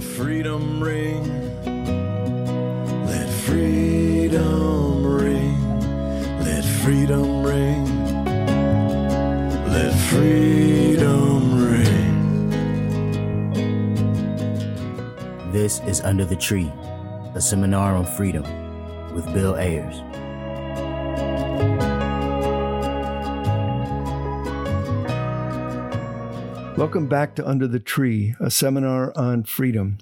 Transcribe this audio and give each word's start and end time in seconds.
Let 0.00 0.08
freedom 0.08 0.82
ring. 0.82 1.24
Let 3.04 3.28
freedom 3.28 5.04
ring. 5.04 5.78
Let 6.38 6.64
freedom 6.64 7.42
ring. 7.42 7.84
Let 9.68 9.92
freedom 10.08 11.68
ring. 11.68 12.50
This 15.52 15.80
is 15.80 16.00
Under 16.00 16.24
the 16.24 16.36
Tree, 16.36 16.72
a 17.34 17.40
seminar 17.42 17.94
on 17.94 18.06
freedom 18.06 18.44
with 19.14 19.26
Bill 19.34 19.56
Ayers. 19.56 20.09
Welcome 26.80 27.08
back 27.08 27.34
to 27.34 27.46
Under 27.46 27.68
the 27.68 27.78
Tree, 27.78 28.34
a 28.40 28.50
seminar 28.50 29.12
on 29.14 29.44
freedom. 29.44 29.98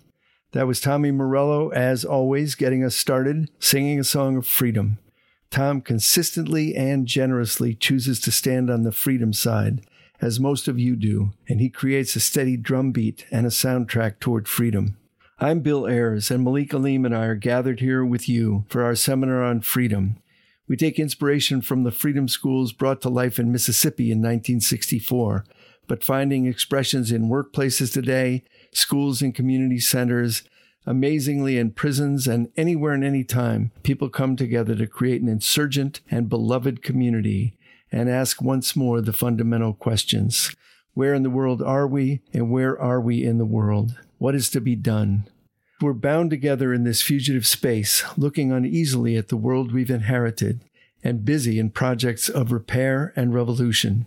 That 0.53 0.69
was 0.69 0.81
Tommy 0.81 1.11
Morello, 1.11 1.71
as 1.71 2.05
always, 2.05 2.55
getting 2.55 2.85
us 2.85 2.95
started 2.95 3.51
singing 3.59 3.99
a 3.99 4.05
song 4.05 4.37
of 4.37 4.47
freedom. 4.47 4.99
Tom 5.51 5.81
consistently 5.81 6.77
and 6.77 7.05
generously 7.05 7.75
chooses 7.75 8.21
to 8.21 8.31
stand 8.31 8.71
on 8.71 8.85
the 8.85 8.93
freedom 8.93 9.33
side, 9.33 9.85
as 10.21 10.39
most 10.39 10.69
of 10.69 10.79
you 10.79 10.95
do, 10.95 11.33
and 11.49 11.61
he 11.61 11.69
creates 11.69 12.15
a 12.15 12.21
steady 12.21 12.57
drum 12.57 12.93
beat 12.93 13.27
and 13.33 13.45
a 13.45 13.51
soundtrack 13.51 14.21
toward 14.21 14.47
freedom. 14.47 14.97
I'm 15.41 15.59
Bill 15.63 15.85
Ayers, 15.89 16.31
and 16.31 16.45
Malik 16.45 16.73
Alim 16.73 17.05
and 17.05 17.15
I 17.15 17.25
are 17.25 17.35
gathered 17.35 17.81
here 17.81 18.05
with 18.05 18.29
you 18.29 18.67
for 18.69 18.85
our 18.85 18.95
seminar 18.95 19.43
on 19.43 19.63
freedom. 19.63 20.23
We 20.69 20.77
take 20.77 21.01
inspiration 21.01 21.61
from 21.61 21.83
the 21.83 21.91
freedom 21.91 22.29
schools 22.29 22.73
brought 22.73 23.01
to 23.01 23.09
life 23.09 23.41
in 23.41 23.51
Mississippi 23.51 24.13
in 24.13 24.19
1964 24.19 25.45
but 25.89 26.05
finding 26.05 26.47
expressions 26.47 27.11
in 27.11 27.29
workplaces 27.29 27.93
today, 27.93 28.45
schools 28.73 29.21
and 29.21 29.35
community 29.35 29.81
centers, 29.81 30.43
amazingly 30.87 31.59
in 31.59 31.71
prisons 31.73 32.29
and 32.29 32.49
anywhere 32.57 32.93
and 32.93 33.05
any 33.05 33.25
time, 33.25 33.73
people 33.83 34.09
come 34.09 34.37
together 34.37 34.77
to 34.77 34.87
create 34.87 35.21
an 35.21 35.29
insurgent 35.29 36.01
and 36.11 36.29
beloved 36.29 36.83
community 36.83 37.55
and 37.91 38.09
ask 38.09 38.41
once 38.41 38.77
more 38.77 39.01
the 39.01 39.13
fundamental 39.13 39.75
questions. 39.75 40.55
Where 40.95 41.15
in 41.15 41.23
the 41.23 41.31
world 41.31 41.63
are 41.63 41.87
we, 41.87 42.21
and 42.33 42.51
where 42.51 42.79
are 42.79 43.01
we 43.01 43.25
in 43.25 43.39
the 43.39 43.47
world? 43.47 43.99
What 44.19 44.35
is 44.35 44.51
to 44.51 44.61
be 44.61 44.77
done? 44.77 45.29
We're 45.81 45.93
bound 45.93 46.31
together 46.31 46.75
in 46.75 46.85
this 46.85 47.03
fugitive 47.03 47.47
space, 47.47 48.03
looking 48.17 48.51
uneasily 48.51 49.17
at 49.17 49.29
the 49.29 49.37
world 49.37 49.73
we've 49.73 49.91
inherited, 49.91 50.65
and 51.05 51.25
busy 51.25 51.59
in 51.59 51.71
projects 51.71 52.29
of 52.29 52.51
repair 52.51 53.13
and 53.15 53.33
revolution. 53.33 54.07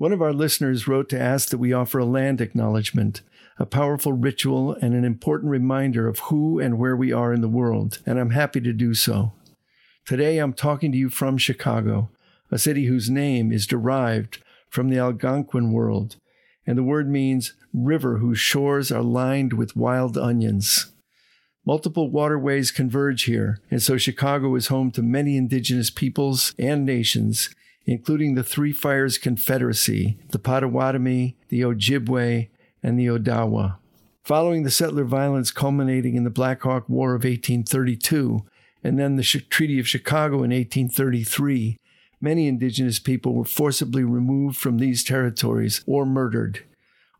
One 0.00 0.14
of 0.14 0.22
our 0.22 0.32
listeners 0.32 0.88
wrote 0.88 1.10
to 1.10 1.20
ask 1.20 1.50
that 1.50 1.58
we 1.58 1.74
offer 1.74 1.98
a 1.98 2.06
land 2.06 2.40
acknowledgement, 2.40 3.20
a 3.58 3.66
powerful 3.66 4.14
ritual 4.14 4.72
and 4.80 4.94
an 4.94 5.04
important 5.04 5.50
reminder 5.50 6.08
of 6.08 6.20
who 6.20 6.58
and 6.58 6.78
where 6.78 6.96
we 6.96 7.12
are 7.12 7.34
in 7.34 7.42
the 7.42 7.50
world, 7.50 7.98
and 8.06 8.18
I'm 8.18 8.30
happy 8.30 8.62
to 8.62 8.72
do 8.72 8.94
so. 8.94 9.32
Today 10.06 10.38
I'm 10.38 10.54
talking 10.54 10.90
to 10.90 10.96
you 10.96 11.10
from 11.10 11.36
Chicago, 11.36 12.08
a 12.50 12.56
city 12.56 12.86
whose 12.86 13.10
name 13.10 13.52
is 13.52 13.66
derived 13.66 14.42
from 14.70 14.88
the 14.88 14.96
Algonquin 14.96 15.70
world, 15.70 16.16
and 16.66 16.78
the 16.78 16.82
word 16.82 17.10
means 17.10 17.52
river 17.74 18.16
whose 18.20 18.40
shores 18.40 18.90
are 18.90 19.02
lined 19.02 19.52
with 19.52 19.76
wild 19.76 20.16
onions. 20.16 20.92
Multiple 21.66 22.10
waterways 22.10 22.70
converge 22.70 23.24
here, 23.24 23.60
and 23.70 23.82
so 23.82 23.98
Chicago 23.98 24.54
is 24.54 24.68
home 24.68 24.90
to 24.92 25.02
many 25.02 25.36
indigenous 25.36 25.90
peoples 25.90 26.54
and 26.58 26.86
nations, 26.86 27.54
including 27.90 28.36
the 28.36 28.44
Three 28.44 28.72
Fires 28.72 29.18
Confederacy, 29.18 30.16
the 30.28 30.38
Potawatomi, 30.38 31.36
the 31.48 31.62
Ojibwe, 31.62 32.48
and 32.84 32.96
the 32.96 33.06
Odawa. 33.06 33.78
Following 34.22 34.62
the 34.62 34.70
settler 34.70 35.02
violence 35.02 35.50
culminating 35.50 36.14
in 36.14 36.22
the 36.22 36.30
Black 36.30 36.62
Hawk 36.62 36.88
War 36.88 37.16
of 37.16 37.24
1832 37.24 38.44
and 38.84 38.96
then 38.96 39.16
the 39.16 39.24
Treaty 39.24 39.80
of 39.80 39.88
Chicago 39.88 40.36
in 40.36 40.52
1833, 40.52 41.78
many 42.20 42.46
indigenous 42.46 43.00
people 43.00 43.34
were 43.34 43.44
forcibly 43.44 44.04
removed 44.04 44.56
from 44.56 44.78
these 44.78 45.02
territories 45.02 45.82
or 45.84 46.06
murdered. 46.06 46.64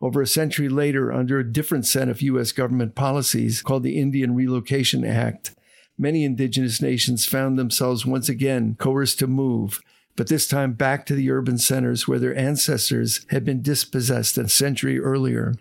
Over 0.01 0.23
a 0.23 0.27
century 0.27 0.69
later, 0.69 1.13
under 1.13 1.41
a 1.41 1.53
different 1.53 1.85
set 1.85 2.09
of 2.09 2.23
U.S. 2.23 2.53
government 2.53 2.95
policies 2.95 3.61
called 3.61 3.83
the 3.83 3.99
Indian 3.99 4.37
Relocation 4.37 5.05
Act, 5.05 5.53
many 5.99 6.23
indigenous 6.23 6.81
nations 6.81 7.27
found 7.27 7.59
themselves 7.59 8.07
once 8.07 8.29
again 8.29 8.77
coerced 8.79 9.19
to 9.19 9.27
move, 9.27 9.81
but 10.17 10.29
this 10.29 10.47
time 10.47 10.73
back 10.73 11.07
to 11.07 11.15
the 11.15 11.31
urban 11.31 11.59
centers 11.59 12.07
where 12.07 12.19
their 12.19 12.37
ancestors 12.37 13.25
had 13.31 13.45
been 13.45 13.63
dispossessed 13.63 14.37
a 14.39 14.49
century 14.49 14.99
earlier. 14.99 15.55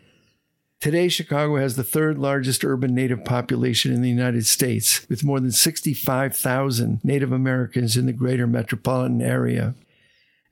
Today, 0.82 1.10
Chicago 1.10 1.58
has 1.58 1.76
the 1.76 1.84
third 1.84 2.18
largest 2.18 2.64
urban 2.64 2.96
Native 2.96 3.26
population 3.26 3.92
in 3.92 4.02
the 4.02 4.10
United 4.10 4.46
States, 4.46 5.08
with 5.10 5.26
more 5.26 5.42
than 5.42 5.52
65,000 5.52 7.02
Native 7.04 7.34
Americans 7.34 7.98
in 7.98 8.06
the 8.06 8.14
greater 8.14 8.48
metropolitan 8.48 9.22
area. 9.22 9.76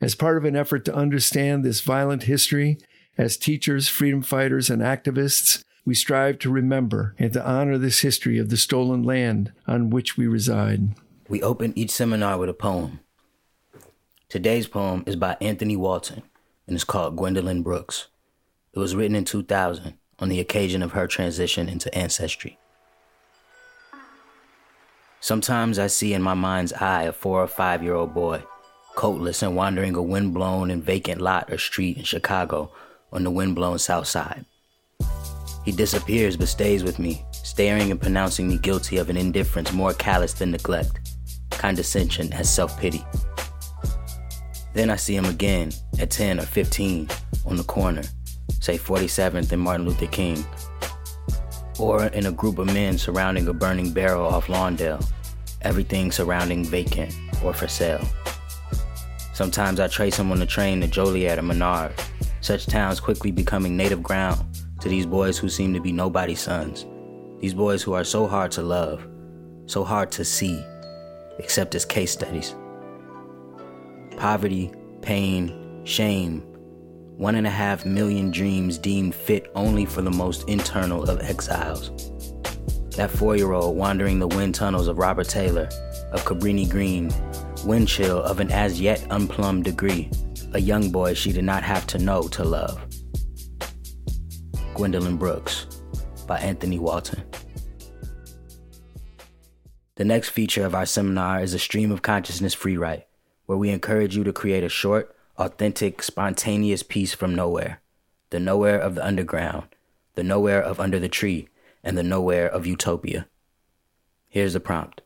As 0.02 0.16
part 0.16 0.38
of 0.38 0.44
an 0.44 0.56
effort 0.56 0.84
to 0.86 0.96
understand 0.96 1.64
this 1.64 1.80
violent 1.80 2.24
history, 2.24 2.78
as 3.18 3.38
teachers, 3.38 3.88
freedom 3.88 4.22
fighters, 4.22 4.70
and 4.70 4.82
activists, 4.82 5.64
we 5.86 5.96
strive 5.96 6.40
to 6.40 6.52
remember 6.52 7.16
and 7.18 7.32
to 7.32 7.50
honor 7.50 7.78
this 7.78 8.02
history 8.02 8.38
of 8.38 8.50
the 8.50 8.58
stolen 8.58 9.04
land 9.04 9.54
on 9.66 9.90
which 9.90 10.18
we 10.18 10.28
reside. 10.28 10.90
We 11.30 11.42
open 11.42 11.72
each 11.78 11.92
seminar 11.92 12.38
with 12.38 12.50
a 12.50 12.54
poem. 12.54 13.00
Today's 14.30 14.68
poem 14.68 15.06
is 15.08 15.16
by 15.16 15.38
Anthony 15.40 15.78
Walton 15.78 16.22
and 16.68 16.76
is 16.76 16.84
called 16.84 17.16
Gwendolyn 17.16 17.64
Brooks. 17.64 18.08
It 18.74 18.80
was 18.80 18.94
written 18.94 19.16
in 19.16 19.24
2000 19.24 19.94
on 20.20 20.28
the 20.28 20.42
occasion 20.42 20.84
of 20.84 20.92
her 20.92 21.08
transition 21.08 21.70
into 21.70 21.94
ancestry. 21.98 22.60
Sometimes 25.22 25.80
I 25.80 25.88
see 25.88 26.14
in 26.14 26.22
my 26.22 26.34
mind's 26.34 26.74
eye 26.74 27.04
a 27.04 27.14
four 27.14 27.42
or 27.42 27.48
five 27.48 27.82
year 27.82 27.96
old 27.96 28.14
boy, 28.14 28.44
coatless 28.98 29.42
and 29.44 29.56
wandering 29.56 29.96
a 29.96 30.02
wind-blown 30.02 30.72
and 30.72 30.84
vacant 30.84 31.22
lot 31.22 31.50
or 31.50 31.58
street 31.58 31.96
in 31.96 32.04
Chicago 32.04 32.70
on 33.14 33.24
the 33.24 33.32
wind-blown 33.32 33.80
south 33.80 34.08
side. 34.08 34.44
He 35.64 35.72
disappears 35.72 36.36
but 36.36 36.50
stays 36.50 36.84
with 36.84 37.00
me, 37.00 37.26
staring 37.32 37.92
and 37.92 38.02
pronouncing 38.02 38.50
me 38.50 38.58
guilty 38.58 38.98
of 38.98 39.10
an 39.10 39.16
indifference 39.16 39.72
more 39.72 39.94
callous 39.94 40.34
than 40.34 40.52
neglect, 40.52 41.16
condescension 41.50 42.34
as 42.34 42.54
self-pity. 42.54 43.06
Then 44.78 44.92
I 44.92 44.96
see 44.96 45.16
him 45.16 45.26
again 45.26 45.72
at 45.98 46.12
10 46.12 46.40
or 46.40 46.44
15 46.44 47.10
on 47.48 47.56
the 47.56 47.64
corner, 47.64 48.04
say 48.60 48.78
47th 48.78 49.52
and 49.52 49.60
Martin 49.60 49.88
Luther 49.88 50.06
King, 50.06 50.46
or 51.80 52.04
in 52.06 52.28
a 52.28 52.32
group 52.32 52.60
of 52.60 52.68
men 52.68 53.00
surrounding 53.00 53.48
a 53.48 53.54
burning 53.54 53.92
barrel 53.92 54.28
off 54.28 54.46
Lawndale, 54.46 55.04
everything 55.64 56.12
surrounding 56.12 56.64
vacant 56.64 57.12
or 57.44 57.56
for 57.56 57.68
sale. 57.68 58.08
Sometimes 59.34 59.80
I 59.80 59.88
trace 59.88 60.20
him 60.20 60.32
on 60.32 60.38
the 60.38 60.46
train 60.46 60.82
to 60.82 60.88
Joliet 60.88 61.40
or 61.40 61.42
Menard, 61.42 61.92
such 62.42 62.68
towns 62.68 63.00
quickly 63.00 63.32
becoming 63.32 63.76
native 63.76 64.04
ground 64.04 64.46
to 64.82 64.90
these 64.90 65.08
boys 65.08 65.40
who 65.40 65.50
seem 65.50 65.74
to 65.74 65.82
be 65.82 65.92
nobody's 65.92 66.42
sons, 66.42 66.86
these 67.40 67.56
boys 67.56 67.82
who 67.82 67.94
are 67.94 68.04
so 68.04 68.28
hard 68.28 68.52
to 68.52 68.62
love, 68.62 69.08
so 69.66 69.84
hard 69.84 70.12
to 70.12 70.24
see, 70.24 70.64
except 71.40 71.74
as 71.74 71.84
case 71.84 72.12
studies 72.12 72.54
poverty, 74.18 74.72
pain, 75.02 75.82
shame, 75.86 76.42
one 77.18 77.36
and 77.36 77.48
a 77.48 77.52
half 77.52 77.86
million 77.86 78.30
dreams 78.30 78.78
deemed 78.78 79.16
fit 79.16 79.50
only 79.56 79.86
for 79.86 80.02
the 80.02 80.12
most 80.12 80.48
internal 80.50 81.10
of 81.10 81.22
exiles. 81.22 82.12
That 82.96 83.12
four 83.12 83.36
year 83.36 83.54
old 83.54 83.78
wandering 83.78 84.20
the 84.20 84.28
wind 84.28 84.56
tunnels 84.56 84.88
of 84.88 84.98
Robert 84.98 85.30
Taylor, 85.30 85.70
of 86.12 86.24
Cabrini 86.26 86.70
Green, 86.70 87.12
wind 87.66 87.88
chill 87.88 88.22
of 88.22 88.40
an 88.40 88.52
as 88.52 88.82
yet 88.82 89.06
unplumbed 89.10 89.64
degree, 89.64 90.12
a 90.54 90.60
young 90.60 90.92
boy 90.92 91.14
she 91.14 91.32
did 91.32 91.44
not 91.44 91.64
have 91.64 91.88
to 91.88 91.98
know 91.98 92.28
to 92.30 92.44
love. 92.44 92.84
Gwendolyn 94.76 95.18
Brooks 95.18 95.66
by 96.28 96.38
Anthony 96.40 96.78
Walton. 96.78 97.24
The 99.96 100.06
next 100.06 100.30
feature 100.30 100.66
of 100.66 100.76
our 100.76 100.86
seminar 100.86 101.42
is 101.42 101.56
a 101.56 101.60
stream 101.60 101.92
of 101.92 102.04
consciousness 102.04 102.54
free 102.54 102.78
write 102.78 103.07
where 103.48 103.58
we 103.58 103.72
encourage 103.72 104.16
you 104.16 104.24
to 104.24 104.32
create 104.32 104.64
a 104.64 104.70
short, 104.70 105.16
authentic, 105.38 106.04
spontaneous 106.04 106.84
piece 106.84 107.16
from 107.16 107.34
nowhere. 107.34 107.82
The 108.30 108.40
nowhere 108.40 108.78
of 108.78 108.94
the 108.94 109.06
underground, 109.06 109.68
the 110.14 110.24
nowhere 110.24 110.62
of 110.62 110.80
under 110.80 111.00
the 111.00 111.10
tree, 111.10 111.48
and 111.84 111.98
the 111.98 112.04
nowhere 112.04 112.48
of 112.48 112.68
utopia. 112.68 113.28
Here's 114.30 114.54
the 114.54 114.60
prompt 114.60 115.02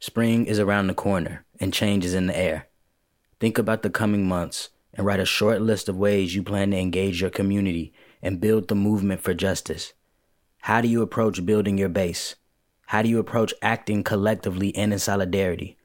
Spring 0.00 0.46
is 0.46 0.58
around 0.58 0.86
the 0.86 0.94
corner, 0.94 1.44
and 1.60 1.72
change 1.72 2.04
is 2.04 2.14
in 2.14 2.26
the 2.26 2.36
air. 2.36 2.68
Think 3.38 3.58
about 3.58 3.82
the 3.82 3.90
coming 3.90 4.26
months 4.26 4.70
and 4.94 5.06
write 5.06 5.20
a 5.20 5.26
short 5.26 5.60
list 5.60 5.88
of 5.88 5.96
ways 5.96 6.34
you 6.34 6.42
plan 6.42 6.70
to 6.70 6.78
engage 6.78 7.20
your 7.20 7.30
community 7.30 7.92
and 8.22 8.40
build 8.40 8.68
the 8.68 8.74
movement 8.74 9.20
for 9.20 9.34
justice. 9.34 9.92
How 10.62 10.80
do 10.80 10.88
you 10.88 11.02
approach 11.02 11.44
building 11.44 11.76
your 11.76 11.90
base? 11.90 12.34
How 12.86 13.02
do 13.02 13.08
you 13.08 13.18
approach 13.18 13.52
acting 13.60 14.02
collectively 14.02 14.74
and 14.74 14.92
in 14.92 14.98
solidarity? 14.98 15.75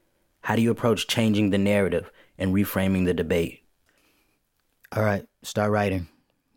How 0.42 0.56
do 0.56 0.62
you 0.62 0.72
approach 0.72 1.08
changing 1.08 1.52
the 1.52 1.58
narrative 1.58 2.12
and 2.38 2.54
reframing 2.54 3.06
the 3.06 3.14
debate? 3.14 3.64
All 4.92 5.04
right, 5.04 5.26
start 5.44 5.72
writing. 5.72 6.08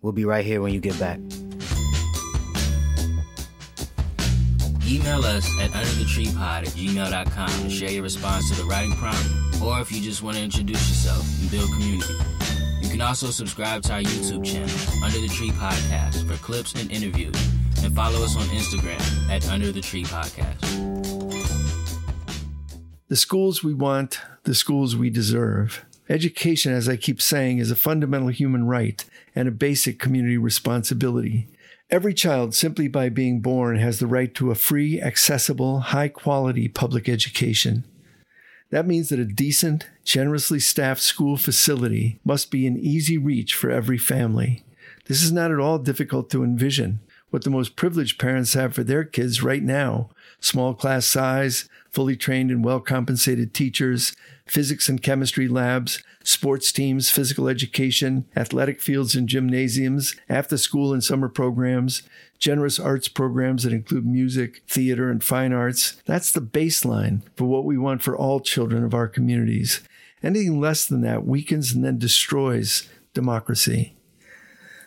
We'll 0.01 0.13
be 0.13 0.25
right 0.25 0.45
here 0.45 0.61
when 0.61 0.73
you 0.73 0.81
get 0.81 0.99
back. 0.99 1.19
Email 4.87 5.25
us 5.25 5.49
at 5.61 5.71
underthetreepod 5.71 6.37
at 6.37 6.67
gmail.com 6.67 7.49
to 7.49 7.71
share 7.71 7.91
your 7.91 8.03
response 8.03 8.51
to 8.51 8.57
the 8.57 8.65
writing 8.65 8.93
prompt, 8.97 9.63
or 9.63 9.81
if 9.81 9.91
you 9.91 10.03
just 10.03 10.23
want 10.23 10.37
to 10.37 10.43
introduce 10.43 10.89
yourself 10.89 11.27
and 11.41 11.51
build 11.51 11.71
community. 11.73 12.15
You 12.83 12.91
can 12.91 13.01
also 13.01 13.29
subscribe 13.29 13.83
to 13.85 13.95
our 13.95 14.01
YouTube 14.01 14.45
channel, 14.45 15.05
Under 15.05 15.19
the 15.19 15.29
Tree 15.29 15.51
Podcast, 15.51 16.27
for 16.27 16.37
clips 16.43 16.75
and 16.75 16.91
interviews, 16.91 17.35
and 17.83 17.95
follow 17.95 18.23
us 18.23 18.37
on 18.37 18.45
Instagram 18.49 19.31
at 19.31 19.49
Under 19.49 19.73
the 19.73 19.81
Tree 19.81 20.05
Podcast. 20.05 20.94
The 23.09 23.17
schools 23.17 23.63
we 23.63 23.75
want, 23.75 24.19
the 24.45 24.55
schools 24.55 24.97
we 24.97 25.11
deserve. 25.11 25.85
Education, 26.09 26.73
as 26.73 26.89
I 26.89 26.97
keep 26.97 27.21
saying, 27.21 27.59
is 27.59 27.71
a 27.71 27.77
fundamental 27.77 28.29
human 28.29 28.67
right 28.67 29.05
and 29.35 29.47
a 29.47 29.53
basic 29.53 29.99
community 29.99 30.39
responsibility. 30.39 31.47
Every 31.91 32.15
child, 32.15 32.55
simply 32.55 32.89
by 32.89 33.11
being 33.11 33.41
born, 33.41 33.77
has 33.77 33.99
the 33.99 34.07
right 34.07 34.35
to 34.37 34.51
a 34.51 34.55
free, 34.55 35.03
accessible, 35.03 35.81
high 35.81 36.09
quality 36.09 36.67
public 36.67 37.07
education. 37.07 37.85
That 38.71 38.87
means 38.87 39.11
that 39.11 39.19
a 39.19 39.27
decent, 39.27 39.87
generously 40.03 40.59
staffed 40.59 41.03
school 41.03 41.37
facility 41.37 42.21
must 42.25 42.51
be 42.51 42.67
in 42.67 42.79
easy 42.79 43.19
reach 43.19 43.55
for 43.55 43.71
every 43.71 43.99
family. 43.99 44.65
This 45.09 45.23
is 45.23 45.31
not 45.31 45.53
at 45.53 45.61
all 45.61 45.79
difficult 45.79 46.31
to 46.31 46.43
envision. 46.43 47.01
What 47.35 47.43
the 47.43 47.51
most 47.51 47.75
privileged 47.75 48.21
parents 48.21 48.55
have 48.55 48.75
for 48.75 48.85
their 48.85 49.03
kids 49.03 49.43
right 49.43 49.61
now 49.61 50.11
small 50.39 50.73
class 50.73 51.05
size, 51.05 51.69
fully 51.91 52.15
trained 52.15 52.53
and 52.53 52.65
well 52.65 52.79
compensated 52.79 53.53
teachers, 53.53 54.15
physics 54.47 54.89
and 54.89 55.03
chemistry 55.03 55.49
labs, 55.49 56.01
sports 56.23 56.71
teams, 56.71 57.11
physical 57.11 57.49
education, 57.49 58.27
athletic 58.37 58.81
fields 58.81 59.17
and 59.17 59.29
gymnasiums, 59.29 60.15
after 60.29 60.57
school 60.57 60.93
and 60.93 61.03
summer 61.03 61.29
programs, 61.29 62.05
generous 62.39 62.79
arts 62.79 63.09
programs 63.09 63.65
that 63.65 63.73
include 63.73 64.07
music, 64.07 64.63
theater, 64.69 65.11
and 65.11 65.25
fine 65.25 65.53
arts. 65.53 66.01
That's 66.07 66.31
the 66.31 66.41
baseline 66.41 67.23
for 67.35 67.47
what 67.47 67.65
we 67.65 67.77
want 67.77 68.01
for 68.01 68.17
all 68.17 68.39
children 68.39 68.85
of 68.85 68.95
our 68.95 69.09
communities. 69.09 69.81
Anything 70.23 70.61
less 70.61 70.87
than 70.87 71.01
that 71.01 71.27
weakens 71.27 71.73
and 71.73 71.85
then 71.85 71.99
destroys 71.99 72.89
democracy. 73.13 73.97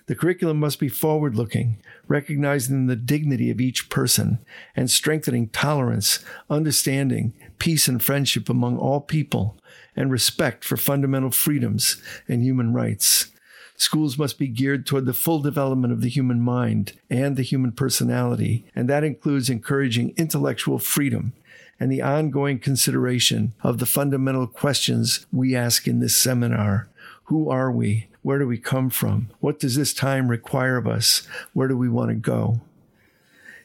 The 0.07 0.15
curriculum 0.15 0.57
must 0.57 0.79
be 0.79 0.87
forward 0.87 1.35
looking, 1.35 1.79
recognizing 2.07 2.87
the 2.87 2.95
dignity 2.95 3.49
of 3.49 3.61
each 3.61 3.89
person 3.89 4.39
and 4.75 4.89
strengthening 4.89 5.49
tolerance, 5.49 6.23
understanding, 6.49 7.33
peace, 7.59 7.87
and 7.87 8.03
friendship 8.03 8.49
among 8.49 8.77
all 8.77 9.01
people, 9.01 9.57
and 9.95 10.11
respect 10.11 10.63
for 10.63 10.77
fundamental 10.77 11.31
freedoms 11.31 12.01
and 12.27 12.43
human 12.43 12.73
rights. 12.73 13.31
Schools 13.75 14.17
must 14.17 14.39
be 14.39 14.47
geared 14.47 14.85
toward 14.85 15.05
the 15.05 15.13
full 15.13 15.39
development 15.39 15.93
of 15.93 16.01
the 16.01 16.09
human 16.09 16.41
mind 16.41 16.93
and 17.09 17.35
the 17.35 17.43
human 17.43 17.71
personality, 17.71 18.65
and 18.75 18.89
that 18.89 19.03
includes 19.03 19.49
encouraging 19.49 20.13
intellectual 20.17 20.79
freedom 20.79 21.33
and 21.79 21.91
the 21.91 22.01
ongoing 22.01 22.57
consideration 22.57 23.53
of 23.61 23.77
the 23.77 23.85
fundamental 23.85 24.47
questions 24.47 25.27
we 25.31 25.55
ask 25.55 25.87
in 25.87 25.99
this 25.99 26.15
seminar. 26.15 26.89
Who 27.25 27.49
are 27.49 27.71
we? 27.71 28.07
Where 28.27 28.39
do 28.39 28.45
we 28.45 28.57
come 28.57 28.89
from? 28.89 29.29
What 29.39 29.57
does 29.57 29.77
this 29.77 29.93
time 29.93 30.27
require 30.27 30.75
of 30.75 30.85
us? 30.85 31.25
Where 31.53 31.69
do 31.69 31.77
we 31.77 31.87
want 31.87 32.09
to 32.09 32.15
go? 32.15 32.59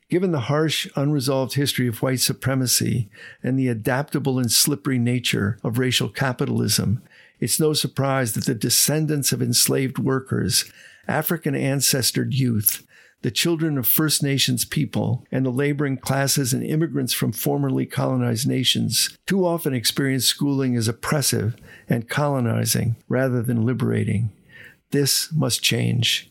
Given 0.08 0.30
the 0.30 0.42
harsh, 0.42 0.86
unresolved 0.94 1.54
history 1.54 1.88
of 1.88 2.00
white 2.00 2.20
supremacy 2.20 3.10
and 3.42 3.58
the 3.58 3.66
adaptable 3.66 4.38
and 4.38 4.52
slippery 4.52 5.00
nature 5.00 5.58
of 5.64 5.78
racial 5.78 6.08
capitalism, 6.08 7.02
it's 7.40 7.58
no 7.58 7.72
surprise 7.72 8.34
that 8.34 8.44
the 8.46 8.54
descendants 8.54 9.32
of 9.32 9.42
enslaved 9.42 9.98
workers, 9.98 10.70
African 11.08 11.56
ancestored 11.56 12.32
youth, 12.32 12.86
the 13.22 13.32
children 13.32 13.76
of 13.76 13.88
First 13.88 14.22
Nations 14.22 14.64
people, 14.64 15.26
and 15.32 15.44
the 15.44 15.50
laboring 15.50 15.96
classes 15.96 16.52
and 16.52 16.62
immigrants 16.62 17.12
from 17.12 17.32
formerly 17.32 17.84
colonized 17.84 18.46
nations 18.46 19.18
too 19.26 19.44
often 19.44 19.74
experience 19.74 20.26
schooling 20.26 20.76
as 20.76 20.86
oppressive 20.86 21.56
and 21.88 22.08
colonizing 22.08 22.94
rather 23.08 23.42
than 23.42 23.66
liberating. 23.66 24.30
This 24.92 25.32
must 25.32 25.62
change. 25.62 26.30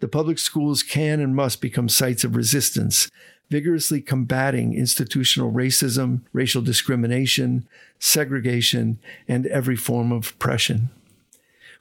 The 0.00 0.08
public 0.08 0.38
schools 0.38 0.82
can 0.82 1.20
and 1.20 1.34
must 1.34 1.60
become 1.60 1.88
sites 1.88 2.24
of 2.24 2.36
resistance, 2.36 3.10
vigorously 3.50 4.00
combating 4.00 4.74
institutional 4.74 5.52
racism, 5.52 6.20
racial 6.32 6.62
discrimination, 6.62 7.68
segregation, 7.98 8.98
and 9.26 9.46
every 9.46 9.76
form 9.76 10.12
of 10.12 10.30
oppression. 10.30 10.90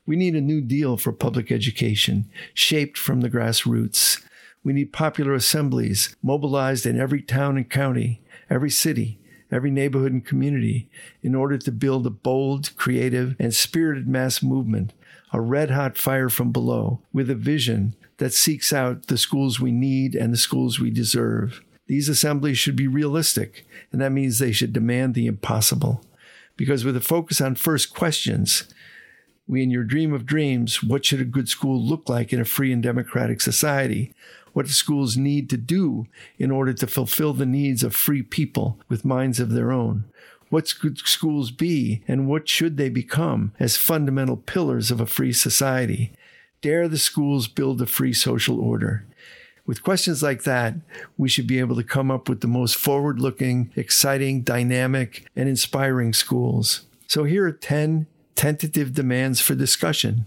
We 0.07 0.15
need 0.15 0.35
a 0.35 0.41
new 0.41 0.61
deal 0.61 0.97
for 0.97 1.11
public 1.11 1.51
education, 1.51 2.29
shaped 2.53 2.97
from 2.97 3.21
the 3.21 3.29
grassroots. 3.29 4.23
We 4.63 4.73
need 4.73 4.93
popular 4.93 5.33
assemblies 5.33 6.15
mobilized 6.23 6.85
in 6.85 6.99
every 6.99 7.21
town 7.21 7.57
and 7.57 7.69
county, 7.69 8.21
every 8.49 8.69
city, 8.69 9.19
every 9.51 9.71
neighborhood 9.71 10.11
and 10.11 10.25
community 10.25 10.89
in 11.21 11.35
order 11.35 11.57
to 11.57 11.71
build 11.71 12.05
a 12.05 12.11
bold, 12.11 12.75
creative, 12.75 13.35
and 13.39 13.53
spirited 13.53 14.07
mass 14.07 14.41
movement, 14.41 14.93
a 15.35 15.41
red 15.41 15.69
hot 15.69 15.97
fire 15.97 16.29
from 16.29 16.53
below, 16.53 17.01
with 17.11 17.29
a 17.29 17.35
vision 17.35 17.93
that 18.19 18.33
seeks 18.33 18.71
out 18.71 19.07
the 19.07 19.17
schools 19.17 19.59
we 19.59 19.69
need 19.69 20.15
and 20.15 20.31
the 20.31 20.37
schools 20.37 20.79
we 20.79 20.89
deserve. 20.89 21.61
These 21.87 22.07
assemblies 22.07 22.57
should 22.57 22.77
be 22.77 22.87
realistic, 22.87 23.67
and 23.91 23.99
that 23.99 24.13
means 24.13 24.39
they 24.39 24.53
should 24.53 24.71
demand 24.71 25.13
the 25.13 25.27
impossible. 25.27 26.01
Because 26.55 26.85
with 26.85 26.95
a 26.95 27.01
focus 27.01 27.41
on 27.41 27.55
first 27.55 27.93
questions, 27.93 28.73
we 29.45 29.61
in 29.61 29.69
your 29.69 29.83
dream 29.83 30.13
of 30.13 30.25
dreams, 30.25 30.81
what 30.81 31.03
should 31.03 31.19
a 31.19 31.25
good 31.25 31.49
school 31.49 31.81
look 31.81 32.07
like 32.07 32.31
in 32.31 32.39
a 32.39 32.45
free 32.45 32.71
and 32.71 32.81
democratic 32.81 33.41
society? 33.41 34.13
What 34.53 34.67
do 34.67 34.71
schools 34.71 35.17
need 35.17 35.49
to 35.49 35.57
do 35.57 36.07
in 36.39 36.49
order 36.49 36.71
to 36.71 36.87
fulfill 36.87 37.33
the 37.33 37.45
needs 37.45 37.83
of 37.83 37.93
free 37.93 38.23
people 38.23 38.79
with 38.87 39.03
minds 39.03 39.41
of 39.41 39.51
their 39.51 39.73
own? 39.73 40.05
What 40.49 40.67
should 40.67 40.99
schools 40.99 41.51
be 41.51 42.03
and 42.07 42.27
what 42.27 42.47
should 42.47 42.77
they 42.77 42.89
become 42.89 43.53
as 43.59 43.77
fundamental 43.77 44.37
pillars 44.37 44.91
of 44.91 45.01
a 45.01 45.05
free 45.05 45.33
society? 45.33 46.11
Dare 46.61 46.87
the 46.87 46.97
schools 46.97 47.47
build 47.47 47.81
a 47.81 47.85
free 47.85 48.13
social 48.13 48.59
order? 48.59 49.05
With 49.65 49.83
questions 49.83 50.21
like 50.21 50.43
that, 50.43 50.75
we 51.17 51.27
should 51.27 51.47
be 51.47 51.59
able 51.59 51.75
to 51.75 51.83
come 51.83 52.11
up 52.11 52.29
with 52.29 52.41
the 52.41 52.47
most 52.47 52.75
forward 52.75 53.19
looking, 53.19 53.71
exciting, 53.75 54.41
dynamic, 54.41 55.25
and 55.35 55.49
inspiring 55.49 56.13
schools. 56.13 56.81
So 57.07 57.23
here 57.23 57.45
are 57.45 57.51
10 57.51 58.05
tentative 58.35 58.93
demands 58.93 59.41
for 59.41 59.55
discussion. 59.55 60.25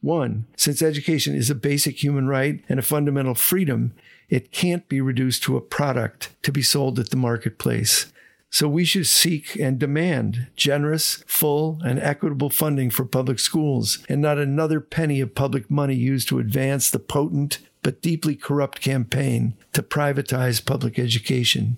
One, 0.00 0.46
since 0.56 0.80
education 0.80 1.34
is 1.34 1.50
a 1.50 1.56
basic 1.56 2.02
human 2.02 2.28
right 2.28 2.62
and 2.68 2.78
a 2.78 2.82
fundamental 2.82 3.34
freedom, 3.34 3.92
it 4.28 4.52
can't 4.52 4.88
be 4.88 5.00
reduced 5.00 5.42
to 5.44 5.56
a 5.56 5.60
product 5.60 6.30
to 6.42 6.52
be 6.52 6.62
sold 6.62 6.98
at 7.00 7.10
the 7.10 7.16
marketplace. 7.16 8.12
So 8.50 8.66
we 8.66 8.84
should 8.84 9.06
seek 9.06 9.56
and 9.56 9.78
demand 9.78 10.48
generous, 10.56 11.22
full, 11.26 11.80
and 11.84 11.98
equitable 11.98 12.50
funding 12.50 12.90
for 12.90 13.04
public 13.04 13.38
schools 13.38 13.98
and 14.08 14.22
not 14.22 14.38
another 14.38 14.80
penny 14.80 15.20
of 15.20 15.34
public 15.34 15.70
money 15.70 15.94
used 15.94 16.28
to 16.28 16.38
advance 16.38 16.90
the 16.90 16.98
potent 16.98 17.58
but 17.82 18.02
deeply 18.02 18.34
corrupt 18.34 18.80
campaign 18.80 19.54
to 19.72 19.82
privatize 19.82 20.64
public 20.64 20.98
education. 20.98 21.76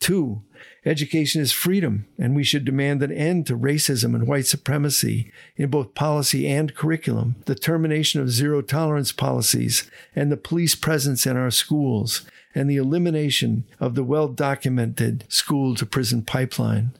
Two, 0.00 0.42
education 0.84 1.40
is 1.40 1.52
freedom, 1.52 2.06
and 2.18 2.34
we 2.34 2.44
should 2.44 2.64
demand 2.64 3.02
an 3.02 3.12
end 3.12 3.46
to 3.46 3.56
racism 3.56 4.14
and 4.14 4.26
white 4.26 4.46
supremacy 4.46 5.32
in 5.56 5.70
both 5.70 5.94
policy 5.94 6.46
and 6.46 6.74
curriculum, 6.74 7.36
the 7.46 7.54
termination 7.54 8.20
of 8.20 8.30
zero 8.30 8.60
tolerance 8.60 9.12
policies, 9.12 9.90
and 10.14 10.30
the 10.30 10.36
police 10.36 10.74
presence 10.74 11.26
in 11.26 11.36
our 11.36 11.50
schools, 11.50 12.22
and 12.54 12.70
the 12.70 12.76
elimination 12.76 13.64
of 13.80 13.94
the 13.94 14.04
well 14.04 14.28
documented 14.28 15.24
school 15.28 15.74
to 15.74 15.86
prison 15.86 16.22
pipeline. 16.22 16.92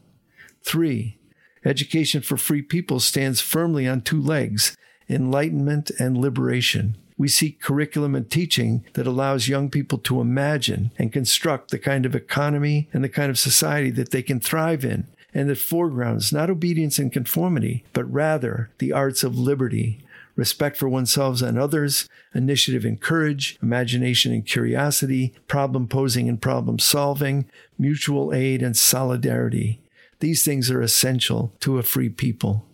Three, 0.63 1.19
education 1.65 2.23
for 2.23 2.37
free 2.37 2.63
people 2.63 3.01
stands 3.01 3.41
firmly 3.41 3.87
on 3.87 4.01
two 4.03 4.21
legs 4.21 4.77
enlightenment 5.09 5.91
and 5.99 6.17
liberation. 6.17 6.97
We 7.17 7.29
seek 7.29 7.61
curriculum 7.61 8.15
and 8.15 8.29
teaching 8.29 8.85
that 8.95 9.07
allows 9.07 9.49
young 9.49 9.71
people 9.71 9.99
to 9.99 10.21
imagine 10.21 10.91
and 10.99 11.13
construct 11.13 11.71
the 11.71 11.79
kind 11.79 12.07
of 12.07 12.15
economy 12.15 12.89
and 12.93 13.05
the 13.05 13.09
kind 13.09 13.31
of 13.31 13.39
society 13.39 13.91
that 13.91 14.11
they 14.11 14.23
can 14.23 14.41
thrive 14.41 14.85
in, 14.85 15.07
and 15.33 15.49
that 15.49 15.59
foregrounds 15.59 16.33
not 16.33 16.51
obedience 16.51 16.99
and 16.99 17.13
conformity, 17.13 17.85
but 17.93 18.11
rather 18.11 18.71
the 18.79 18.93
arts 18.93 19.23
of 19.23 19.39
liberty, 19.39 20.01
respect 20.37 20.77
for 20.77 20.89
oneself 20.89 21.43
and 21.43 21.59
others, 21.59 22.09
initiative 22.35 22.85
and 22.85 23.01
courage, 23.01 23.59
imagination 23.63 24.33
and 24.33 24.47
curiosity, 24.47 25.35
problem 25.47 25.87
posing 25.87 26.29
and 26.29 26.41
problem 26.41 26.79
solving, 26.79 27.47
mutual 27.79 28.33
aid 28.33 28.63
and 28.63 28.77
solidarity. 28.77 29.81
These 30.21 30.45
things 30.45 30.71
are 30.71 30.81
essential 30.81 31.53
to 31.61 31.79
a 31.79 31.83
free 31.83 32.09
people. 32.09 32.67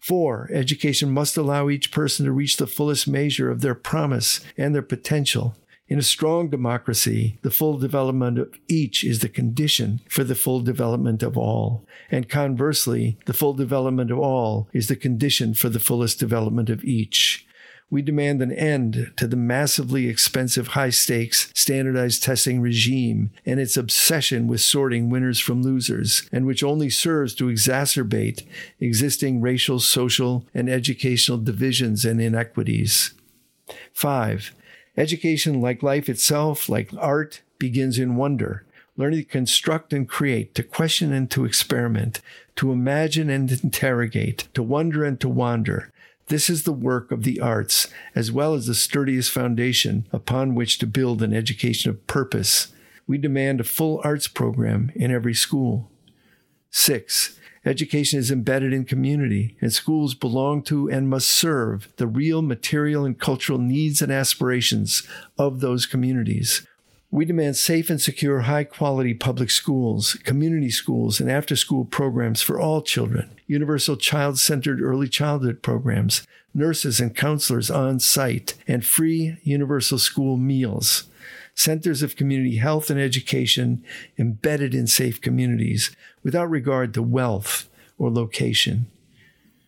Four, 0.00 0.48
education 0.52 1.10
must 1.10 1.36
allow 1.36 1.68
each 1.68 1.90
person 1.90 2.24
to 2.24 2.32
reach 2.32 2.56
the 2.56 2.66
fullest 2.66 3.08
measure 3.08 3.50
of 3.50 3.60
their 3.60 3.74
promise 3.74 4.40
and 4.56 4.74
their 4.74 4.82
potential. 4.82 5.56
In 5.88 5.98
a 5.98 6.02
strong 6.02 6.50
democracy, 6.50 7.38
the 7.40 7.50
full 7.50 7.78
development 7.78 8.38
of 8.38 8.54
each 8.68 9.04
is 9.04 9.20
the 9.20 9.28
condition 9.28 10.00
for 10.06 10.22
the 10.22 10.34
full 10.34 10.60
development 10.60 11.22
of 11.22 11.38
all. 11.38 11.86
And 12.10 12.28
conversely, 12.28 13.16
the 13.24 13.32
full 13.32 13.54
development 13.54 14.10
of 14.10 14.18
all 14.18 14.68
is 14.74 14.88
the 14.88 14.96
condition 14.96 15.54
for 15.54 15.70
the 15.70 15.80
fullest 15.80 16.18
development 16.18 16.68
of 16.68 16.84
each. 16.84 17.46
We 17.90 18.02
demand 18.02 18.42
an 18.42 18.52
end 18.52 19.12
to 19.16 19.26
the 19.26 19.36
massively 19.36 20.08
expensive, 20.08 20.68
high 20.68 20.90
stakes, 20.90 21.50
standardized 21.54 22.22
testing 22.22 22.60
regime 22.60 23.30
and 23.46 23.58
its 23.58 23.78
obsession 23.78 24.46
with 24.46 24.60
sorting 24.60 25.08
winners 25.08 25.40
from 25.40 25.62
losers, 25.62 26.28
and 26.30 26.44
which 26.44 26.62
only 26.62 26.90
serves 26.90 27.34
to 27.36 27.46
exacerbate 27.46 28.46
existing 28.78 29.40
racial, 29.40 29.80
social, 29.80 30.44
and 30.52 30.68
educational 30.68 31.38
divisions 31.38 32.04
and 32.04 32.20
inequities. 32.20 33.14
5. 33.94 34.54
Education, 34.98 35.60
like 35.60 35.80
life 35.80 36.08
itself, 36.08 36.68
like 36.68 36.90
art, 36.98 37.42
begins 37.56 38.00
in 38.00 38.16
wonder. 38.16 38.64
Learning 38.96 39.20
to 39.20 39.24
construct 39.24 39.92
and 39.92 40.08
create, 40.08 40.56
to 40.56 40.64
question 40.64 41.12
and 41.12 41.30
to 41.30 41.44
experiment, 41.44 42.20
to 42.56 42.72
imagine 42.72 43.30
and 43.30 43.48
interrogate, 43.62 44.48
to 44.54 44.62
wonder 44.62 45.04
and 45.04 45.20
to 45.20 45.28
wander. 45.28 45.92
This 46.26 46.50
is 46.50 46.64
the 46.64 46.72
work 46.72 47.12
of 47.12 47.22
the 47.22 47.38
arts, 47.38 47.86
as 48.16 48.32
well 48.32 48.54
as 48.54 48.66
the 48.66 48.74
sturdiest 48.74 49.30
foundation 49.30 50.08
upon 50.12 50.56
which 50.56 50.78
to 50.78 50.86
build 50.86 51.22
an 51.22 51.32
education 51.32 51.90
of 51.90 52.04
purpose. 52.08 52.72
We 53.06 53.18
demand 53.18 53.60
a 53.60 53.64
full 53.64 54.00
arts 54.02 54.26
program 54.26 54.90
in 54.96 55.12
every 55.12 55.32
school. 55.32 55.92
6. 56.70 57.38
Education 57.68 58.18
is 58.18 58.30
embedded 58.30 58.72
in 58.72 58.86
community, 58.86 59.54
and 59.60 59.70
schools 59.70 60.14
belong 60.14 60.62
to 60.62 60.88
and 60.88 61.10
must 61.10 61.28
serve 61.28 61.86
the 61.96 62.06
real 62.06 62.40
material 62.40 63.04
and 63.04 63.20
cultural 63.20 63.58
needs 63.58 64.00
and 64.00 64.10
aspirations 64.10 65.02
of 65.36 65.60
those 65.60 65.84
communities. 65.84 66.66
We 67.10 67.26
demand 67.26 67.58
safe 67.58 67.90
and 67.90 68.00
secure, 68.00 68.40
high 68.40 68.64
quality 68.64 69.12
public 69.12 69.50
schools, 69.50 70.14
community 70.24 70.70
schools, 70.70 71.20
and 71.20 71.30
after 71.30 71.56
school 71.56 71.84
programs 71.84 72.40
for 72.40 72.58
all 72.58 72.80
children, 72.80 73.28
universal 73.46 73.98
child 73.98 74.38
centered 74.38 74.80
early 74.80 75.06
childhood 75.06 75.60
programs, 75.60 76.26
nurses 76.54 77.00
and 77.00 77.14
counselors 77.14 77.70
on 77.70 78.00
site, 78.00 78.54
and 78.66 78.86
free 78.86 79.36
universal 79.42 79.98
school 79.98 80.38
meals. 80.38 81.04
Centers 81.58 82.04
of 82.04 82.14
community 82.14 82.58
health 82.58 82.88
and 82.88 83.00
education 83.00 83.84
embedded 84.16 84.76
in 84.76 84.86
safe 84.86 85.20
communities 85.20 85.90
without 86.22 86.48
regard 86.48 86.94
to 86.94 87.02
wealth 87.02 87.68
or 87.98 88.12
location. 88.12 88.86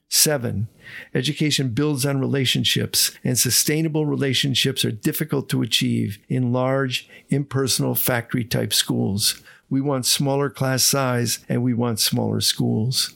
Seven, 0.09 0.69
education 1.17 1.71
builds 1.71 2.07
on 2.07 2.21
relationships, 2.21 3.11
and 3.25 3.37
sustainable 3.37 4.07
relationships 4.07 4.85
are 4.85 4.93
difficult 4.93 5.49
to 5.49 5.63
achieve 5.63 6.21
in 6.29 6.53
large, 6.53 7.09
impersonal 7.29 7.97
factory 7.97 8.45
type 8.45 8.73
schools. 8.73 9.43
We 9.69 9.81
want 9.81 10.07
smaller 10.07 10.49
class 10.49 10.85
size 10.85 11.41
and 11.49 11.61
we 11.61 11.75
want 11.75 11.99
smaller 11.99 12.41
schools. 12.41 13.15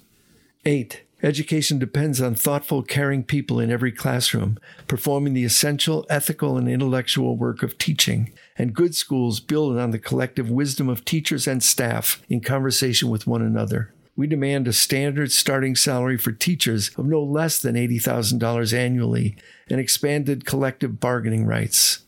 Eight, 0.65 1.05
education 1.23 1.79
depends 1.79 2.21
on 2.21 2.35
thoughtful, 2.35 2.83
caring 2.83 3.23
people 3.23 3.61
in 3.61 3.71
every 3.71 3.93
classroom, 3.93 4.59
performing 4.89 5.33
the 5.33 5.45
essential 5.45 6.05
ethical 6.11 6.57
and 6.59 6.69
intellectual 6.69 7.37
work 7.37 7.63
of 7.63 7.79
teaching. 7.79 8.33
And 8.57 8.75
good 8.75 8.95
schools 8.95 9.41
build 9.41 9.79
on 9.79 9.91
the 9.91 9.99
collective 9.99 10.51
wisdom 10.51 10.89
of 10.89 11.05
teachers 11.05 11.47
and 11.47 11.63
staff 11.63 12.23
in 12.29 12.41
conversation 12.41 13.11
with 13.11 13.27
one 13.27 13.43
another 13.43 13.93
we 14.17 14.27
demand 14.27 14.69
a 14.69 14.73
standard 14.73 15.33
starting 15.33 15.75
salary 15.75 16.17
for 16.17 16.33
teachers 16.33 16.91
of 16.97 17.07
no 17.07 17.23
less 17.23 17.61
than 17.61 17.75
$80,000 17.75 18.73
annually 18.73 19.37
and 19.69 19.81
expanded 19.81 20.47
collective 20.47 21.01
bargaining 21.01 21.47
rights. 21.47 22.01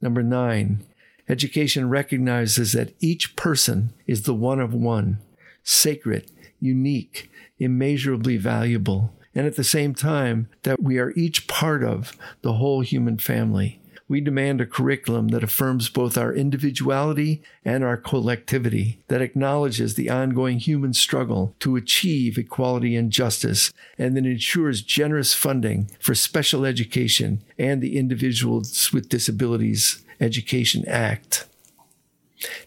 Number 0.00 0.22
nine, 0.22 0.84
education 1.28 1.88
recognizes 1.88 2.72
that 2.72 2.94
each 3.00 3.36
person 3.36 3.92
is 4.06 4.22
the 4.22 4.34
one 4.34 4.60
of 4.60 4.72
one, 4.72 5.18
sacred, 5.62 6.30
unique, 6.60 7.30
immeasurably 7.58 8.38
valuable, 8.38 9.12
and 9.34 9.46
at 9.46 9.56
the 9.56 9.64
same 9.64 9.94
time 9.94 10.48
that 10.62 10.82
we 10.82 10.98
are 10.98 11.12
each 11.12 11.46
part 11.46 11.84
of 11.84 12.16
the 12.42 12.54
whole 12.54 12.80
human 12.80 13.18
family 13.18 13.80
we 14.06 14.20
demand 14.20 14.60
a 14.60 14.66
curriculum 14.66 15.28
that 15.28 15.42
affirms 15.42 15.88
both 15.88 16.18
our 16.18 16.32
individuality 16.32 17.42
and 17.64 17.82
our 17.82 17.96
collectivity, 17.96 19.00
that 19.08 19.22
acknowledges 19.22 19.94
the 19.94 20.10
ongoing 20.10 20.58
human 20.58 20.92
struggle 20.92 21.54
to 21.60 21.76
achieve 21.76 22.36
equality 22.36 22.94
and 22.96 23.10
justice, 23.10 23.72
and 23.96 24.16
that 24.16 24.26
ensures 24.26 24.82
generous 24.82 25.32
funding 25.32 25.90
for 25.98 26.14
special 26.14 26.66
education 26.66 27.42
and 27.58 27.80
the 27.80 27.96
Individuals 27.96 28.92
with 28.92 29.08
Disabilities 29.08 30.04
Education 30.20 30.86
Act. 30.86 31.46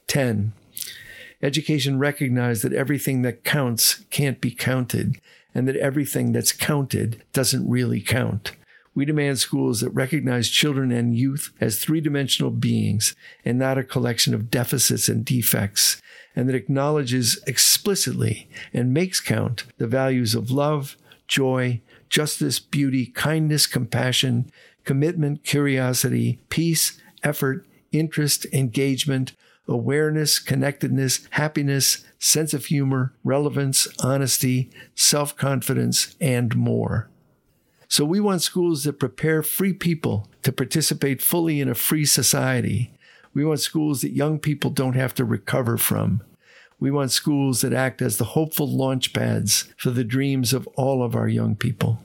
10. 0.07 0.53
Education 1.43 1.99
recognizes 1.99 2.63
that 2.63 2.73
everything 2.73 3.21
that 3.21 3.43
counts 3.43 4.05
can't 4.09 4.41
be 4.41 4.49
counted, 4.49 5.19
and 5.53 5.67
that 5.67 5.75
everything 5.77 6.31
that's 6.31 6.51
counted 6.51 7.23
doesn't 7.31 7.69
really 7.69 8.01
count. 8.01 8.53
We 8.97 9.05
demand 9.05 9.37
schools 9.37 9.81
that 9.81 9.91
recognize 9.91 10.49
children 10.49 10.91
and 10.91 11.15
youth 11.15 11.51
as 11.61 11.77
three 11.77 12.01
dimensional 12.01 12.49
beings 12.49 13.15
and 13.45 13.59
not 13.59 13.77
a 13.77 13.83
collection 13.83 14.33
of 14.33 14.49
deficits 14.49 15.07
and 15.07 15.23
defects, 15.23 16.01
and 16.35 16.49
that 16.49 16.55
acknowledges 16.55 17.39
explicitly 17.45 18.49
and 18.73 18.95
makes 18.95 19.19
count 19.19 19.65
the 19.77 19.85
values 19.85 20.33
of 20.33 20.49
love, 20.49 20.97
joy, 21.27 21.79
justice, 22.09 22.57
beauty, 22.57 23.05
kindness, 23.05 23.67
compassion, 23.67 24.49
commitment, 24.83 25.43
curiosity, 25.43 26.39
peace, 26.49 26.99
effort, 27.21 27.67
interest, 27.91 28.47
engagement, 28.51 29.33
awareness, 29.67 30.39
connectedness, 30.39 31.27
happiness, 31.29 32.03
sense 32.17 32.51
of 32.51 32.65
humor, 32.65 33.13
relevance, 33.23 33.87
honesty, 33.99 34.71
self 34.95 35.37
confidence, 35.37 36.15
and 36.19 36.55
more. 36.55 37.11
So 37.87 38.03
we 38.03 38.19
want 38.19 38.41
schools 38.41 38.83
that 38.83 38.99
prepare 38.99 39.41
free 39.41 39.73
people 39.73 40.27
to 40.43 40.51
participate 40.51 41.21
fully 41.21 41.61
in 41.61 41.69
a 41.69 41.75
free 41.75 42.05
society. 42.05 42.91
We 43.33 43.45
want 43.45 43.59
schools 43.59 44.01
that 44.01 44.11
young 44.11 44.39
people 44.39 44.69
don't 44.71 44.95
have 44.95 45.13
to 45.15 45.25
recover 45.25 45.77
from. 45.77 46.21
We 46.79 46.91
want 46.91 47.11
schools 47.11 47.61
that 47.61 47.73
act 47.73 48.01
as 48.01 48.17
the 48.17 48.25
hopeful 48.25 48.67
launch 48.67 49.13
pads 49.13 49.73
for 49.77 49.89
the 49.89 50.03
dreams 50.03 50.53
of 50.53 50.67
all 50.75 51.01
of 51.01 51.15
our 51.15 51.27
young 51.27 51.55
people. 51.55 51.99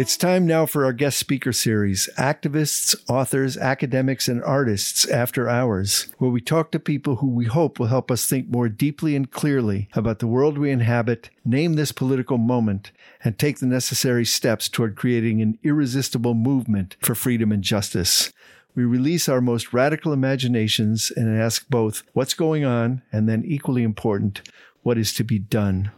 It's 0.00 0.16
time 0.16 0.46
now 0.46 0.64
for 0.64 0.86
our 0.86 0.94
guest 0.94 1.18
speaker 1.18 1.52
series 1.52 2.08
Activists, 2.16 2.96
Authors, 3.06 3.58
Academics, 3.58 4.28
and 4.28 4.42
Artists 4.42 5.06
After 5.06 5.46
Hours, 5.46 6.06
where 6.16 6.30
we 6.30 6.40
talk 6.40 6.70
to 6.70 6.80
people 6.80 7.16
who 7.16 7.26
we 7.26 7.44
hope 7.44 7.78
will 7.78 7.88
help 7.88 8.10
us 8.10 8.24
think 8.26 8.48
more 8.48 8.70
deeply 8.70 9.14
and 9.14 9.30
clearly 9.30 9.90
about 9.92 10.20
the 10.20 10.26
world 10.26 10.56
we 10.56 10.70
inhabit, 10.70 11.28
name 11.44 11.74
this 11.74 11.92
political 11.92 12.38
moment, 12.38 12.92
and 13.22 13.38
take 13.38 13.58
the 13.58 13.66
necessary 13.66 14.24
steps 14.24 14.70
toward 14.70 14.96
creating 14.96 15.42
an 15.42 15.58
irresistible 15.62 16.32
movement 16.32 16.96
for 17.02 17.14
freedom 17.14 17.52
and 17.52 17.62
justice. 17.62 18.32
We 18.74 18.84
release 18.86 19.28
our 19.28 19.42
most 19.42 19.74
radical 19.74 20.14
imaginations 20.14 21.12
and 21.14 21.38
ask 21.38 21.68
both 21.68 22.04
what's 22.14 22.32
going 22.32 22.64
on 22.64 23.02
and 23.12 23.28
then, 23.28 23.44
equally 23.44 23.82
important, 23.82 24.48
what 24.82 24.96
is 24.96 25.12
to 25.12 25.24
be 25.24 25.38
done. 25.38 25.90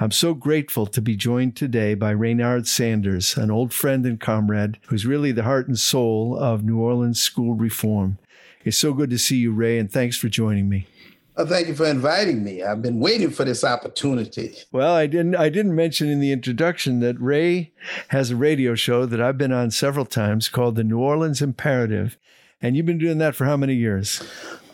I'm 0.00 0.10
so 0.10 0.32
grateful 0.32 0.86
to 0.86 1.02
be 1.02 1.16
joined 1.16 1.54
today 1.54 1.94
by 1.94 2.10
Raynard 2.10 2.66
Sanders, 2.66 3.36
an 3.36 3.50
old 3.50 3.74
friend 3.74 4.06
and 4.06 4.18
comrade 4.18 4.78
who's 4.86 5.04
really 5.04 5.32
the 5.32 5.42
heart 5.42 5.68
and 5.68 5.78
soul 5.78 6.36
of 6.36 6.64
New 6.64 6.80
Orleans 6.80 7.20
school 7.20 7.54
reform. 7.54 8.18
It's 8.64 8.78
so 8.78 8.94
good 8.94 9.10
to 9.10 9.18
see 9.18 9.36
you, 9.36 9.52
Ray, 9.52 9.78
and 9.78 9.92
thanks 9.92 10.16
for 10.16 10.28
joining 10.28 10.68
me. 10.68 10.86
Well, 11.36 11.46
thank 11.46 11.68
you 11.68 11.74
for 11.74 11.86
inviting 11.86 12.42
me. 12.42 12.62
I've 12.62 12.82
been 12.82 13.00
waiting 13.00 13.30
for 13.30 13.44
this 13.44 13.64
opportunity. 13.64 14.54
Well, 14.70 14.94
I 14.94 15.06
didn't 15.06 15.36
I 15.36 15.48
didn't 15.48 15.74
mention 15.74 16.08
in 16.08 16.20
the 16.20 16.32
introduction 16.32 17.00
that 17.00 17.20
Ray 17.20 17.72
has 18.08 18.30
a 18.30 18.36
radio 18.36 18.74
show 18.74 19.06
that 19.06 19.20
I've 19.20 19.38
been 19.38 19.52
on 19.52 19.70
several 19.70 20.04
times 20.04 20.48
called 20.48 20.76
the 20.76 20.84
New 20.84 20.98
Orleans 20.98 21.42
Imperative. 21.42 22.18
And 22.60 22.76
you've 22.76 22.86
been 22.86 22.98
doing 22.98 23.18
that 23.18 23.34
for 23.34 23.44
how 23.44 23.56
many 23.56 23.74
years? 23.74 24.22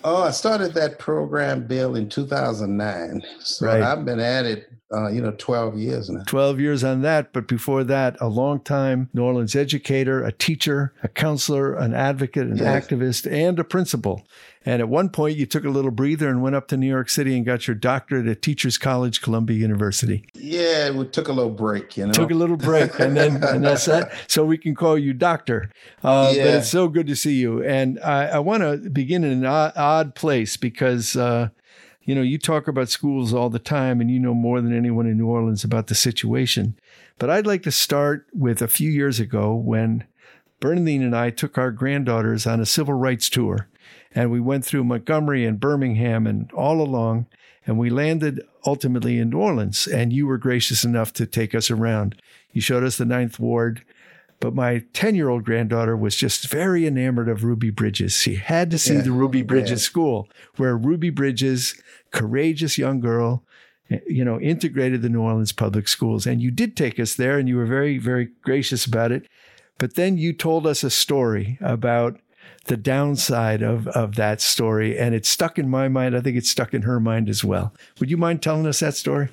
Oh, 0.05 0.23
I 0.23 0.31
started 0.31 0.75
that 0.75 0.99
program, 0.99 1.67
Bill, 1.67 1.97
in 1.97 2.09
2009. 2.09 3.23
So 3.41 3.67
right. 3.67 3.83
I've 3.83 4.05
been 4.05 4.21
at 4.21 4.47
it 4.47 4.68
uh, 4.93 5.09
you 5.09 5.21
know, 5.21 5.33
12 5.33 5.77
years 5.77 6.09
now. 6.09 6.23
12 6.27 6.61
years 6.61 6.83
on 6.83 7.03
that. 7.03 7.33
But 7.33 7.47
before 7.47 7.85
that, 7.85 8.17
a 8.21 8.29
long 8.29 8.61
time 8.61 9.11
New 9.13 9.23
Orleans 9.23 9.55
educator, 9.55 10.25
a 10.25 10.33
teacher, 10.33 10.95
a 11.03 11.09
counselor, 11.09 11.75
an 11.75 11.95
advocate, 11.95 12.47
an 12.47 12.57
yes. 12.57 12.87
activist, 12.87 13.31
and 13.31 13.59
a 13.59 13.65
principal. 13.65 14.27
And 14.65 14.83
at 14.83 14.89
one 14.89 15.09
point, 15.09 15.39
you 15.39 15.47
took 15.47 15.65
a 15.65 15.71
little 15.71 15.91
breather 15.91 16.29
and 16.29 16.43
went 16.43 16.57
up 16.57 16.69
to 16.69 16.77
New 16.77 16.89
York 16.89 17.09
City 17.09 17.37
and 17.37 17.45
got 17.45 17.67
your 17.67 17.75
doctorate 17.75 18.27
at 18.27 18.43
Teachers 18.43 18.77
College, 18.77 19.23
Columbia 19.23 19.57
University. 19.57 20.27
Yeah, 20.35 20.91
we 20.91 21.07
took 21.07 21.29
a 21.29 21.33
little 21.33 21.53
break, 21.53 21.97
you 21.97 22.07
know. 22.07 22.13
Took 22.13 22.31
a 22.31 22.35
little 22.35 22.57
break, 22.57 22.99
and 22.99 23.17
then 23.17 23.43
and 23.45 23.65
that's 23.65 23.87
that. 23.87 24.13
So 24.27 24.45
we 24.45 24.59
can 24.59 24.75
call 24.75 24.99
you 24.99 25.13
Doctor. 25.15 25.71
Uh, 26.03 26.33
yeah. 26.35 26.45
But 26.45 26.55
it's 26.55 26.69
so 26.69 26.89
good 26.89 27.07
to 27.07 27.17
see 27.17 27.35
you. 27.35 27.63
And 27.63 28.01
I, 28.01 28.27
I 28.27 28.39
want 28.41 28.63
to 28.63 28.91
begin 28.91 29.25
in 29.25 29.33
an 29.33 29.47
odd, 29.47 29.73
odd 29.77 30.15
place 30.15 30.57
because 30.57 31.17
uh, 31.17 31.49
you 32.09 32.15
know, 32.15 32.23
you 32.23 32.39
talk 32.39 32.67
about 32.67 32.89
schools 32.89 33.35
all 33.35 33.51
the 33.51 33.59
time 33.59 34.01
and 34.01 34.11
you 34.11 34.19
know 34.19 34.33
more 34.33 34.63
than 34.63 34.75
anyone 34.75 35.07
in 35.07 35.19
New 35.19 35.27
Orleans 35.27 35.63
about 35.63 35.89
the 35.89 35.95
situation. 35.95 36.75
But 37.19 37.29
I'd 37.29 37.47
like 37.47 37.63
to 37.65 37.71
start 37.71 38.27
with 38.33 38.63
a 38.63 38.67
few 38.67 38.91
years 38.91 39.21
ago 39.21 39.55
when 39.55 40.05
Bernadine 40.59 41.03
and 41.03 41.15
I 41.15 41.29
took 41.29 41.59
our 41.59 41.71
granddaughters 41.71 42.47
on 42.47 42.61
a 42.61 42.65
civil 42.65 42.95
rights 42.95 43.29
tour. 43.29 43.69
And 44.15 44.31
we 44.31 44.41
went 44.41 44.65
through 44.65 44.85
Montgomery 44.85 45.45
and 45.45 45.61
Birmingham 45.61 46.27
and 46.27 46.51
all 46.53 46.81
along. 46.81 47.27
And 47.67 47.79
we 47.79 47.91
landed 47.91 48.41
ultimately 48.67 49.19
in 49.19 49.29
New 49.29 49.41
Orleans, 49.41 49.87
and 49.87 50.11
you 50.11 50.27
were 50.27 50.39
gracious 50.39 50.85
enough 50.85 51.13
to 51.13 51.27
take 51.27 51.55
us 51.55 51.71
around. 51.71 52.19
You 52.53 52.63
showed 52.63 52.85
us 52.85 52.97
the 52.97 53.05
Ninth 53.05 53.39
Ward. 53.39 53.83
But 54.41 54.55
my 54.55 54.85
10 54.93 55.15
year 55.15 55.29
old 55.29 55.45
granddaughter 55.45 55.97
was 55.97 56.15
just 56.17 56.49
very 56.49 56.87
enamored 56.87 57.29
of 57.29 57.45
Ruby 57.45 57.71
Bridges. 57.71 58.15
She 58.15 58.37
had 58.37 58.71
to 58.71 58.79
see 58.79 58.95
yeah. 58.95 59.03
the 59.03 59.11
Ruby 59.11 59.43
Bridges 59.43 59.71
yeah. 59.83 59.87
school, 59.87 60.29
where 60.57 60.77
Ruby 60.77 61.11
Bridges, 61.11 61.81
courageous 62.13 62.79
young 62.79 63.01
girl, 63.01 63.45
you 64.07 64.25
know, 64.25 64.39
integrated 64.39 65.03
the 65.03 65.09
New 65.09 65.23
Orleans 65.23 65.53
public 65.53 65.89
schools. 65.89 66.27
And 66.27 66.41
you 66.41 66.51
did 66.51 66.77
take 66.77 67.01
us 67.01 67.15
there, 67.15 67.39
and 67.39 67.49
you 67.49 67.57
were 67.57 67.67
very, 67.67 67.99
very 67.99 68.29
gracious 68.43 68.87
about 68.87 69.13
it. 69.13 69.27
But 69.79 69.95
then 69.95 70.19
you 70.19 70.33
told 70.33 70.67
us 70.67 70.85
a 70.85 70.91
story 70.91 71.59
about 71.61 72.21
the 72.67 72.77
downside 72.77 73.63
of, 73.63 73.89
of 73.89 74.17
that 74.17 74.41
story, 74.41 74.99
and 74.99 75.15
it 75.15 75.27
stuck 75.27 75.59
in 75.59 75.69
my 75.69 75.89
mind. 75.89 76.17
I 76.17 76.21
think 76.21 76.37
it 76.37 76.47
stuck 76.47 76.75
in 76.75 76.83
her 76.83 77.01
mind 77.01 77.29
as 77.29 77.43
well. 77.43 77.75
Would 77.99 78.11
you 78.11 78.17
mind 78.17 78.43
telling 78.43 78.67
us 78.67 78.81
that 78.81 78.95
story? 78.95 79.29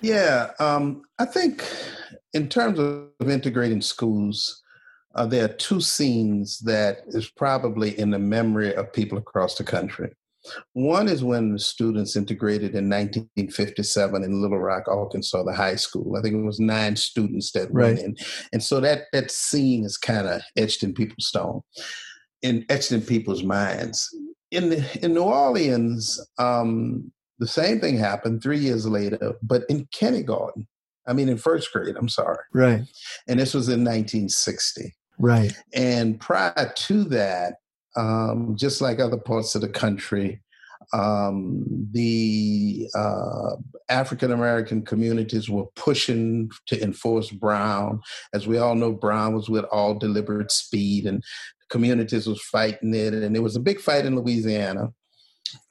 Yeah, 0.00 0.50
um, 0.58 1.02
I 1.18 1.26
think 1.26 1.64
in 2.32 2.48
terms 2.48 2.78
of 2.78 3.28
integrating 3.28 3.80
schools, 3.80 4.62
uh, 5.14 5.26
there 5.26 5.44
are 5.44 5.54
two 5.54 5.80
scenes 5.80 6.58
that 6.60 6.98
is 7.08 7.30
probably 7.30 7.98
in 7.98 8.10
the 8.10 8.18
memory 8.18 8.74
of 8.74 8.92
people 8.92 9.18
across 9.18 9.56
the 9.56 9.64
country. 9.64 10.10
One 10.72 11.08
is 11.08 11.22
when 11.22 11.52
the 11.52 11.58
students 11.58 12.16
integrated 12.16 12.74
in 12.74 12.88
1957 12.88 14.24
in 14.24 14.40
Little 14.40 14.58
Rock, 14.58 14.84
Arkansas, 14.88 15.42
the 15.42 15.52
high 15.52 15.74
school. 15.74 16.16
I 16.16 16.22
think 16.22 16.34
it 16.34 16.46
was 16.46 16.60
nine 16.60 16.96
students 16.96 17.52
that 17.52 17.72
right. 17.72 17.94
went 17.94 17.98
in, 17.98 18.16
and 18.52 18.62
so 18.62 18.80
that 18.80 19.04
that 19.12 19.30
scene 19.30 19.84
is 19.84 19.98
kind 19.98 20.26
of 20.26 20.40
etched 20.56 20.82
in 20.82 20.94
people's 20.94 21.26
stone, 21.26 21.60
in 22.42 22.64
etched 22.70 22.92
in 22.92 23.02
people's 23.02 23.42
minds. 23.42 24.08
In 24.50 24.70
the, 24.70 24.98
in 25.04 25.14
New 25.14 25.22
Orleans, 25.22 26.18
um, 26.38 27.12
the 27.38 27.46
same 27.46 27.80
thing 27.80 27.98
happened 27.98 28.42
three 28.42 28.58
years 28.58 28.86
later, 28.86 29.34
but 29.42 29.64
in 29.68 29.88
kindergarten. 29.92 30.66
I 31.10 31.12
mean, 31.12 31.28
in 31.28 31.38
first 31.38 31.72
grade. 31.72 31.96
I'm 31.96 32.08
sorry. 32.08 32.38
Right. 32.54 32.82
And 33.26 33.40
this 33.40 33.52
was 33.52 33.68
in 33.68 33.80
1960. 33.80 34.94
Right. 35.18 35.52
And 35.74 36.20
prior 36.20 36.72
to 36.72 37.04
that, 37.04 37.54
um, 37.96 38.54
just 38.56 38.80
like 38.80 39.00
other 39.00 39.16
parts 39.16 39.56
of 39.56 39.60
the 39.60 39.68
country, 39.68 40.40
um, 40.92 41.64
the 41.92 42.88
uh, 42.94 43.56
African 43.88 44.30
American 44.30 44.82
communities 44.82 45.50
were 45.50 45.66
pushing 45.74 46.50
to 46.66 46.80
enforce 46.80 47.30
Brown. 47.30 48.00
As 48.32 48.46
we 48.46 48.58
all 48.58 48.76
know, 48.76 48.92
Brown 48.92 49.34
was 49.34 49.48
with 49.48 49.64
all 49.66 49.94
deliberate 49.94 50.52
speed, 50.52 51.06
and 51.06 51.24
communities 51.68 52.26
was 52.26 52.40
fighting 52.42 52.94
it, 52.94 53.14
and 53.14 53.34
there 53.34 53.42
was 53.42 53.56
a 53.56 53.60
big 53.60 53.80
fight 53.80 54.06
in 54.06 54.16
Louisiana. 54.16 54.92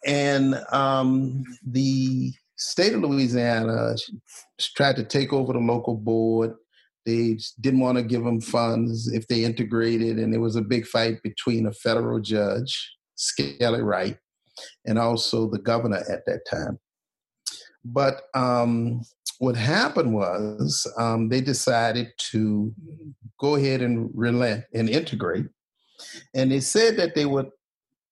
And 0.05 0.55
um, 0.72 1.43
the 1.65 2.34
state 2.59 2.93
of 2.93 3.01
Louisiana 3.01 3.95
tried 4.75 4.97
to 4.97 5.03
take 5.03 5.33
over 5.33 5.53
the 5.53 5.59
local 5.59 5.95
board. 5.95 6.53
They 7.05 7.39
didn't 7.59 7.79
want 7.79 7.97
to 7.97 8.03
give 8.03 8.23
them 8.23 8.41
funds 8.41 9.07
if 9.07 9.27
they 9.27 9.43
integrated, 9.43 10.19
and 10.19 10.31
there 10.31 10.41
was 10.41 10.57
a 10.57 10.61
big 10.61 10.85
fight 10.85 11.23
between 11.23 11.65
a 11.65 11.71
federal 11.71 12.19
judge, 12.19 12.95
Skelly 13.15 13.81
Wright, 13.81 14.17
and 14.85 14.99
also 14.99 15.49
the 15.49 15.59
governor 15.59 16.03
at 16.09 16.25
that 16.25 16.41
time. 16.49 16.77
But 17.85 18.23
um, 18.35 19.01
what 19.39 19.55
happened 19.55 20.13
was 20.13 20.85
um, 20.97 21.29
they 21.29 21.41
decided 21.41 22.11
to 22.31 22.73
go 23.39 23.55
ahead 23.55 23.81
and 23.81 24.11
relent 24.13 24.65
and 24.73 24.89
integrate, 24.89 25.47
and 26.35 26.51
they 26.51 26.59
said 26.59 26.97
that 26.97 27.15
they 27.15 27.25
would 27.25 27.49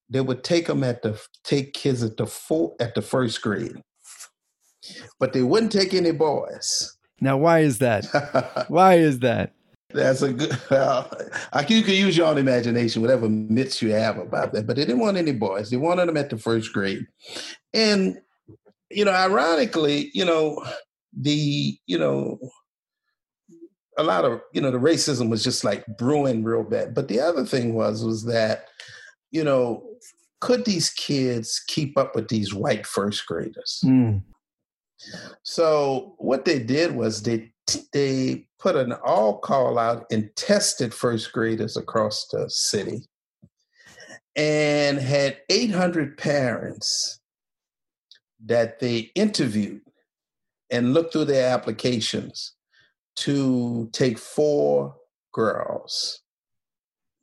they 0.09 0.21
would 0.21 0.43
take 0.45 0.67
them 0.67 0.85
at 0.85 1.01
the 1.01 1.21
take 1.43 1.73
kids 1.73 2.01
at 2.01 2.15
the 2.15 2.25
full 2.25 2.77
at 2.79 2.95
the 2.95 3.01
first 3.01 3.41
grade, 3.41 3.75
but 5.19 5.33
they 5.33 5.43
wouldn't 5.43 5.71
take 5.71 5.93
any 5.93 6.11
boys. 6.11 6.97
Now, 7.19 7.37
why 7.37 7.59
is 7.59 7.79
that? 7.79 8.65
why 8.67 8.95
is 8.95 9.19
that? 9.19 9.53
That's 9.93 10.21
a 10.21 10.33
good. 10.33 10.57
Well, 10.69 11.09
you 11.67 11.81
can 11.81 11.93
use 11.93 12.17
your 12.17 12.27
own 12.27 12.37
imagination, 12.37 13.01
whatever 13.01 13.29
myths 13.29 13.81
you 13.81 13.91
have 13.91 14.17
about 14.17 14.53
that. 14.53 14.67
But 14.67 14.75
they 14.75 14.85
didn't 14.85 14.99
want 14.99 15.17
any 15.17 15.31
boys. 15.31 15.69
They 15.69 15.77
wanted 15.77 16.07
them 16.07 16.17
at 16.17 16.29
the 16.29 16.37
first 16.37 16.73
grade, 16.73 17.07
and 17.73 18.17
you 18.91 19.05
know, 19.05 19.11
ironically, 19.11 20.11
you 20.13 20.25
know, 20.25 20.63
the 21.17 21.77
you 21.85 21.97
know, 21.97 22.37
a 23.97 24.03
lot 24.03 24.25
of 24.25 24.41
you 24.53 24.61
know, 24.61 24.71
the 24.71 24.77
racism 24.77 25.29
was 25.29 25.43
just 25.43 25.63
like 25.63 25.85
brewing 25.97 26.43
real 26.43 26.63
bad. 26.63 26.93
But 26.93 27.07
the 27.07 27.21
other 27.21 27.45
thing 27.45 27.73
was 27.73 28.03
was 28.03 28.25
that 28.25 28.65
you 29.31 29.43
know, 29.43 29.83
could 30.41 30.65
these 30.65 30.89
kids 30.89 31.63
keep 31.67 31.97
up 31.97 32.15
with 32.15 32.27
these 32.27 32.53
white 32.53 32.85
first 32.85 33.25
graders? 33.25 33.81
Mm. 33.85 34.21
So 35.43 36.15
what 36.17 36.45
they 36.45 36.59
did 36.59 36.95
was 36.95 37.23
they 37.23 37.51
they 37.91 38.47
put 38.59 38.75
an 38.75 38.93
all 38.93 39.37
call 39.39 39.77
out 39.77 40.05
and 40.11 40.33
tested 40.35 40.93
first 40.93 41.31
graders 41.31 41.77
across 41.77 42.27
the 42.29 42.49
city 42.49 43.05
and 44.35 44.99
had 44.99 45.37
800 45.49 46.17
parents 46.17 47.19
that 48.45 48.79
they 48.79 49.11
interviewed 49.15 49.81
and 50.69 50.93
looked 50.93 51.13
through 51.13 51.25
their 51.25 51.49
applications 51.53 52.53
to 53.17 53.89
take 53.93 54.17
four 54.17 54.95
girls. 55.33 56.21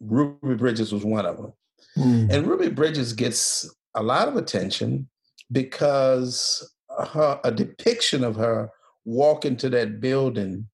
Ruby 0.00 0.56
Bridges 0.56 0.92
was 0.92 1.04
one 1.04 1.24
of 1.24 1.36
them. 1.36 1.52
Mm. 1.96 2.30
And 2.30 2.46
Ruby 2.46 2.68
Bridges 2.68 3.12
gets 3.12 3.72
a 3.94 4.02
lot 4.02 4.28
of 4.28 4.36
attention 4.36 5.08
because 5.52 6.68
her 7.12 7.40
a 7.44 7.50
depiction 7.50 8.24
of 8.24 8.36
her 8.36 8.70
walking 9.04 9.56
to 9.58 9.68
that 9.70 10.00
building 10.00 10.66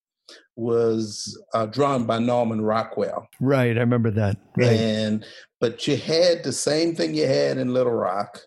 was 0.57 1.41
uh, 1.55 1.67
drawn 1.67 2.05
by 2.05 2.19
Norman 2.19 2.61
Rockwell. 2.61 3.29
Right, 3.41 3.77
I 3.77 3.81
remember 3.81 4.11
that. 4.13 4.37
Right. 4.57 4.69
And 4.69 5.25
but 5.61 5.87
you 5.87 5.97
had 5.97 6.43
the 6.45 6.53
same 6.53 6.95
thing 6.95 7.15
you 7.15 7.27
had 7.27 7.59
in 7.59 7.75
Little 7.75 7.93
Rock 7.93 8.41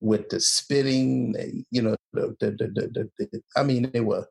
with 0.00 0.28
the 0.28 0.40
spitting. 0.40 1.64
You 1.70 1.82
know, 1.82 1.96
the, 2.12 2.36
the, 2.40 2.50
the, 2.50 3.10
the 3.18 3.42
I 3.56 3.62
mean, 3.62 3.90
there 3.92 4.04
were 4.04 4.26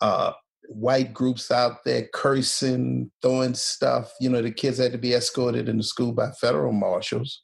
uh, 0.00 0.32
white 0.68 1.12
groups 1.14 1.50
out 1.50 1.84
there 1.84 2.08
cursing, 2.12 3.10
throwing 3.20 3.54
stuff. 3.54 4.12
You 4.20 4.30
know, 4.30 4.42
the 4.42 4.50
kids 4.50 4.78
had 4.78 4.92
to 4.92 4.98
be 4.98 5.14
escorted 5.14 5.68
into 5.68 5.84
school 5.84 6.12
by 6.12 6.30
federal 6.32 6.72
marshals. 6.72 7.42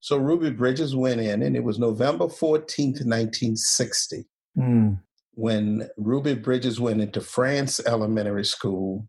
So 0.00 0.16
Ruby 0.16 0.50
Bridges 0.50 0.94
went 0.94 1.20
in, 1.20 1.42
and 1.42 1.56
it 1.56 1.64
was 1.64 1.78
November 1.78 2.26
14th, 2.26 3.04
1960, 3.04 4.24
mm. 4.58 4.98
when 5.34 5.88
Ruby 5.96 6.34
Bridges 6.34 6.80
went 6.80 7.00
into 7.00 7.20
Frantz 7.20 7.80
Elementary 7.86 8.44
School, 8.44 9.06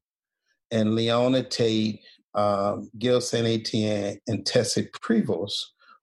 and 0.72 0.96
Leona 0.96 1.44
Tate, 1.44 2.02
um, 2.34 2.90
Gail 2.98 3.22
Saint 3.22 3.48
Etienne, 3.48 4.20
and 4.28 4.46
Tessie 4.46 4.90
Prevost 5.02 5.60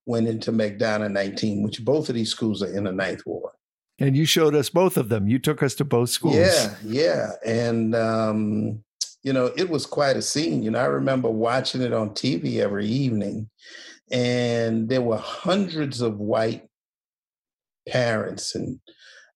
went 0.06 0.28
into 0.28 0.52
McDonough 0.52 1.10
19, 1.10 1.62
which 1.62 1.84
both 1.84 2.08
of 2.08 2.14
these 2.14 2.30
schools 2.30 2.62
are 2.62 2.72
in 2.72 2.84
the 2.84 2.92
Ninth 2.92 3.22
Ward. 3.26 3.52
And 3.98 4.16
you 4.16 4.24
showed 4.24 4.54
us 4.54 4.70
both 4.70 4.96
of 4.96 5.08
them. 5.08 5.28
You 5.28 5.38
took 5.38 5.62
us 5.62 5.74
to 5.74 5.84
both 5.84 6.08
schools. 6.08 6.36
Yeah, 6.36 6.74
yeah. 6.84 7.32
And, 7.44 7.94
um, 7.94 8.82
you 9.22 9.32
know, 9.32 9.52
it 9.56 9.68
was 9.68 9.86
quite 9.86 10.16
a 10.16 10.22
scene. 10.22 10.62
You 10.62 10.70
know, 10.70 10.80
I 10.80 10.86
remember 10.86 11.28
watching 11.28 11.82
it 11.82 11.92
on 11.92 12.10
TV 12.10 12.56
every 12.56 12.86
evening 12.86 13.50
and 14.10 14.88
there 14.88 15.02
were 15.02 15.18
hundreds 15.18 16.00
of 16.00 16.18
white 16.18 16.68
parents 17.88 18.54
and 18.54 18.78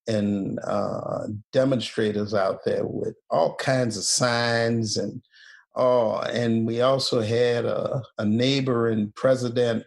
and 0.07 0.59
uh, 0.63 1.23
demonstrators 1.51 2.35
out 2.35 2.59
there 2.63 2.85
with 2.85 3.15
all 3.31 3.55
kinds 3.55 3.97
of 3.97 4.03
signs 4.03 4.97
and 4.97 5.21
oh 5.75 6.17
and 6.19 6.67
we 6.67 6.81
also 6.81 7.21
had 7.21 7.65
a, 7.65 8.01
a 8.19 8.25
neighboring 8.25 9.11
president 9.15 9.83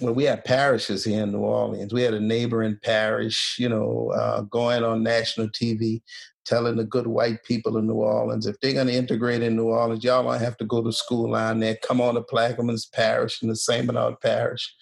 well 0.00 0.14
we 0.14 0.24
had 0.24 0.44
parishes 0.44 1.04
here 1.04 1.22
in 1.22 1.30
new 1.30 1.38
orleans 1.38 1.94
we 1.94 2.02
had 2.02 2.14
a 2.14 2.20
neighboring 2.20 2.76
parish 2.82 3.56
you 3.58 3.68
know 3.68 4.12
uh, 4.16 4.40
going 4.42 4.82
on 4.82 5.02
national 5.02 5.48
tv 5.50 6.02
telling 6.46 6.76
the 6.76 6.84
good 6.84 7.06
white 7.06 7.42
people 7.44 7.76
in 7.76 7.86
New 7.86 7.94
Orleans 7.94 8.46
if 8.46 8.58
they're 8.60 8.72
going 8.72 8.86
to 8.86 8.94
integrate 8.94 9.42
in 9.42 9.56
New 9.56 9.66
Orleans, 9.66 10.04
y'all 10.04 10.22
don't 10.22 10.40
have 10.40 10.56
to 10.58 10.64
go 10.64 10.82
to 10.82 10.92
school 10.92 11.30
line 11.30 11.60
there. 11.60 11.76
Come 11.82 12.00
on 12.00 12.14
to 12.14 12.22
Plaquemines 12.22 12.90
Parish 12.90 13.42
and 13.42 13.50
the 13.50 13.56
St. 13.56 13.86
Bernard 13.86 14.20
Parish. 14.20 14.74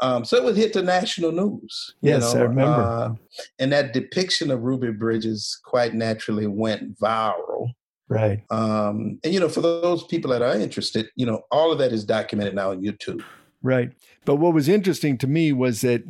Um, 0.00 0.24
so 0.24 0.36
it 0.36 0.44
would 0.44 0.56
hit 0.56 0.72
the 0.72 0.82
national 0.82 1.32
news. 1.32 1.94
Yes, 2.00 2.32
you 2.32 2.38
know? 2.38 2.40
I 2.40 2.48
remember. 2.48 2.82
Uh, 2.82 3.14
and 3.58 3.72
that 3.72 3.92
depiction 3.92 4.50
of 4.50 4.62
Ruby 4.62 4.90
Bridges 4.90 5.60
quite 5.64 5.94
naturally 5.94 6.46
went 6.46 6.98
viral. 6.98 7.68
Right. 8.08 8.42
Um, 8.50 9.18
and, 9.24 9.32
you 9.32 9.40
know, 9.40 9.48
for 9.48 9.60
those 9.60 10.04
people 10.04 10.30
that 10.32 10.42
are 10.42 10.54
interested, 10.54 11.08
you 11.16 11.24
know, 11.24 11.42
all 11.50 11.72
of 11.72 11.78
that 11.78 11.92
is 11.92 12.04
documented 12.04 12.54
now 12.54 12.70
on 12.70 12.82
YouTube. 12.82 13.22
Right. 13.62 13.92
But 14.24 14.36
what 14.36 14.52
was 14.52 14.68
interesting 14.68 15.16
to 15.18 15.26
me 15.26 15.52
was 15.52 15.80
that 15.80 16.02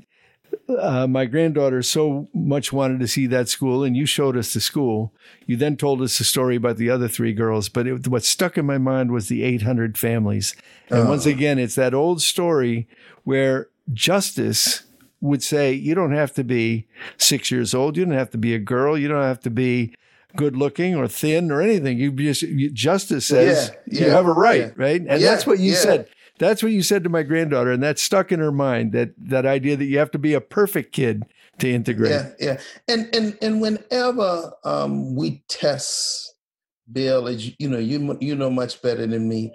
uh, 0.78 1.06
my 1.06 1.26
granddaughter 1.26 1.82
so 1.82 2.28
much 2.34 2.72
wanted 2.72 3.00
to 3.00 3.08
see 3.08 3.26
that 3.28 3.48
school, 3.48 3.84
and 3.84 3.96
you 3.96 4.06
showed 4.06 4.36
us 4.36 4.52
the 4.54 4.60
school. 4.60 5.12
You 5.46 5.56
then 5.56 5.76
told 5.76 6.02
us 6.02 6.18
the 6.18 6.24
story 6.24 6.56
about 6.56 6.76
the 6.76 6.90
other 6.90 7.08
three 7.08 7.32
girls, 7.32 7.68
but 7.68 7.86
it, 7.86 8.08
what 8.08 8.24
stuck 8.24 8.58
in 8.58 8.66
my 8.66 8.78
mind 8.78 9.10
was 9.10 9.28
the 9.28 9.42
800 9.42 9.96
families. 9.98 10.54
And 10.90 11.06
uh. 11.06 11.08
once 11.08 11.26
again, 11.26 11.58
it's 11.58 11.74
that 11.74 11.94
old 11.94 12.22
story 12.22 12.88
where 13.24 13.68
justice 13.92 14.84
would 15.20 15.42
say 15.42 15.72
you 15.72 15.94
don't 15.94 16.12
have 16.12 16.32
to 16.34 16.44
be 16.44 16.86
six 17.16 17.50
years 17.50 17.74
old, 17.74 17.96
you 17.96 18.04
don't 18.04 18.14
have 18.14 18.30
to 18.30 18.38
be 18.38 18.54
a 18.54 18.58
girl, 18.58 18.96
you 18.96 19.08
don't 19.08 19.22
have 19.22 19.40
to 19.40 19.50
be 19.50 19.94
good 20.36 20.56
looking 20.56 20.94
or 20.94 21.08
thin 21.08 21.50
or 21.50 21.62
anything. 21.62 21.98
You 21.98 22.12
just 22.12 22.42
you, 22.42 22.70
justice 22.70 23.26
says 23.26 23.72
Yeah, 23.86 24.04
you 24.04 24.10
have 24.10 24.26
a 24.26 24.32
right, 24.32 24.60
yeah. 24.60 24.70
right? 24.76 25.00
And 25.00 25.20
Yeah, 25.20 25.30
that's 25.30 25.46
what 25.46 25.58
you 25.58 25.72
yeah. 25.72 25.78
said. 25.78 26.08
That's 26.38 26.62
what 26.62 26.72
you 26.72 26.82
said 26.82 27.04
to 27.04 27.10
my 27.10 27.22
granddaughter, 27.22 27.70
and 27.70 27.82
that 27.82 27.98
stuck 27.98 28.32
in 28.32 28.40
her 28.40 28.52
mind. 28.52 28.92
That 28.92 29.10
that 29.18 29.46
idea 29.46 29.76
that 29.76 29.84
you 29.84 29.98
have 29.98 30.10
to 30.12 30.18
be 30.18 30.34
a 30.34 30.40
perfect 30.40 30.92
kid 30.92 31.24
to 31.58 31.70
integrate. 31.70 32.10
Yeah, 32.10 32.30
yeah. 32.40 32.60
And 32.88 33.14
and 33.14 33.38
and 33.40 33.60
whenever 33.60 34.52
um, 34.64 35.14
we 35.14 35.44
test 35.48 36.34
Bill, 36.92 37.28
as 37.28 37.46
you, 37.46 37.52
you 37.58 37.68
know, 37.68 37.78
you 37.78 38.18
you 38.20 38.34
know 38.34 38.50
much 38.50 38.82
better 38.82 39.06
than 39.06 39.28
me. 39.28 39.52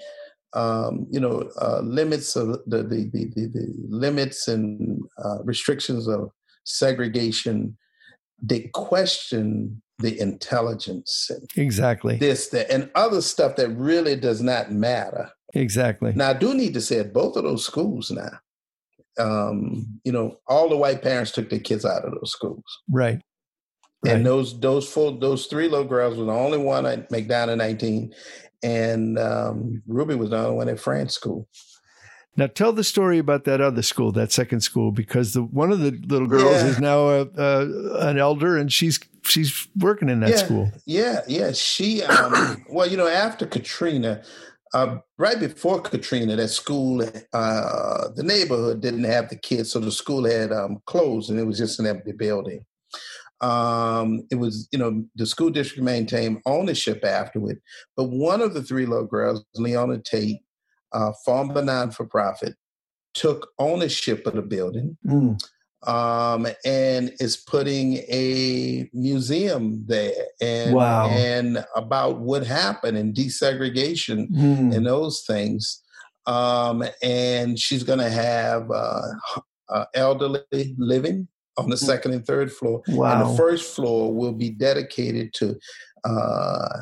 Um, 0.54 1.06
you 1.12 1.20
know, 1.20 1.48
uh, 1.62 1.82
limits 1.82 2.36
of 2.36 2.48
the 2.66 2.84
the 2.84 3.10
the, 3.14 3.26
the, 3.36 3.48
the 3.48 3.76
limits 3.90 4.48
and 4.48 5.04
uh, 5.24 5.44
restrictions 5.44 6.08
of 6.08 6.32
segregation. 6.64 7.78
They 8.42 8.70
question 8.74 9.82
the 10.00 10.20
intelligence 10.20 11.30
and 11.30 11.46
Exactly. 11.58 12.16
this, 12.18 12.48
that, 12.50 12.72
and 12.72 12.90
other 12.96 13.22
stuff 13.22 13.58
that 13.58 13.70
really 13.70 14.16
does 14.16 14.42
not 14.42 14.72
matter. 14.72 15.30
Exactly. 15.54 16.14
Now, 16.14 16.30
I 16.30 16.34
do 16.34 16.54
need 16.54 16.74
to 16.76 16.82
say 16.82 17.00
at 17.00 17.14
both 17.14 17.36
of 17.36 17.44
those 17.44 17.66
schools 17.66 18.12
now, 18.12 18.40
um, 19.18 20.00
you 20.04 20.12
know, 20.12 20.38
all 20.48 20.70
the 20.70 20.78
white 20.78 21.02
parents 21.02 21.32
took 21.32 21.50
their 21.50 21.60
kids 21.60 21.86
out 21.86 22.06
of 22.06 22.12
those 22.14 22.32
schools. 22.32 22.64
Right. 22.90 23.22
Right. 24.04 24.16
And 24.16 24.26
those 24.26 24.58
those 24.62 24.90
full 24.90 25.20
those 25.20 25.48
three 25.48 25.68
little 25.68 25.86
girls 25.88 26.18
were 26.18 26.24
the 26.24 26.32
only 26.32 26.58
one 26.58 26.86
at 26.86 27.10
McDonough 27.10 27.58
19, 27.58 28.14
and 28.64 29.20
um, 29.20 29.84
Ruby 29.88 30.16
was 30.16 30.30
the 30.30 30.38
only 30.38 30.56
one 30.56 30.70
at 30.70 30.80
Frantz 30.80 31.16
school. 31.16 31.50
Now 32.38 32.48
tell 32.48 32.72
the 32.72 32.86
story 32.86 33.18
about 33.18 33.44
that 33.44 33.60
other 33.60 33.82
school, 33.82 34.14
that 34.14 34.32
second 34.32 34.62
school, 34.62 34.94
because 34.94 35.34
the 35.34 35.44
one 35.44 35.74
of 35.74 35.82
the 35.82 35.92
little 36.08 36.30
girls 36.30 36.62
Yeah. 36.62 36.68
is 36.68 36.80
now 36.80 37.10
a, 37.10 37.28
a, 37.36 38.08
an 38.08 38.18
elder, 38.18 38.56
and 38.56 38.72
she's 38.72 39.02
she's 39.24 39.68
working 39.78 40.08
in 40.08 40.22
that 40.22 40.30
yeah, 40.30 40.36
school. 40.38 40.72
Yeah, 40.86 41.22
yeah. 41.28 41.52
She 41.52 42.02
um, 42.04 42.64
well, 42.70 42.88
you 42.88 42.96
know, 42.96 43.08
after 43.08 43.46
Katrina, 43.46 44.24
uh, 44.74 44.98
right 45.18 45.40
before 45.40 45.82
Katrina, 45.82 46.36
that 46.36 46.50
school, 46.50 47.02
uh, 47.02 48.08
the 48.16 48.24
neighborhood 48.24 48.82
didn't 48.82 49.06
have 49.06 49.30
the 49.30 49.36
kids, 49.36 49.72
so 49.72 49.80
the 49.80 49.92
school 49.92 50.26
had 50.26 50.52
um, 50.52 50.82
closed, 50.86 51.30
and 51.30 51.40
it 51.40 51.46
was 51.46 51.58
just 51.58 51.80
an 51.80 51.88
empty 51.88 52.12
building. 52.12 52.66
Um, 53.42 54.28
it 54.30 54.36
was, 54.36 54.68
you 54.72 54.78
know, 54.78 55.06
the 55.16 55.26
school 55.26 55.50
district 55.50 55.84
maintained 55.84 56.42
ownership 56.46 57.04
afterward, 57.06 57.62
but 57.96 58.06
one 58.06 58.42
of 58.42 58.54
the 58.54 58.62
three 58.62 58.86
little 58.86 59.06
girls, 59.06 59.44
Leona 59.56 60.00
Tate, 60.00 60.40
uh, 60.92 61.14
former 61.26 61.64
non 61.64 61.92
for 61.92 62.06
profit, 62.06 62.56
took 63.14 63.50
ownership 63.58 64.26
of 64.28 64.34
the 64.34 64.42
building 64.42 64.98
Mm. 65.06 65.42
Um, 65.88 66.46
and 66.66 67.12
is 67.20 67.38
putting 67.38 67.98
a 68.10 68.90
museum 68.94 69.84
there 69.88 70.12
and 70.42 70.74
Wow. 70.76 71.10
and 71.10 71.66
about 71.76 72.20
what 72.20 72.46
happened 72.46 72.98
in 72.98 73.14
desegregation 73.14 74.30
Mm. 74.30 74.76
and 74.76 74.86
those 74.86 75.22
things. 75.22 75.82
Um, 76.26 76.84
and 77.02 77.58
she's 77.58 77.84
going 77.84 78.00
to 78.00 78.10
have 78.10 78.70
uh, 78.70 79.02
uh, 79.70 79.86
elderly 79.96 80.76
living 80.78 81.28
on 81.58 81.70
the 81.70 81.78
second 81.78 82.14
and 82.14 82.26
third 82.26 82.52
floor, 82.52 82.82
and. 82.88 82.98
Wow. 82.98 83.32
the 83.32 83.38
first 83.38 83.76
floor 83.76 84.14
will 84.14 84.32
be 84.34 84.50
dedicated 84.50 85.34
to 85.36 85.58
uh, 86.04 86.80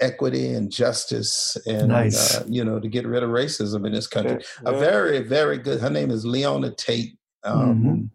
equity 0.00 0.52
and 0.52 0.70
justice, 0.70 1.56
and 1.66 1.88
Nice. 1.88 2.36
uh, 2.36 2.44
you 2.46 2.64
know 2.64 2.78
to 2.80 2.88
get 2.88 3.06
rid 3.06 3.22
of 3.22 3.30
racism 3.30 3.86
in 3.86 3.92
this 3.92 4.06
country 4.06 4.44
a 4.66 4.72
very 4.72 5.20
very 5.20 5.56
good 5.58 5.80
her 5.80 5.88
name 5.90 6.10
is 6.10 6.26
leona 6.26 6.70
tate 6.72 7.16
um, 7.46 7.84
Mhm. 7.84 8.10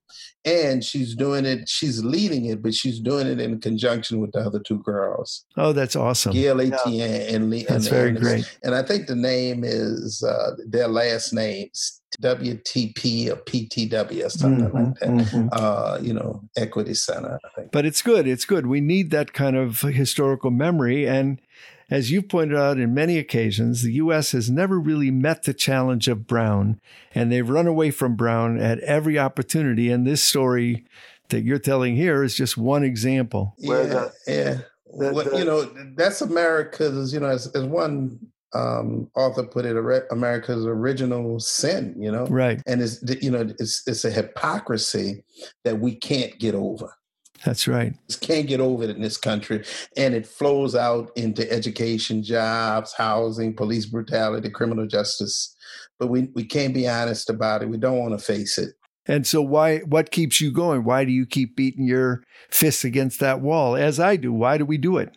and 0.45 0.83
she's 0.83 1.15
doing 1.15 1.45
it 1.45 1.69
she's 1.69 2.03
leading 2.03 2.45
it 2.45 2.61
but 2.61 2.73
she's 2.73 2.99
doing 2.99 3.27
it 3.27 3.39
in 3.39 3.59
conjunction 3.61 4.19
with 4.19 4.31
the 4.33 4.39
other 4.39 4.59
two 4.59 4.79
girls 4.83 5.45
Oh, 5.57 5.71
that's 5.73 5.95
awesome. 5.95 6.33
gail 6.33 6.59
etienne 6.61 7.33
and 7.35 7.49
lee 7.49 7.65
That's 7.69 7.85
and, 7.85 7.95
very 7.95 8.09
and, 8.09 8.19
great. 8.19 8.57
and 8.63 8.73
i 8.75 8.81
think 8.83 9.07
the 9.07 9.15
name 9.15 9.63
is 9.63 10.23
uh, 10.23 10.51
their 10.67 10.87
last 10.87 11.31
names 11.33 12.01
wtp 12.21 13.29
or 13.31 13.37
ptw 13.37 14.25
or 14.25 14.29
something 14.29 14.69
Mhm, 14.69 14.73
like 14.73 14.99
that 14.99 15.09
mhm. 15.09 15.49
uh, 15.53 15.97
you 16.01 16.13
know 16.13 16.41
equity 16.57 16.93
center 16.93 17.39
i 17.45 17.49
think 17.55 17.71
But 17.71 17.85
it's 17.85 18.01
good. 18.01 18.27
It's 18.27 18.43
good. 18.45 18.65
We 18.67 18.81
need 18.81 19.11
that 19.11 19.31
kind 19.33 19.55
of 19.55 19.81
historical 19.81 20.51
memory. 20.51 21.07
And 21.07 21.39
as 21.91 22.09
you've 22.09 22.29
pointed 22.29 22.57
out 22.57 22.79
in 22.79 22.93
many 22.93 23.17
occasions, 23.19 23.83
the 23.83 23.91
U.S. 23.93 24.31
has 24.31 24.49
never 24.49 24.79
really 24.79 25.11
met 25.11 25.43
the 25.43 25.53
challenge 25.53 26.07
of 26.07 26.25
Brown, 26.25 26.79
and 27.13 27.31
they've 27.31 27.47
run 27.47 27.67
away 27.67 27.91
from 27.91 28.15
Brown 28.15 28.59
at 28.59 28.79
every 28.79 29.19
opportunity. 29.19 29.91
And 29.91 30.07
this 30.07 30.23
story 30.23 30.85
that 31.29 31.43
you're 31.43 31.59
telling 31.59 31.95
here 31.97 32.23
is 32.23 32.33
just 32.35 32.57
one 32.57 32.83
example. 32.83 33.53
Yeah, 33.57 33.83
the- 33.83 34.13
yeah. 34.27 34.53
the- 34.97 35.13
Well, 35.13 35.37
you 35.37 35.45
know, 35.45 35.63
that's 35.95 36.21
America's. 36.21 37.13
You 37.13 37.19
know, 37.19 37.27
as, 37.27 37.47
as 37.55 37.63
one 37.65 38.19
um, 38.53 39.09
author 39.15 39.43
put 39.43 39.65
it, 39.65 39.77
America's 40.11 40.65
original 40.65 41.39
sin. 41.39 41.95
You 41.97 42.11
know, 42.11 42.25
Right. 42.27 42.61
and 42.65 42.81
it's 42.81 43.01
you 43.21 43.31
know, 43.31 43.47
it's 43.59 43.83
it's 43.87 44.03
a 44.05 44.11
hypocrisy 44.11 45.23
that 45.63 45.79
we 45.79 45.95
can't 45.95 46.37
get 46.39 46.55
over. 46.55 46.93
That's 47.45 47.67
right. 47.67 47.93
Just 48.07 48.21
can't 48.21 48.47
get 48.47 48.59
over 48.59 48.83
it 48.83 48.91
in 48.91 49.01
this 49.01 49.17
country, 49.17 49.63
and 49.97 50.13
it 50.13 50.27
flows 50.27 50.75
out 50.75 51.11
into 51.15 51.49
education, 51.51 52.23
jobs, 52.23 52.93
housing, 52.93 53.55
police 53.55 53.85
brutality, 53.87 54.49
criminal 54.49 54.85
justice. 54.87 55.55
But 55.99 56.07
we 56.07 56.29
we 56.35 56.43
can't 56.43 56.73
be 56.73 56.87
honest 56.87 57.29
about 57.29 57.63
it. 57.63 57.69
We 57.69 57.77
don't 57.77 57.99
want 57.99 58.17
to 58.17 58.23
face 58.23 58.57
it. 58.57 58.75
And 59.07 59.25
so, 59.25 59.41
why? 59.41 59.79
What 59.79 60.11
keeps 60.11 60.39
you 60.39 60.51
going? 60.51 60.83
Why 60.83 61.05
do 61.05 61.11
you 61.11 61.25
keep 61.25 61.55
beating 61.55 61.85
your 61.85 62.23
fists 62.49 62.83
against 62.83 63.19
that 63.19 63.41
wall, 63.41 63.75
as 63.75 63.99
I 63.99 64.15
do? 64.15 64.31
Why 64.31 64.57
do 64.57 64.65
we 64.65 64.77
do 64.77 64.97
it? 64.97 65.13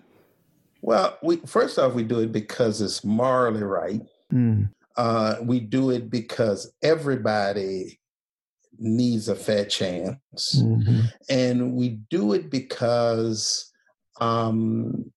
Well, 0.80 1.18
we 1.22 1.36
first 1.46 1.78
off, 1.78 1.94
we 1.94 2.04
do 2.04 2.20
it 2.20 2.32
because 2.32 2.80
it's 2.80 3.04
morally 3.04 3.62
right. 3.62 4.00
Mm, 4.32 4.70
Uh, 4.96 5.36
we 5.42 5.60
do 5.60 5.90
it 5.90 6.08
because 6.10 6.72
everybody 6.82 7.98
needs 8.78 9.28
a 9.28 9.34
fair 9.34 9.64
chance. 9.64 10.62
mhm. 10.62 11.10
And 11.28 11.74
we 11.74 12.00
do 12.10 12.32
it 12.32 12.50
because 12.50 13.70
um, 14.20 15.12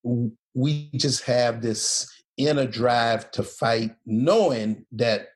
we 0.54 0.90
just 0.96 1.24
have 1.24 1.62
this 1.62 2.10
inner 2.38 2.66
drive 2.68 3.32
to 3.32 3.44
fight, 3.44 3.96
knowing 4.06 4.86
that 4.94 5.28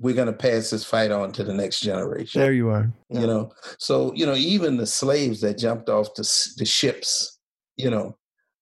we're 0.00 0.14
going 0.14 0.26
to 0.26 0.32
pass 0.32 0.70
this 0.70 0.84
fight 0.84 1.10
on 1.10 1.32
to 1.32 1.44
the 1.44 1.54
next 1.54 1.80
generation. 1.80 2.40
There 2.40 2.52
you 2.52 2.68
are. 2.68 2.92
You 3.08 3.26
know, 3.26 3.52
so, 3.78 4.12
you 4.14 4.26
know, 4.26 4.34
even 4.34 4.76
the 4.76 4.86
slaves 4.86 5.40
that 5.42 5.58
jumped 5.58 5.88
off 5.88 6.14
the, 6.14 6.22
the 6.58 6.64
ships, 6.64 7.38
you 7.76 7.90
know, 7.90 8.16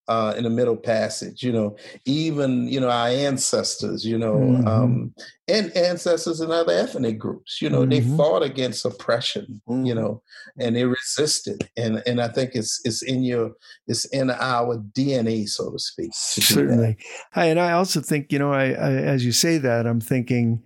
uh, 0.09 0.35
in 0.37 0.45
the 0.45 0.51
Middle 0.51 0.77
Passage, 0.77 1.43
you 1.43 1.53
know, 1.53 1.77
even 2.05 2.67
you 2.69 2.81
know 2.81 2.91
our 2.91 3.09
ancestors, 3.09 4.05
you 4.05 4.19
know, 4.19 4.35
Mhm. 4.35 4.67
um, 4.67 5.15
and 5.49 5.77
ancestors 5.77 6.41
in 6.41 6.51
other 6.51 6.73
ethnic 6.73 7.19
groups, 7.19 7.61
you 7.63 7.71
know, 7.71 7.85
they 7.87 8.01
Mhm. 8.01 8.17
fought 8.17 8.43
against 8.43 8.85
oppression, 8.85 9.61
you 9.69 9.75
Mhm. 9.75 9.95
know, 9.95 10.23
and 10.59 10.75
they 10.77 10.85
resisted, 10.85 11.69
and 11.77 12.03
and 12.07 12.21
I 12.21 12.29
think 12.29 12.53
it's 12.55 12.81
it's 12.85 13.03
in 13.03 13.23
your 13.23 13.53
it's 13.87 14.05
in 14.07 14.31
our 14.31 14.79
DNA, 14.93 15.47
so 15.47 15.71
to 15.71 15.79
speak. 15.79 16.11
to. 16.35 16.41
Certainly. 16.43 16.97
Hi, 17.33 17.47
and 17.47 17.61
I 17.61 17.73
also 17.73 18.01
think, 18.01 18.33
you 18.33 18.39
know, 18.39 18.53
I, 18.53 18.67
I 18.71 18.93
as 18.93 19.25
you 19.25 19.33
say 19.33 19.59
that, 19.59 19.87
I'm 19.87 20.01
thinking, 20.01 20.63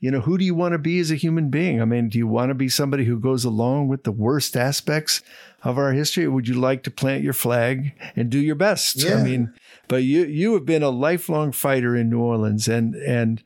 you 0.00 0.10
know, 0.10 0.20
who 0.20 0.36
do 0.38 0.44
you 0.44 0.54
want 0.54 0.72
to 0.72 0.78
be 0.78 0.98
as 1.00 1.10
a 1.10 1.16
human 1.16 1.48
being? 1.50 1.80
I 1.80 1.84
mean, 1.84 2.08
do 2.08 2.18
you 2.18 2.26
want 2.26 2.50
to 2.50 2.54
be 2.54 2.68
somebody 2.68 3.04
who 3.04 3.18
goes 3.18 3.44
along 3.44 3.88
with 3.88 4.04
the 4.04 4.12
worst 4.12 4.56
aspects 4.56 5.22
of 5.64 5.78
our 5.78 5.92
history? 5.92 6.26
Would 6.26 6.48
you 6.48 6.54
like 6.54 6.82
to 6.84 6.90
plant 6.90 7.22
your 7.22 7.32
flag 7.32 7.92
and 8.16 8.30
do 8.30 8.38
your 8.38 8.54
best? 8.54 9.04
I 9.20 9.22
mean, 9.22 9.52
but 9.88 10.02
you 10.02 10.24
you 10.24 10.54
have 10.54 10.66
been 10.66 10.82
a 10.82 10.90
lifelong 10.90 11.52
fighter 11.52 11.96
in 11.96 12.10
New 12.10 12.20
Orleans, 12.20 12.68
and 12.68 12.94
and 12.94 13.42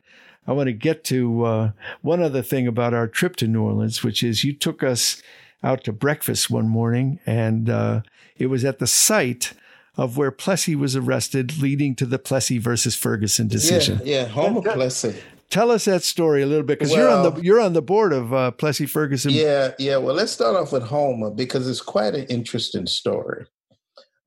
I 0.47 0.53
want 0.53 0.69
to 0.69 0.73
get 0.73 1.05
to 1.05 1.45
uh, 1.45 1.71
one 2.03 2.23
other 2.23 2.43
thing 2.43 2.67
about 2.67 2.95
our 2.95 3.09
trip 3.09 3.37
to 3.37 3.47
New 3.47 3.63
Orleans, 3.63 4.03
which 4.03 4.23
is 4.23 4.45
you 4.45 4.53
took 4.53 4.83
us 4.83 5.23
out 5.63 5.85
to 5.85 5.93
breakfast 5.93 6.51
one 6.51 6.69
morning, 6.69 7.19
and 7.27 7.69
uh, 7.69 8.03
it 8.37 8.47
was 8.47 8.65
at 8.65 8.79
the 8.79 8.87
site 8.87 9.53
of 9.97 10.17
where 10.17 10.31
Plessy 10.31 10.77
was 10.77 10.95
arrested, 10.95 11.61
leading 11.61 11.95
to 11.97 12.07
the 12.07 12.19
Plessy 12.19 12.59
versus 12.59 12.95
Ferguson 12.95 13.49
decision. 13.49 14.01
Yeah, 14.05 14.23
yeah, 14.23 14.25
Homer 14.27 14.61
Plessy. 14.61 15.17
Tell 15.51 15.71
us 15.71 15.85
that 15.85 16.03
story 16.03 16.43
a 16.43 16.47
little 16.47 16.65
bit, 16.65 16.79
because 16.79 16.95
you're 16.95 17.09
on 17.09 17.23
the 17.35 17.41
you're 17.41 17.61
on 17.61 17.73
the 17.73 17.83
board 17.83 18.13
of 18.13 18.35
uh, 18.35 18.51
Plessy 18.51 18.87
Ferguson. 18.87 19.31
Yeah, 19.31 19.73
yeah. 19.79 19.97
Well, 19.97 20.15
let's 20.15 20.33
start 20.33 20.57
off 20.57 20.73
with 20.73 20.83
Homer 20.83 21.31
because 21.31 21.69
it's 21.69 21.81
quite 21.81 22.15
an 22.15 22.27
interesting 22.27 22.87
story. 22.87 23.47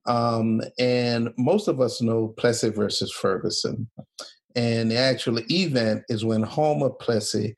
Um, 0.06 0.62
and 0.80 1.30
most 1.38 1.68
of 1.68 1.82
us 1.82 2.02
know 2.02 2.30
Plessy 2.38 2.70
versus 2.70 3.12
Ferguson. 3.12 3.90
And 4.56 4.90
the 4.90 4.98
actual 4.98 5.40
event 5.52 6.04
is 6.10 6.26
when 6.26 6.42
Homer 6.42 6.90
Plessy 6.90 7.56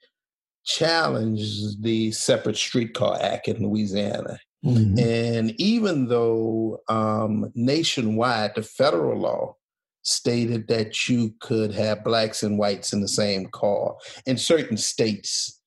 challenged 0.66 1.82
the 1.82 2.12
Separate 2.12 2.58
Streetcar 2.58 3.20
Act 3.22 3.48
in 3.48 3.64
Louisiana. 3.64 4.40
Mhm. 4.66 5.00
And 5.00 5.60
even 5.62 6.08
though 6.08 6.82
um, 6.90 7.52
nationwide, 7.56 8.56
the 8.56 8.64
federal 8.64 9.20
law 9.20 9.56
stated 10.04 10.68
that 10.68 11.08
you 11.08 11.34
could 11.40 11.74
have 11.74 12.04
blacks 12.04 12.44
and 12.44 12.58
whites 12.58 12.94
in 12.94 13.02
the 13.02 13.08
same 13.08 13.48
car, 13.48 13.96
in 14.26 14.38
certain 14.38 14.78
states, 14.78 15.62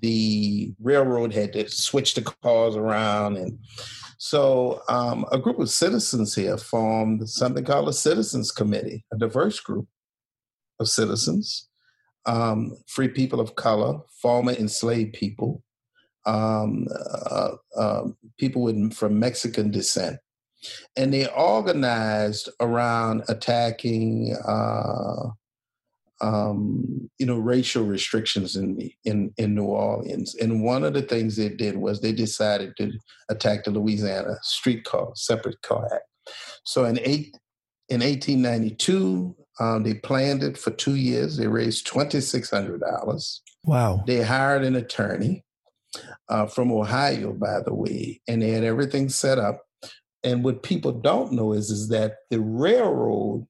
the 0.00 0.72
railroad 0.80 1.32
had 1.32 1.52
to 1.52 1.68
switch 1.68 2.14
the 2.14 2.22
cars 2.22 2.76
around. 2.76 3.36
And 3.36 3.58
so 4.18 4.82
um, 4.88 5.24
a 5.32 5.38
group 5.38 5.58
of 5.58 5.70
citizens 5.70 6.34
here 6.34 6.56
formed 6.56 7.28
something 7.28 7.64
called 7.64 7.88
a 7.88 7.92
Citizens 7.92 8.50
Committee, 8.50 9.04
a 9.12 9.18
diverse 9.18 9.60
group 9.60 9.86
of 10.80 10.88
citizens, 10.88 11.68
um, 12.26 12.76
free 12.86 13.08
people 13.08 13.40
of 13.40 13.56
color, 13.56 14.00
former 14.20 14.52
enslaved 14.52 15.14
people, 15.14 15.62
um, 16.26 16.86
uh, 17.30 17.52
uh, 17.76 18.04
people 18.38 18.62
with, 18.62 18.94
from 18.94 19.18
Mexican 19.18 19.70
descent. 19.70 20.18
And 20.96 21.12
they 21.12 21.28
organized 21.28 22.48
around 22.60 23.24
attacking 23.28 24.36
uh, 24.46 25.30
um, 26.20 27.10
you 27.18 27.26
know, 27.26 27.38
racial 27.38 27.84
restrictions 27.84 28.56
in 28.56 28.90
in 29.04 29.32
in 29.36 29.54
New 29.54 29.64
Orleans. 29.64 30.34
And 30.34 30.64
one 30.64 30.84
of 30.84 30.94
the 30.94 31.02
things 31.02 31.36
they 31.36 31.50
did 31.50 31.76
was 31.76 32.00
they 32.00 32.12
decided 32.12 32.76
to 32.78 32.92
attack 33.28 33.64
the 33.64 33.70
Louisiana 33.70 34.36
Streetcar 34.42 35.12
Separate 35.14 35.60
Car 35.62 35.86
Act. 35.94 36.04
So 36.64 36.84
in 36.84 36.98
eight 37.00 37.36
in 37.88 38.00
1892, 38.00 39.36
um, 39.60 39.82
they 39.84 39.94
planned 39.94 40.42
it 40.42 40.58
for 40.58 40.70
two 40.70 40.96
years. 40.96 41.36
They 41.36 41.46
raised 41.46 41.86
twenty 41.86 42.20
six 42.20 42.50
hundred 42.50 42.80
dollars. 42.80 43.42
Wow! 43.64 44.02
They 44.06 44.22
hired 44.22 44.64
an 44.64 44.76
attorney 44.76 45.44
uh, 46.28 46.46
from 46.46 46.72
Ohio, 46.72 47.32
by 47.32 47.60
the 47.60 47.74
way, 47.74 48.20
and 48.26 48.40
they 48.40 48.50
had 48.50 48.64
everything 48.64 49.08
set 49.08 49.38
up. 49.38 49.65
And 50.26 50.42
what 50.42 50.64
people 50.64 50.90
don't 50.90 51.32
know 51.32 51.52
is 51.52 51.70
is 51.70 51.88
that 51.90 52.16
the 52.30 52.40
railroad 52.40 53.46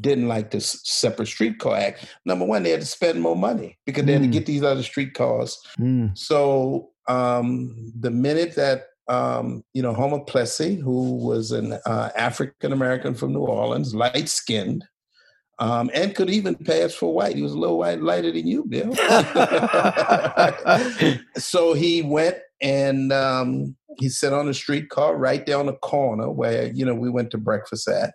didn't 0.00 0.28
like 0.28 0.50
the 0.50 0.60
separate 0.60 1.28
streetcar 1.28 1.76
act. 1.76 2.14
Number 2.26 2.44
one, 2.44 2.62
they 2.62 2.70
had 2.70 2.80
to 2.80 2.86
spend 2.86 3.22
more 3.22 3.36
money 3.36 3.78
because 3.86 4.04
they 4.04 4.12
had 4.12 4.20
to 4.20 4.26
hmm. 4.26 4.32
get 4.32 4.44
these 4.44 4.62
other 4.62 4.82
streetcars. 4.82 5.58
Mm. 5.78 6.16
So 6.16 6.90
um, 7.08 7.92
the 7.98 8.10
minute 8.10 8.54
that 8.56 8.88
um, 9.08 9.64
you 9.72 9.80
know 9.80 9.94
Homer 9.94 10.20
Plessy, 10.20 10.74
who 10.74 11.16
was 11.16 11.52
an 11.52 11.78
uh, 11.86 12.10
African 12.14 12.72
American 12.72 13.14
from 13.14 13.32
New 13.32 13.40
Orleans, 13.40 13.94
light 13.94 14.28
skinned, 14.28 14.84
um, 15.58 15.90
and 15.94 16.14
could 16.14 16.28
even 16.28 16.54
pass 16.54 16.92
for 16.92 17.14
white. 17.14 17.36
He 17.36 17.42
was 17.42 17.52
a 17.52 17.58
little 17.58 17.78
white 17.78 18.02
lighter 18.02 18.32
than 18.32 18.46
you, 18.46 18.64
Bill. 18.64 18.94
so 21.36 21.72
he 21.72 22.02
went 22.02 22.36
and 22.60 23.12
um, 23.12 23.76
he 23.98 24.08
sat 24.08 24.32
on 24.32 24.48
a 24.48 24.54
streetcar 24.54 25.16
right 25.16 25.44
there 25.46 25.58
on 25.58 25.66
the 25.66 25.74
corner 25.74 26.30
where 26.30 26.70
you 26.72 26.84
know 26.84 26.94
we 26.94 27.10
went 27.10 27.30
to 27.30 27.38
breakfast 27.38 27.88
at 27.88 28.14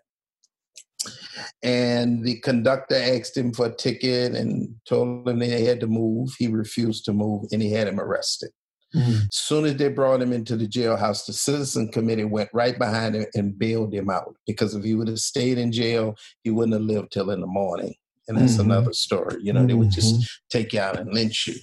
and 1.63 2.23
the 2.23 2.39
conductor 2.39 2.95
asked 2.95 3.37
him 3.37 3.53
for 3.53 3.67
a 3.67 3.75
ticket 3.75 4.35
and 4.35 4.75
told 4.87 5.27
him 5.27 5.39
they 5.39 5.65
had 5.65 5.79
to 5.79 5.87
move. 5.87 6.33
He 6.37 6.47
refused 6.47 7.05
to 7.05 7.13
move 7.13 7.45
and 7.51 7.61
he 7.61 7.71
had 7.71 7.87
him 7.87 7.99
arrested. 7.99 8.51
Mm-hmm. 8.95 9.11
As 9.11 9.35
soon 9.35 9.65
as 9.65 9.77
they 9.77 9.87
brought 9.87 10.21
him 10.21 10.33
into 10.33 10.57
the 10.57 10.67
jailhouse, 10.67 11.25
the 11.25 11.33
citizen 11.33 11.89
committee 11.91 12.25
went 12.25 12.49
right 12.53 12.77
behind 12.77 13.15
him 13.15 13.25
and 13.35 13.57
bailed 13.57 13.93
him 13.93 14.09
out 14.09 14.35
because 14.45 14.75
if 14.75 14.83
he 14.83 14.95
would 14.95 15.07
have 15.07 15.19
stayed 15.19 15.57
in 15.57 15.71
jail, 15.71 16.15
he 16.43 16.49
wouldn't 16.49 16.73
have 16.73 16.81
lived 16.81 17.11
till 17.11 17.31
in 17.31 17.39
the 17.39 17.47
morning. 17.47 17.93
And 18.27 18.37
that's 18.37 18.53
mm-hmm. 18.53 18.71
another 18.71 18.93
story. 18.93 19.37
You 19.41 19.53
know, 19.53 19.59
mm-hmm. 19.61 19.67
they 19.67 19.73
would 19.73 19.91
just 19.91 20.15
mm-hmm. 20.15 20.23
take 20.49 20.73
you 20.73 20.79
out 20.79 20.99
and 20.99 21.13
lynch 21.13 21.47
you. 21.47 21.55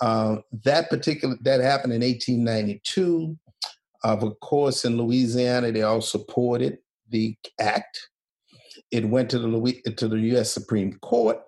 Uh, 0.00 0.36
that 0.64 0.90
particular 0.90 1.36
that 1.42 1.60
happened 1.60 1.92
in 1.92 2.02
1892. 2.02 3.36
Uh, 4.04 4.16
of 4.20 4.40
course, 4.40 4.84
in 4.84 4.96
Louisiana, 4.96 5.70
they 5.70 5.82
all 5.82 6.00
supported 6.00 6.78
the 7.08 7.36
act 7.60 8.08
it 8.92 9.08
went 9.08 9.30
to 9.30 9.38
the 9.38 9.92
to 9.96 10.08
the 10.08 10.18
U.S. 10.18 10.52
Supreme 10.52 10.98
Court, 11.00 11.38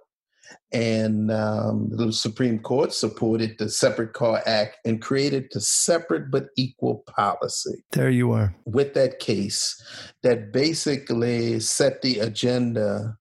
and 0.73 1.31
um, 1.31 1.91
the 1.93 2.13
Supreme 2.13 2.59
Court 2.59 2.93
supported 2.93 3.57
the 3.59 3.69
Separate 3.69 4.15
Car 4.15 4.43
Act 4.47 4.79
and 4.85 5.01
created 5.01 5.49
the 5.53 5.61
separate 5.61 6.31
but 6.31 6.47
equal 6.57 7.05
policy. 7.07 7.85
There 7.93 8.11
you 8.11 8.33
are. 8.33 8.57
With 8.65 8.95
that 8.95 9.19
case, 9.19 9.81
that 10.23 10.53
basically 10.53 11.61
set 11.61 12.01
the 12.03 12.21
agenda 12.21 13.17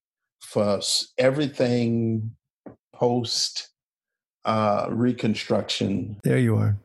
for 0.54 0.80
everything 1.18 2.32
post 2.94 3.70
uh, 4.46 4.88
Reconstruction. 4.90 6.18
There 6.24 6.38
you 6.38 6.56
are 6.58 6.78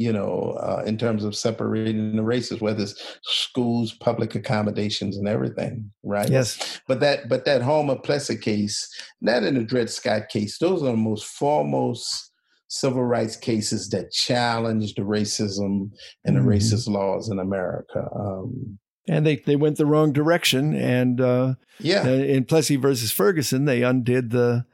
you 0.00 0.14
know, 0.14 0.56
uh, 0.62 0.82
in 0.86 0.96
terms 0.96 1.24
of 1.24 1.36
separating 1.36 2.16
the 2.16 2.22
races, 2.22 2.58
whether 2.58 2.84
it's 2.84 3.18
schools, 3.22 3.92
public 3.92 4.34
accommodations, 4.34 5.18
and 5.18 5.28
everything, 5.28 5.92
right? 6.02 6.30
Yes. 6.30 6.80
But 6.88 7.00
that, 7.00 7.28
but 7.28 7.44
that 7.44 7.60
Homer 7.60 7.96
Plessy 7.96 8.38
case, 8.38 8.88
that 9.20 9.44
in 9.44 9.56
the 9.56 9.62
Dred 9.62 9.90
Scott 9.90 10.30
case, 10.30 10.56
those 10.56 10.82
are 10.82 10.92
the 10.92 10.96
most 10.96 11.26
foremost 11.26 12.32
civil 12.68 13.04
rights 13.04 13.36
cases 13.36 13.90
that 13.90 14.10
challenged 14.10 14.96
the 14.96 15.02
racism 15.02 15.90
and 16.24 16.34
the 16.34 16.40
mm-hmm. 16.40 16.48
racist 16.48 16.88
laws 16.88 17.28
in 17.28 17.38
America. 17.38 18.08
Um, 18.18 18.78
and 19.08 19.26
they, 19.26 19.36
they 19.36 19.56
went 19.56 19.76
the 19.76 19.86
wrong 19.86 20.12
direction. 20.12 20.74
And 20.74 21.20
uh, 21.20 21.54
yeah, 21.78 22.02
uh, 22.02 22.10
in 22.10 22.44
Plessy 22.44 22.76
versus 22.76 23.12
Ferguson, 23.12 23.64
they 23.64 23.82
undid 23.82 24.30
the 24.30 24.64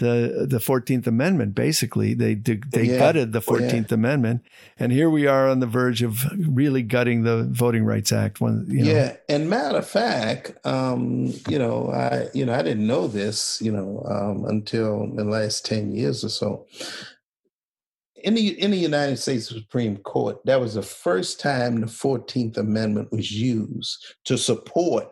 the 0.00 0.46
the 0.48 0.58
Fourteenth 0.58 1.06
Amendment. 1.06 1.54
Basically, 1.54 2.14
they 2.14 2.34
they 2.34 2.82
yeah. 2.82 2.98
gutted 2.98 3.32
the 3.32 3.40
Fourteenth 3.40 3.90
yeah. 3.90 3.94
Amendment, 3.94 4.42
and 4.78 4.90
here 4.90 5.08
we 5.08 5.26
are 5.26 5.48
on 5.48 5.60
the 5.60 5.66
verge 5.66 6.02
of 6.02 6.24
really 6.36 6.82
gutting 6.82 7.22
the 7.22 7.46
Voting 7.50 7.84
Rights 7.84 8.10
Act. 8.10 8.40
When 8.40 8.66
you 8.68 8.84
know. 8.84 8.90
yeah, 8.90 9.16
and 9.28 9.48
matter 9.48 9.78
of 9.78 9.88
fact, 9.88 10.52
um, 10.66 11.32
you 11.48 11.58
know, 11.58 11.90
I 11.92 12.28
you 12.34 12.44
know 12.44 12.54
I 12.54 12.62
didn't 12.62 12.86
know 12.86 13.06
this, 13.06 13.60
you 13.62 13.70
know, 13.70 14.02
um, 14.08 14.44
until 14.46 15.06
the 15.14 15.24
last 15.24 15.64
ten 15.64 15.92
years 15.92 16.24
or 16.24 16.30
so. 16.30 16.66
In 18.24 18.34
the 18.34 18.60
in 18.60 18.70
the 18.70 18.76
United 18.76 19.18
States 19.18 19.48
Supreme 19.48 19.96
Court, 19.98 20.38
that 20.44 20.60
was 20.60 20.74
the 20.74 20.82
first 20.82 21.40
time 21.40 21.80
the 21.80 21.86
Fourteenth 21.86 22.56
Amendment 22.56 23.12
was 23.12 23.30
used 23.32 24.14
to 24.24 24.36
support 24.36 25.08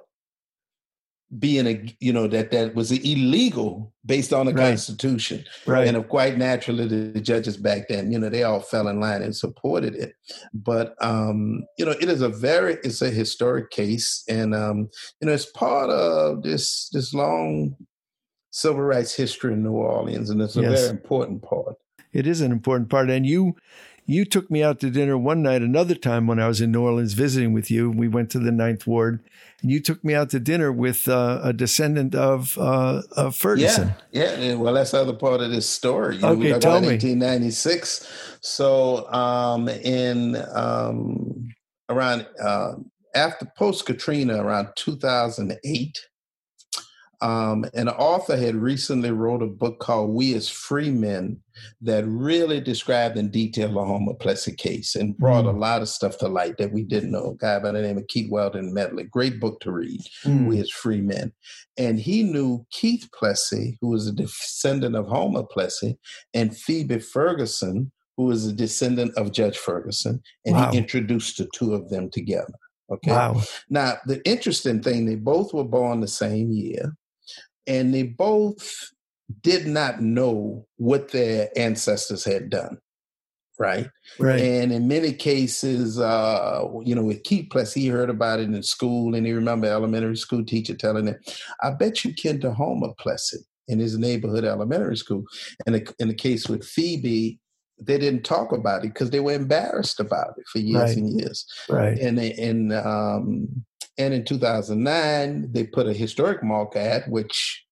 being 1.38 1.66
a 1.66 1.94
you 2.00 2.12
know 2.12 2.26
that 2.26 2.50
that 2.50 2.74
was 2.74 2.90
illegal 2.90 3.92
based 4.06 4.32
on 4.32 4.46
the 4.46 4.54
right. 4.54 4.70
constitution. 4.70 5.44
Right. 5.66 5.86
And 5.86 6.08
quite 6.08 6.38
naturally 6.38 6.86
the 6.86 7.20
judges 7.20 7.56
back 7.56 7.88
then 7.88 8.10
you 8.10 8.18
know 8.18 8.30
they 8.30 8.44
all 8.44 8.60
fell 8.60 8.88
in 8.88 8.98
line 8.98 9.22
and 9.22 9.36
supported 9.36 9.94
it. 9.94 10.14
But 10.54 10.94
um 11.02 11.64
you 11.76 11.84
know 11.84 11.92
it 11.92 12.08
is 12.08 12.22
a 12.22 12.30
very 12.30 12.78
it's 12.82 13.02
a 13.02 13.10
historic 13.10 13.70
case. 13.70 14.24
And 14.28 14.54
um 14.54 14.88
you 15.20 15.26
know 15.26 15.34
it's 15.34 15.50
part 15.52 15.90
of 15.90 16.42
this 16.42 16.88
this 16.92 17.12
long 17.12 17.76
civil 18.50 18.80
rights 18.80 19.14
history 19.14 19.52
in 19.52 19.62
new 19.62 19.72
orleans. 19.72 20.30
And 20.30 20.40
it's 20.40 20.56
a 20.56 20.62
yes. 20.62 20.80
very 20.80 20.90
important 20.90 21.42
part 21.42 21.76
it 22.12 22.26
is 22.26 22.40
an 22.40 22.52
important 22.52 22.88
part 22.90 23.10
and 23.10 23.26
you 23.26 23.56
you 24.08 24.24
took 24.24 24.50
me 24.50 24.62
out 24.62 24.80
to 24.80 24.88
dinner 24.88 25.18
one 25.18 25.42
night, 25.42 25.60
another 25.60 25.94
time 25.94 26.26
when 26.26 26.40
I 26.40 26.48
was 26.48 26.62
in 26.62 26.72
New 26.72 26.80
Orleans 26.82 27.12
visiting 27.12 27.52
with 27.52 27.70
you. 27.70 27.90
We 27.90 28.08
went 28.08 28.30
to 28.30 28.38
the 28.38 28.50
Ninth 28.50 28.86
Ward, 28.86 29.22
and 29.60 29.70
you 29.70 29.82
took 29.82 30.02
me 30.02 30.14
out 30.14 30.30
to 30.30 30.40
dinner 30.40 30.72
with 30.72 31.06
uh, 31.08 31.40
a 31.44 31.52
descendant 31.52 32.14
of, 32.14 32.56
uh, 32.56 33.02
of 33.12 33.36
Ferguson. 33.36 33.92
Yeah, 34.10 34.34
yeah. 34.38 34.54
Well, 34.54 34.72
that's 34.72 34.92
the 34.92 35.02
other 35.02 35.12
part 35.12 35.42
of 35.42 35.50
this 35.50 35.68
story. 35.68 36.16
You 36.16 36.26
okay, 36.26 36.50
know, 36.52 36.58
tell 36.58 36.80
me. 36.80 36.88
1896. 36.88 38.38
So, 38.40 39.12
um, 39.12 39.68
in 39.68 40.42
um, 40.54 41.50
around 41.90 42.26
uh, 42.42 42.76
after 43.14 43.44
post 43.58 43.84
Katrina, 43.84 44.42
around 44.42 44.68
2008. 44.76 46.07
Um, 47.20 47.64
an 47.74 47.88
author 47.88 48.36
had 48.36 48.54
recently 48.54 49.10
wrote 49.10 49.42
a 49.42 49.46
book 49.46 49.80
called 49.80 50.10
We 50.10 50.34
as 50.34 50.48
Free 50.48 50.90
Men 50.90 51.40
that 51.80 52.06
really 52.06 52.60
described 52.60 53.16
in 53.16 53.30
detail 53.30 53.72
the 53.72 53.84
Homer 53.84 54.14
Plessy 54.14 54.52
case 54.52 54.94
and 54.94 55.18
brought 55.18 55.44
mm. 55.44 55.54
a 55.54 55.58
lot 55.58 55.82
of 55.82 55.88
stuff 55.88 56.16
to 56.18 56.28
light 56.28 56.58
that 56.58 56.72
we 56.72 56.84
didn't 56.84 57.10
know. 57.10 57.30
A 57.30 57.36
guy 57.36 57.58
by 57.58 57.72
the 57.72 57.82
name 57.82 57.98
of 57.98 58.06
Keith 58.06 58.30
Weldon 58.30 58.72
Medley, 58.72 59.04
great 59.04 59.40
book 59.40 59.58
to 59.60 59.72
read, 59.72 60.00
mm. 60.24 60.46
We 60.46 60.60
as 60.60 60.70
Free 60.70 61.00
Men. 61.00 61.32
And 61.76 61.98
he 61.98 62.22
knew 62.22 62.64
Keith 62.70 63.08
Plessy, 63.12 63.78
who 63.80 63.88
was 63.88 64.06
a 64.06 64.12
descendant 64.12 64.94
of 64.94 65.08
Homer 65.08 65.42
Plessy, 65.42 65.98
and 66.34 66.56
Phoebe 66.56 67.00
Ferguson, 67.00 67.90
who 68.16 68.26
was 68.26 68.46
a 68.46 68.52
descendant 68.52 69.16
of 69.16 69.32
Judge 69.32 69.58
Ferguson, 69.58 70.22
and 70.44 70.54
wow. 70.54 70.70
he 70.70 70.78
introduced 70.78 71.38
the 71.38 71.48
two 71.52 71.74
of 71.74 71.88
them 71.90 72.10
together. 72.10 72.54
Okay. 72.90 73.10
Wow. 73.10 73.42
Now, 73.68 73.94
the 74.06 74.24
interesting 74.24 74.82
thing, 74.82 75.04
they 75.04 75.16
both 75.16 75.52
were 75.52 75.64
born 75.64 76.00
the 76.00 76.08
same 76.08 76.52
year 76.52 76.96
and 77.68 77.94
they 77.94 78.02
both 78.02 78.90
did 79.42 79.66
not 79.66 80.00
know 80.00 80.66
what 80.76 81.10
their 81.10 81.50
ancestors 81.56 82.24
had 82.24 82.50
done 82.50 82.78
right? 83.60 83.90
Right. 84.20 84.40
And 84.40 84.70
in 84.70 84.86
many 84.86 85.12
cases 85.12 85.98
uh 85.98 86.64
you 86.84 86.94
know 86.94 87.02
with 87.02 87.24
keith 87.24 87.50
plessy 87.50 87.88
heard 87.88 88.08
about 88.08 88.38
it 88.38 88.44
in 88.44 88.62
school 88.62 89.16
and 89.16 89.26
he 89.26 89.32
remember 89.32 89.66
elementary 89.66 90.16
school 90.16 90.44
teacher 90.44 90.76
telling 90.76 91.08
him 91.08 91.16
i 91.64 91.72
bet 91.72 92.04
you 92.04 92.14
ken 92.14 92.40
to 92.40 92.52
homer 92.52 92.92
plessy 93.00 93.38
in 93.68 93.78
his 93.78 93.96
neighborhood 93.98 94.44
elementary 94.44 94.96
school. 94.96 95.24
And 95.66 95.88
in 95.98 96.08
the 96.08 96.14
case 96.14 96.48
with 96.48 96.64
phoebe 96.64 97.38
they 97.80 97.96
didn't 97.96 98.24
talk 98.24 98.50
about 98.50 98.84
it 98.84 98.92
because 98.92 99.10
they 99.10 99.20
were 99.20 99.34
embarrassed 99.34 100.00
about 100.00 100.34
it 100.36 100.44
for 100.50 100.58
years 100.58 100.82
right. 100.82 100.96
and 100.96 101.20
years. 101.20 101.46
Right. 101.68 101.96
And 101.96 102.18
and 102.18 102.72
um 102.72 103.64
and 103.98 104.14
in 104.14 104.24
2009, 104.24 105.50
they 105.52 105.64
put 105.64 105.86
a 105.86 105.92
historic 105.92 106.42
mark 106.42 106.76
at, 106.76 107.08
which 107.08 107.64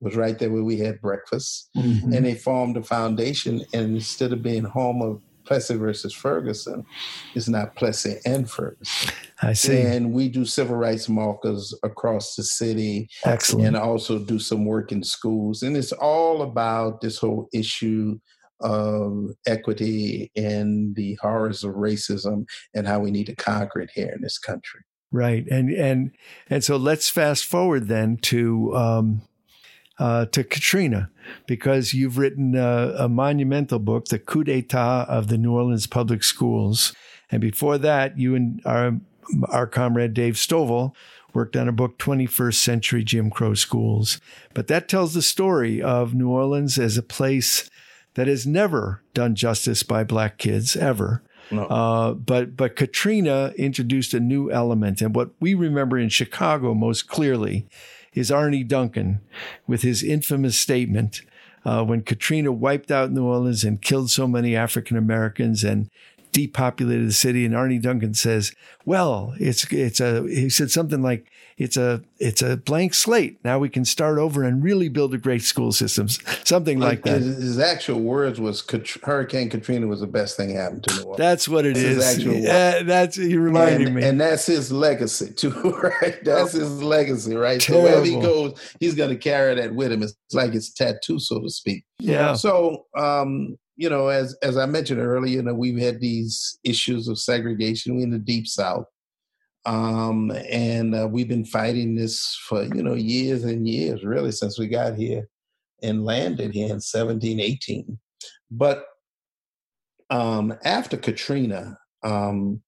was 0.00 0.16
right 0.16 0.38
there 0.38 0.50
where 0.50 0.64
we 0.64 0.78
had 0.78 1.00
breakfast. 1.00 1.70
Mhm. 1.76 2.14
And 2.16 2.26
they 2.26 2.34
formed 2.34 2.76
a 2.76 2.82
foundation. 2.82 3.64
And 3.72 3.94
instead 3.96 4.32
of 4.32 4.42
being 4.42 4.64
home 4.64 5.00
of 5.02 5.22
Plessy 5.44 5.74
versus 5.76 6.12
Ferguson, 6.14 6.84
it's 7.34 7.48
not 7.48 7.76
Plessy 7.76 8.16
and 8.24 8.50
Ferguson. 8.50 9.14
I 9.42 9.52
see. 9.52 9.80
And 9.80 10.12
we 10.12 10.28
do 10.28 10.44
civil 10.46 10.76
rights 10.76 11.08
markers 11.08 11.74
across 11.82 12.34
the 12.34 12.42
city 12.44 13.08
Excellent. 13.24 13.66
and 13.68 13.76
also 13.76 14.18
do 14.18 14.38
some 14.38 14.64
work 14.64 14.90
in 14.90 15.02
schools. 15.02 15.62
And 15.62 15.76
it's 15.76 15.92
all 15.92 16.42
about 16.42 17.00
this 17.02 17.18
whole 17.18 17.48
issue 17.52 18.18
of 18.60 19.30
equity 19.46 20.30
and 20.36 20.94
the 20.96 21.18
horrors 21.20 21.62
of 21.64 21.74
racism 21.74 22.46
and 22.74 22.86
how 22.86 23.00
we 23.00 23.10
need 23.10 23.26
to 23.26 23.36
conquer 23.36 23.80
it 23.80 23.90
here 23.94 24.12
in 24.14 24.22
this 24.22 24.38
country. 24.38 24.80
Right, 25.12 25.46
and 25.48 25.70
and 25.70 26.10
and 26.50 26.64
so 26.64 26.76
let's 26.76 27.08
fast 27.08 27.44
forward 27.44 27.86
then 27.86 28.16
to 28.22 28.74
um, 28.74 29.22
uh, 29.98 30.26
to 30.26 30.42
Katrina, 30.42 31.10
because 31.46 31.94
you've 31.94 32.18
written 32.18 32.56
a, 32.56 32.94
a 32.98 33.08
monumental 33.08 33.78
book, 33.78 34.06
"The 34.06 34.18
Coup 34.18 34.44
d'État 34.44 35.08
of 35.08 35.28
the 35.28 35.38
New 35.38 35.52
Orleans 35.52 35.86
Public 35.86 36.24
Schools," 36.24 36.94
and 37.30 37.40
before 37.40 37.78
that, 37.78 38.18
you 38.18 38.34
and 38.34 38.60
our 38.64 38.98
our 39.48 39.66
comrade 39.66 40.14
Dave 40.14 40.34
Stovall 40.34 40.94
worked 41.32 41.56
on 41.56 41.68
a 41.68 41.72
book, 41.72 41.98
21st 41.98 42.54
Century 42.54 43.04
Jim 43.04 43.30
Crow 43.30 43.54
Schools. 43.54 44.20
But 44.54 44.68
that 44.68 44.88
tells 44.88 45.14
the 45.14 45.22
story 45.22 45.82
of 45.82 46.14
New 46.14 46.28
Orleans 46.28 46.78
as 46.78 46.96
a 46.96 47.02
place 47.02 47.68
that 48.14 48.28
has 48.28 48.46
never 48.46 49.02
done 49.12 49.34
justice 49.34 49.82
by 49.82 50.04
black 50.04 50.38
kids 50.38 50.76
ever. 50.76 51.22
No. 51.54 51.64
Uh, 51.66 52.14
but 52.14 52.56
but 52.56 52.76
Katrina 52.76 53.52
introduced 53.56 54.14
a 54.14 54.20
new 54.20 54.50
element, 54.50 55.00
and 55.00 55.14
what 55.14 55.30
we 55.40 55.54
remember 55.54 55.98
in 55.98 56.08
Chicago 56.08 56.74
most 56.74 57.08
clearly 57.08 57.66
is 58.14 58.30
Arne 58.30 58.66
Duncan 58.66 59.20
with 59.66 59.82
his 59.82 60.02
infamous 60.02 60.58
statement 60.58 61.22
uh, 61.64 61.84
when 61.84 62.02
Katrina 62.02 62.52
wiped 62.52 62.90
out 62.90 63.10
New 63.10 63.24
Orleans 63.24 63.64
and 63.64 63.80
killed 63.80 64.10
so 64.10 64.26
many 64.28 64.54
African 64.54 64.96
Americans 64.96 65.64
and 65.64 65.90
depopulated 66.32 67.08
the 67.08 67.12
city. 67.12 67.44
And 67.44 67.54
Arne 67.54 67.80
Duncan 67.80 68.14
says, 68.14 68.54
"Well, 68.84 69.34
it's 69.38 69.70
it's 69.72 70.00
a," 70.00 70.22
he 70.28 70.48
said 70.48 70.70
something 70.70 71.02
like, 71.02 71.30
"It's 71.58 71.76
a 71.76 72.02
it's 72.18 72.42
a 72.42 72.56
blank 72.56 72.94
slate. 72.94 73.38
Now 73.44 73.58
we 73.58 73.68
can 73.68 73.84
start 73.84 74.18
over 74.18 74.42
and 74.42 74.62
really 74.62 74.88
build 74.88 75.14
a 75.14 75.18
great 75.18 75.42
school 75.42 75.72
system." 75.72 76.08
Something 76.44 76.78
like 76.80 77.02
that. 77.04 77.20
His, 77.22 77.36
his 77.42 77.58
actual 77.58 78.00
words 78.00 78.40
was 78.40 78.62
Hurricane 79.02 79.50
Katrina 79.50 79.86
was 79.86 80.00
the 80.00 80.06
best 80.06 80.36
thing 80.36 80.50
happened 80.54 80.84
to 80.84 80.94
New 80.94 81.00
Orleans. 81.02 81.18
That's 81.18 81.48
what 81.48 81.66
it 81.66 81.74
That's 81.74 81.86
his 81.86 81.96
is. 81.98 82.16
actual- 82.16 82.34
Yeah, 82.34 82.82
that's 82.82 83.16
you 83.16 83.40
reminding 83.40 83.86
and, 83.88 83.96
me. 83.96 84.02
and 84.04 84.20
that's 84.20 84.46
his 84.46 84.72
legacy 84.72 85.32
too, 85.32 85.50
right? 86.02 86.22
That's 86.24 86.52
his 86.52 86.82
legacy, 86.82 87.34
right? 87.34 87.60
So 87.62 87.82
wherever 87.82 88.04
he 88.04 88.20
goes, 88.20 88.58
he's 88.80 88.94
going 88.94 89.10
to 89.10 89.16
carry 89.16 89.54
that 89.54 89.74
with 89.74 89.92
him. 89.92 90.02
It's 90.02 90.14
like 90.32 90.54
it's 90.54 90.72
tattoo, 90.72 91.18
so 91.18 91.40
to 91.40 91.48
speak. 91.50 91.84
yeah. 91.98 92.34
So, 92.34 92.86
um, 92.96 93.56
you 93.76 93.90
know, 93.90 94.06
as 94.06 94.36
as 94.42 94.56
I 94.56 94.66
mentioned 94.66 95.00
earlier, 95.00 95.34
you 95.36 95.42
know, 95.42 95.52
we've 95.54 95.78
had 95.80 95.98
these 96.00 96.58
issues 96.62 97.08
of 97.08 97.18
segregation. 97.18 97.96
We're 97.96 98.04
in 98.04 98.10
the 98.10 98.20
deep 98.20 98.46
south, 98.46 98.86
um, 99.66 100.30
and 100.50 100.94
uh, 100.94 101.08
we've 101.10 101.28
been 101.28 101.44
fighting 101.44 101.94
this 101.94 102.38
for 102.48 102.62
you 102.64 102.82
know 102.82 102.94
years 102.94 103.44
and 103.44 103.66
years, 103.68 104.04
really, 104.04 104.32
since 104.32 104.58
we 104.58 104.68
got 104.68 104.96
here 104.96 105.28
and 105.82 106.04
landed 106.04 106.52
here 106.52 106.66
in 106.66 106.80
1718. 106.80 107.98
But 108.50 108.84
um, 110.10 110.54
after 110.64 110.96
Katrina, 110.96 111.78
um, 112.02 112.62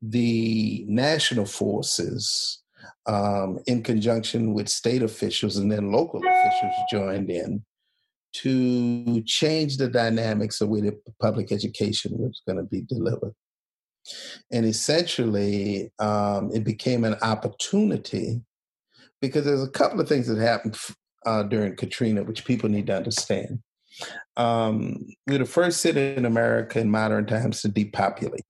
the 0.00 0.84
national 0.88 1.46
forces, 1.46 2.62
um, 3.06 3.58
in 3.66 3.82
conjunction 3.82 4.54
with 4.54 4.68
state 4.68 5.02
officials 5.02 5.56
and 5.56 5.70
then 5.70 5.90
local 5.90 6.20
officials, 6.20 6.72
joined 6.90 7.30
in 7.30 7.64
to 8.34 9.22
change 9.22 9.76
the 9.76 9.88
dynamics 9.88 10.60
of 10.60 10.68
where 10.68 10.82
the 10.82 10.96
public 11.20 11.50
education 11.50 12.12
was 12.18 12.42
going 12.46 12.58
to 12.58 12.64
be 12.64 12.82
delivered. 12.82 13.34
And 14.50 14.64
essentially, 14.66 15.92
um, 15.98 16.50
it 16.52 16.64
became 16.64 17.04
an 17.04 17.16
opportunity 17.22 18.42
because 19.20 19.44
there's 19.44 19.62
a 19.62 19.70
couple 19.70 20.00
of 20.00 20.08
things 20.08 20.26
that 20.28 20.38
happened 20.38 20.78
uh, 21.26 21.42
during 21.44 21.76
Katrina, 21.76 22.22
which 22.22 22.44
people 22.44 22.68
need 22.68 22.86
to 22.86 22.96
understand. 22.96 23.60
Um, 24.36 25.06
we're 25.26 25.38
the 25.38 25.44
first 25.44 25.80
city 25.80 26.14
in 26.14 26.24
America 26.24 26.78
in 26.78 26.90
modern 26.90 27.26
times 27.26 27.62
to 27.62 27.68
depopulate. 27.68 28.44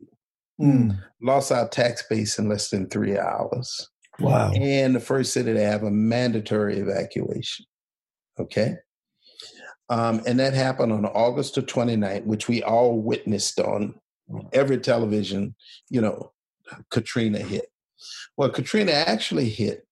Mm. 0.60 0.98
Lost 1.22 1.52
our 1.52 1.68
tax 1.68 2.04
base 2.08 2.38
in 2.38 2.48
less 2.48 2.68
than 2.70 2.88
three 2.88 3.16
hours 3.16 3.88
Wow. 4.18 4.50
and 4.52 4.94
the 4.94 5.00
first 5.00 5.32
city 5.32 5.54
to 5.54 5.64
have 5.64 5.84
a 5.84 5.90
mandatory 5.90 6.78
evacuation. 6.78 7.64
Okay. 8.38 8.74
Um, 9.88 10.20
and 10.26 10.38
that 10.38 10.52
happened 10.52 10.92
on 10.92 11.06
August 11.06 11.54
the 11.54 11.62
29th, 11.62 12.24
which 12.26 12.48
we 12.48 12.62
all 12.62 13.00
witnessed 13.00 13.58
on 13.60 13.94
every 14.52 14.78
television, 14.78 15.54
you 15.88 16.00
know, 16.00 16.32
Katrina 16.90 17.38
hit. 17.38 17.66
Well, 18.36 18.50
Katrina 18.50 18.92
actually 18.92 19.48
hit 19.48 19.86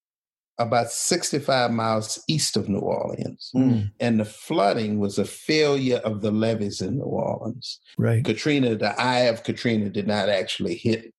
about 0.59 0.91
65 0.91 1.71
miles 1.71 2.23
east 2.29 2.57
of 2.57 2.69
New 2.69 2.79
Orleans. 2.79 3.51
Mm. 3.55 3.91
And 4.01 4.21
the 4.21 4.25
flooding 4.25 4.99
was 4.99 5.19
a 5.19 5.25
failure 5.25 5.99
of 5.99 6.23
the 6.23 6.31
levees 6.31 6.81
in 6.81 6.97
New 6.97 7.05
Orleans. 7.05 7.81
Right. 7.99 8.25
Katrina, 8.25 8.75
the 8.77 8.99
eye 9.01 9.21
of 9.21 9.43
Katrina 9.43 9.91
did 9.91 10.07
not 10.07 10.29
actually 10.29 10.77
hit 10.77 11.13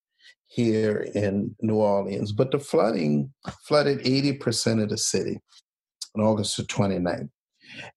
here 0.48 1.08
in 1.14 1.56
New 1.62 1.76
Orleans, 1.76 2.32
but 2.32 2.52
the 2.52 2.60
flooding 2.60 3.32
flooded 3.64 4.00
80% 4.00 4.82
of 4.82 4.90
the 4.90 4.98
city 4.98 5.40
on 6.16 6.24
August 6.24 6.58
the 6.58 6.64
29th. 6.64 7.30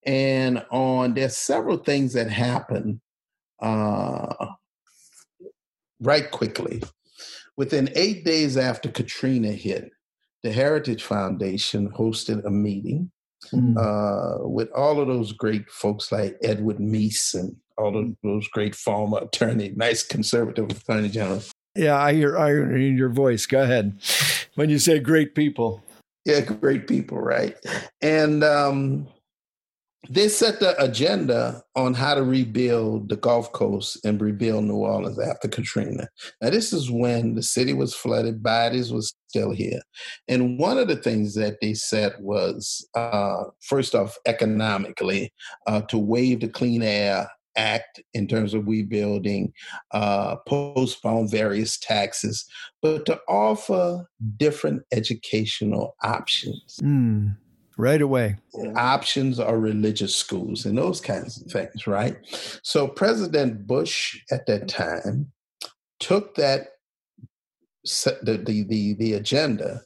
And 0.05 0.65
on 0.71 1.15
there's 1.15 1.37
several 1.37 1.79
things 1.79 2.13
that 2.13 2.29
happened 2.29 3.01
uh, 3.63 4.47
right 6.01 6.31
quickly. 6.31 6.83
Within 7.57 7.91
eight 7.95 8.25
days 8.25 8.57
after 8.57 8.89
Katrina 8.89 9.53
hit, 9.53 9.91
the 10.43 10.53
Heritage 10.53 11.05
Foundation 11.05 11.91
hosted 11.91 12.45
a 12.45 12.51
meeting 12.51 13.11
Mm. 13.55 13.75
uh, 13.79 14.47
with 14.47 14.71
all 14.73 15.01
of 15.01 15.09
those 15.09 15.33
great 15.33 15.71
folks 15.71 16.13
like 16.13 16.37
Edward 16.43 16.77
Meese 16.77 17.33
and 17.35 17.57
all 17.79 17.97
of 17.97 18.15
those 18.23 18.47
great 18.49 18.75
former 18.75 19.17
attorney, 19.17 19.73
nice 19.75 20.03
conservative 20.03 20.71
attorney 20.71 21.09
general. 21.09 21.43
Yeah, 21.75 21.97
I 21.97 22.13
hear 22.13 22.37
irony 22.37 22.89
in 22.89 22.99
your 22.99 23.09
voice. 23.09 23.47
Go 23.47 23.63
ahead. 23.63 23.99
When 24.57 24.69
you 24.69 24.79
say 24.79 24.99
great 24.99 25.35
people. 25.35 25.83
Yeah, 26.27 26.41
great 26.41 26.87
people, 26.87 27.17
right? 27.19 27.57
And 28.03 28.45
um, 28.45 29.09
they 30.09 30.29
set 30.29 30.61
the 30.61 30.81
agenda 30.83 31.63
on 31.77 31.93
how 31.95 32.15
to 32.15 32.23
rebuild 32.23 33.09
the 33.09 33.17
Gulf 33.17 33.53
Coast 33.53 33.99
and 34.05 34.21
rebuild 34.21 34.65
New 34.65 34.77
Orleans 34.77 35.19
after 35.19 35.47
Katrina. 35.47 36.09
Now, 36.41 36.51
this 36.51 36.73
is 36.73 36.91
when 36.91 37.35
the 37.35 37.43
city 37.43 37.75
was 37.75 37.95
flooded, 37.95 38.43
bodies 38.43 38.93
was 38.93 39.15
still 39.29 39.51
here. 39.51 39.81
And 40.27 40.59
one 40.59 40.79
of 40.79 40.89
the 40.89 40.97
things 40.97 41.35
that 41.35 41.59
they 41.61 41.75
said 41.75 42.15
was, 42.19 42.87
uh, 42.95 43.45
first 43.61 43.95
off, 43.95 44.17
economically, 44.27 45.33
uh, 45.67 45.83
to 45.83 45.99
waive 45.99 46.41
the 46.41 46.49
Clean 46.49 46.83
Air 46.83 47.29
Act 47.57 48.01
in 48.15 48.27
terms 48.27 48.55
of 48.55 48.67
rebuilding, 48.67 49.53
uh, 49.93 50.37
postpone 50.47 51.29
various 51.29 51.79
taxes, 51.79 52.47
but 52.81 53.05
to 53.07 53.21
offer 53.29 54.09
different 54.39 54.83
educational 54.93 55.95
options. 56.03 56.79
Mm. 56.81 57.37
Right 57.81 58.03
away. 58.03 58.37
Options 58.77 59.41
are 59.41 59.59
religious 59.59 60.15
schools 60.15 60.67
and 60.67 60.77
those 60.77 61.01
kinds 61.01 61.41
of 61.41 61.51
things, 61.51 61.87
right? 61.87 62.17
So 62.63 62.87
President 62.87 63.67
Bush 63.67 64.21
at 64.31 64.45
that 64.47 64.69
time 64.69 65.33
took 65.99 66.35
that 66.35 66.69
the 67.85 68.43
the 68.47 68.65
the, 68.65 68.95
the 68.95 69.13
agenda, 69.15 69.81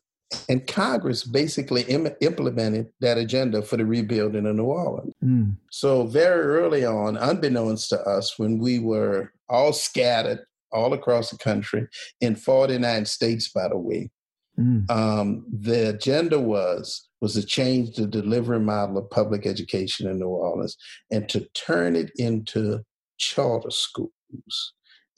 and 0.48 0.66
Congress 0.66 1.22
basically 1.24 1.82
Im- 1.82 2.16
implemented 2.20 2.88
that 3.00 3.18
agenda 3.18 3.62
for 3.62 3.76
the 3.76 3.86
rebuilding 3.86 4.46
of 4.46 4.56
New 4.56 4.64
Orleans. 4.64 5.12
Mm. 5.22 5.56
So 5.70 6.06
very 6.06 6.42
early 6.42 6.84
on, 6.84 7.16
unbeknownst 7.16 7.90
to 7.90 8.00
us, 8.00 8.38
when 8.38 8.58
we 8.58 8.80
were 8.80 9.32
all 9.48 9.72
scattered 9.72 10.40
all 10.72 10.92
across 10.92 11.30
the 11.30 11.38
country 11.38 11.86
in 12.20 12.34
49 12.34 13.06
states, 13.06 13.48
by 13.52 13.68
the 13.68 13.78
way, 13.78 14.10
Mm. 14.58 14.88
um, 14.88 15.44
the 15.52 15.88
agenda 15.88 16.38
was 16.38 17.08
was 17.24 17.32
to 17.32 17.42
change 17.42 17.96
the 17.96 18.06
delivery 18.06 18.60
model 18.60 18.98
of 18.98 19.08
public 19.08 19.46
education 19.46 20.06
in 20.06 20.18
New 20.18 20.26
Orleans 20.26 20.76
and 21.10 21.26
to 21.30 21.48
turn 21.54 21.96
it 21.96 22.10
into 22.16 22.80
charter 23.16 23.70
schools 23.70 24.12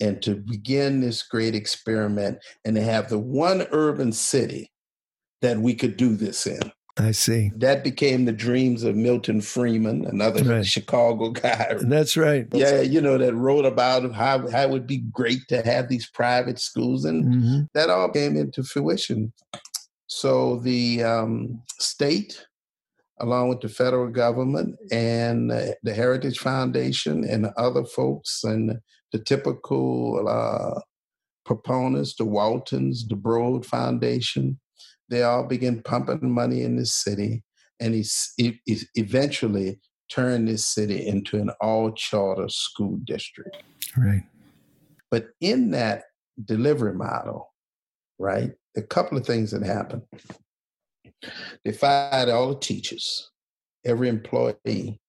and 0.01 0.23
to 0.23 0.37
begin 0.37 1.01
this 1.01 1.25
great 1.25 1.57
experiment 1.57 2.39
and 2.65 2.77
to 2.77 2.83
have 2.83 3.09
the 3.09 3.19
one 3.19 3.67
urban 3.73 4.13
city 4.13 4.71
that 5.43 5.59
we 5.59 5.75
could 5.75 5.97
do 5.97 6.15
this 6.15 6.47
in. 6.47 6.61
I 6.97 7.11
see. 7.11 7.51
That 7.57 7.83
became 7.83 8.25
the 8.25 8.33
dreams 8.33 8.85
of 8.85 8.95
Milton 8.95 9.41
Friedman, 9.41 10.07
another 10.07 10.45
Right. 10.45 10.65
Chicago 10.65 11.31
guy. 11.31 11.75
That's 11.81 12.17
right. 12.17 12.47
Yeah, 12.53 12.83
you 12.83 13.01
know, 13.01 13.19
that 13.19 13.35
wrote 13.35 13.65
about 13.65 14.15
how, 14.15 14.49
how 14.49 14.63
it 14.63 14.71
would 14.71 14.87
be 14.87 14.99
great 15.13 15.41
to 15.49 15.61
have 15.63 15.89
these 15.89 16.09
private 16.09 16.61
schools. 16.61 17.05
And 17.05 17.35
hmm 17.35 17.61
that 17.75 17.91
all 17.91 18.09
came 18.11 18.37
into 18.37 18.63
fruition. 18.63 19.33
So 20.07 20.57
the 20.57 21.03
um, 21.03 21.63
state 21.79 22.47
along 23.21 23.49
with 23.49 23.61
the 23.61 23.69
federal 23.69 24.09
government 24.09 24.77
and 24.91 25.51
uh, 25.51 25.73
the 25.83 25.95
Heritage 25.95 26.39
Foundation 26.39 27.25
and 27.25 27.47
other 27.57 27.85
folks 27.85 28.45
and 28.45 28.79
the 29.13 29.19
typical 29.19 30.27
uh, 30.29 30.81
proponents, 31.45 32.15
the 32.17 32.25
Waltons, 32.25 33.07
the 33.09 33.17
Broad 33.17 33.65
Foundation, 33.65 34.61
they 35.09 35.23
all 35.23 35.45
begin 35.45 35.83
pumping 35.83 36.31
money 36.31 36.63
in 36.63 36.77
this 36.77 36.93
city, 36.93 37.45
and 37.81 37.95
he, 37.95 38.05
he, 38.37 38.61
he 38.65 38.81
eventually 38.97 39.81
turned 40.11 40.49
this 40.49 40.67
city 40.67 41.07
into 41.07 41.37
an 41.37 41.51
all 41.61 41.93
charter 41.93 42.49
school 42.49 42.99
district. 43.05 43.57
Right. 43.97 44.25
But 45.11 45.29
in 45.41 45.71
that 45.71 46.05
delivery 46.45 46.95
model, 46.95 47.53
right, 48.19 48.53
a 48.77 48.83
couple 48.83 49.17
of 49.19 49.27
things 49.27 49.51
that 49.51 49.63
happened. 49.63 50.03
They 51.65 51.73
fired 51.73 52.29
all 52.29 52.51
the 52.51 52.61
teachers, 52.61 53.31
every 53.85 54.09
employee. 54.09 55.01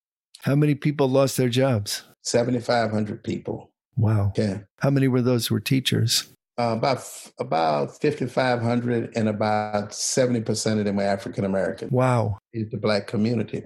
How 0.41 0.55
many 0.55 0.75
people 0.75 1.09
lost 1.09 1.37
their 1.37 1.49
jobs? 1.49 2.03
7,500 2.23 3.23
people. 3.23 3.71
Wow. 3.95 4.31
Yeah. 4.37 4.59
How 4.79 4.89
many 4.89 5.07
were 5.07 5.21
those 5.21 5.47
who 5.47 5.55
were 5.55 5.59
teachers? 5.59 6.33
Uh, 6.59 6.73
about 6.75 7.07
about 7.39 8.01
5,500 8.01 9.15
and 9.15 9.29
about 9.29 9.91
70% 9.91 10.79
of 10.79 10.85
them 10.85 10.95
were 10.95 11.03
African 11.03 11.45
American. 11.45 11.87
Wow. 11.91 12.39
is 12.51 12.71
The 12.71 12.77
black 12.77 13.05
community. 13.05 13.61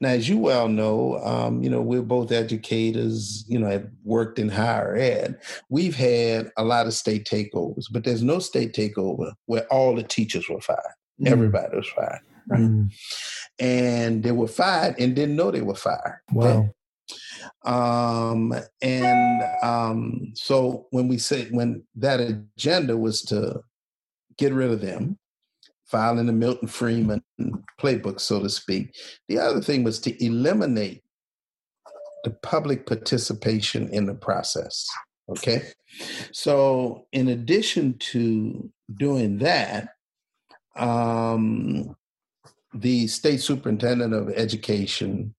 Now, 0.00 0.08
as 0.08 0.26
you 0.26 0.38
well 0.38 0.66
know, 0.66 1.18
um, 1.22 1.62
you 1.62 1.68
know, 1.68 1.82
we're 1.82 2.00
both 2.00 2.32
educators, 2.32 3.44
you 3.46 3.58
know, 3.58 3.68
have 3.68 3.86
worked 4.04 4.38
in 4.38 4.48
higher 4.48 4.96
ed. 4.96 5.38
We've 5.68 5.94
had 5.94 6.50
a 6.56 6.64
lot 6.64 6.86
of 6.86 6.94
state 6.94 7.26
takeovers, 7.26 7.84
but 7.92 8.04
there's 8.04 8.22
no 8.22 8.38
state 8.38 8.72
takeover 8.72 9.34
where 9.44 9.66
all 9.66 9.94
the 9.94 10.02
teachers 10.02 10.48
were 10.48 10.62
fired. 10.62 10.80
Mm. 11.20 11.32
Everybody 11.32 11.76
was 11.76 11.88
fired. 11.88 12.20
Right? 12.48 12.60
Mm. 12.60 12.90
And 13.58 14.22
they 14.22 14.32
were 14.32 14.48
fired 14.48 14.94
and 14.98 15.14
didn't 15.14 15.36
know 15.36 15.50
they 15.50 15.60
were 15.60 15.74
fired. 15.74 16.20
Wow. 16.32 16.70
Um, 17.64 18.54
and 18.82 19.42
um, 19.62 20.32
so 20.34 20.86
when 20.90 21.08
we 21.08 21.18
say 21.18 21.48
when 21.50 21.82
that 21.96 22.20
agenda 22.20 22.96
was 22.96 23.22
to 23.24 23.62
get 24.36 24.52
rid 24.52 24.70
of 24.70 24.80
them, 24.80 25.18
filing 25.86 26.26
the 26.26 26.32
Milton 26.32 26.68
Friedman 26.68 27.22
playbook, 27.80 28.20
so 28.20 28.40
to 28.40 28.48
speak, 28.48 28.94
the 29.28 29.38
other 29.38 29.60
thing 29.60 29.82
was 29.82 29.98
to 30.00 30.24
eliminate 30.24 31.02
the 32.24 32.30
public 32.42 32.86
participation 32.86 33.88
in 33.88 34.06
the 34.06 34.14
process. 34.14 34.86
Okay. 35.28 35.62
So, 36.32 37.06
in 37.12 37.28
addition 37.28 37.98
to 37.98 38.70
doing 38.94 39.38
that, 39.38 39.90
um, 40.76 41.96
the 42.74 43.06
state 43.06 43.40
superintendent 43.40 44.14
of 44.14 44.30
education 44.30 45.34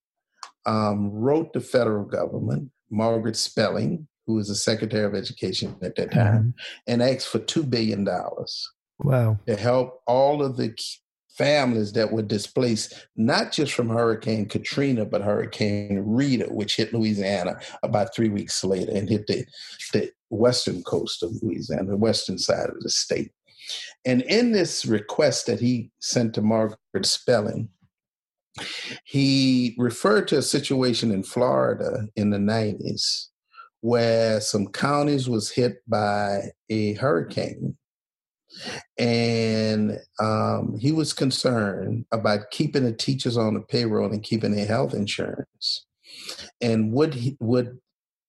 um, 0.66 1.10
wrote 1.12 1.54
the 1.54 1.62
federal 1.62 2.06
government, 2.06 2.70
Margaret 2.90 3.36
Spelling, 3.36 4.08
who 4.28 4.36
was 4.36 4.48
the 4.48 4.56
Secretary 4.56 5.06
of 5.06 5.16
Education 5.16 5.76
at 5.82 5.96
that 5.96 6.12
time, 6.12 6.40
mm-hmm. 6.40 6.50
and 6.88 7.02
asked 7.02 7.28
for 7.28 7.40
$2 7.40 7.70
billion. 7.70 8.08
Wow. 9.00 9.40
To 9.48 9.56
help 9.56 10.02
all 10.06 10.44
of 10.44 10.58
the 10.58 10.76
families 11.38 11.94
that 11.94 12.12
were 12.12 12.22
displaced, 12.22 13.08
not 13.16 13.52
just 13.52 13.74
from 13.74 13.90
Hurricane 13.90 14.48
Katrina, 14.48 15.06
but 15.06 15.22
Hurricane 15.22 16.04
Rita, 16.06 16.46
which 16.46 16.76
hit 16.76 16.94
Louisiana 16.94 17.60
about 17.84 18.14
three 18.14 18.30
weeks 18.30 18.64
later 18.64 18.92
and 18.92 19.10
hit 19.10 19.28
the, 19.28 19.46
the 19.94 20.12
western 20.30 20.84
coast 20.84 21.24
of 21.24 21.32
Louisiana, 21.42 21.86
the 21.86 21.98
western 21.98 22.38
side 22.38 22.70
of 22.70 22.80
the 22.82 22.90
state. 22.90 23.32
And 24.06 24.22
in 24.24 24.52
this 24.52 24.86
request 24.86 25.46
that 25.48 25.60
he 25.60 25.92
sent 26.00 26.34
to 26.36 26.42
Margaret 26.42 27.06
Spelling, 27.06 27.70
he 29.06 29.76
referred 29.78 30.28
to 30.30 30.38
a 30.38 30.42
situation 30.42 31.12
in 31.12 31.24
Florida 31.24 32.08
in 32.16 32.30
the 32.30 32.38
90s 32.38 33.28
where 33.82 34.40
some 34.40 34.68
counties 34.68 35.28
was 35.28 35.50
hit 35.50 35.78
by 35.88 36.52
a 36.70 36.94
hurricane. 36.94 37.76
And 38.98 39.98
um, 40.20 40.78
he 40.80 40.92
was 40.92 41.14
concerned 41.14 42.06
about 42.12 42.52
keeping 42.52 42.84
the 42.84 42.94
teachers 42.94 43.38
on 43.38 43.56
the 43.56 43.62
payroll 43.62 44.12
and 44.12 44.22
keeping 44.22 44.52
their 44.52 44.66
health 44.68 44.94
insurance. 44.94 45.86
And 46.60 46.92
would 46.92 47.14
he, 47.16 47.38
would 47.40 47.80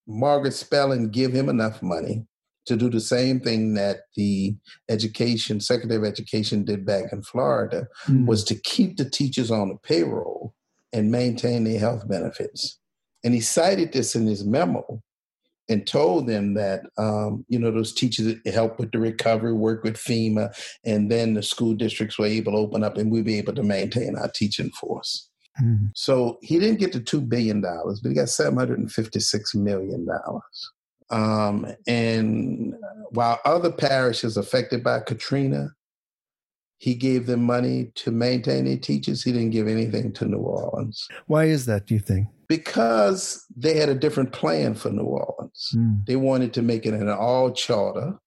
margaret 0.07 0.55
spelling 0.55 1.11
give 1.11 1.33
him 1.33 1.49
enough 1.49 1.83
money 1.83 2.27
to 2.67 2.77
do 2.77 2.89
the 2.89 3.01
same 3.01 3.41
thing 3.41 3.75
that 3.75 4.03
the 4.17 4.55
education 4.89 5.61
secretary 5.61 5.97
of 5.97 6.05
education 6.05 6.65
did 6.65 6.87
back 6.87 7.13
in 7.13 7.23
Florida 7.23 7.87
mm. 8.07 8.27
was 8.27 8.45
to 8.45 8.55
keep 8.55 8.97
the 8.97 9.09
teachers 9.09 9.51
on 9.51 9.69
the 9.69 9.77
payroll 9.77 10.55
and 10.93 11.11
maintain 11.11 11.65
their 11.65 11.79
health 11.79 12.09
benefits. 12.09 12.79
And 13.25 13.35
he 13.35 13.41
cited 13.41 13.93
this 13.93 14.15
in 14.15 14.27
his 14.27 14.45
memo 14.45 15.03
and 15.69 15.87
told 15.87 16.27
them 16.27 16.55
that 16.55 16.83
um, 16.99 17.45
you 17.49 17.59
know 17.59 17.71
those 17.71 17.95
teachers 17.95 18.35
help 18.53 18.79
with 18.79 18.91
the 18.93 18.99
recovery, 18.99 19.53
work 19.53 19.85
with 19.85 19.97
FEMA, 19.97 20.53
and 20.85 21.11
then 21.11 21.35
the 21.35 21.43
school 21.43 21.75
districts 21.75 22.19
were 22.19 22.27
able 22.27 22.53
to 22.53 22.59
open 22.59 22.85
up 22.85 22.97
and 22.97 23.11
we'd 23.11 23.25
be 23.25 23.39
able 23.39 23.55
to 23.55 23.63
maintain 23.63 24.17
our 24.17 24.29
teaching 24.29 24.71
force. 24.71 25.29
Mm. 25.63 25.91
So 25.95 26.39
he 26.43 26.59
didn't 26.59 26.81
get 26.81 26.93
the 26.93 27.01
two 27.01 27.21
billion 27.21 27.61
dollars, 27.61 28.01
but 28.01 28.11
he 28.11 28.15
got 28.15 28.29
seven 28.29 28.59
hundred 28.59 28.81
and 28.81 28.93
fifty-six 28.93 29.55
million 29.55 30.07
dollars. 30.07 30.71
Um, 31.11 31.67
and 31.87 32.75
while 33.11 33.41
other 33.45 33.71
parishes 33.71 34.37
affected 34.37 34.83
by 34.83 35.01
Katrina, 35.01 35.71
he 36.79 36.95
gave 36.95 37.27
them 37.27 37.45
money 37.45 37.93
to 37.95 38.11
maintain 38.11 38.65
their 38.65 38.77
teachers. 38.77 39.23
He 39.23 39.31
didn't 39.31 39.51
give 39.51 39.69
anything 39.69 40.13
to 40.15 40.25
New 40.25 40.39
Orleans. 40.39 41.07
Why 41.27 41.45
is 41.45 41.67
that, 41.67 41.87
do 41.87 41.95
you 41.95 42.01
think? 42.01 42.27
Because 42.49 43.47
they 43.57 43.77
had 43.77 43.89
a 43.89 43.95
different 43.95 44.33
plan 44.33 44.75
for 44.75 44.91
New 44.91 45.05
Orleans. 45.05 45.71
Mm. 45.77 46.05
They 46.07 46.17
wanted 46.17 46.53
to 46.55 46.63
make 46.63 46.85
it 46.85 46.95
an 46.95 47.09
all 47.09 47.53
charter 47.53 48.19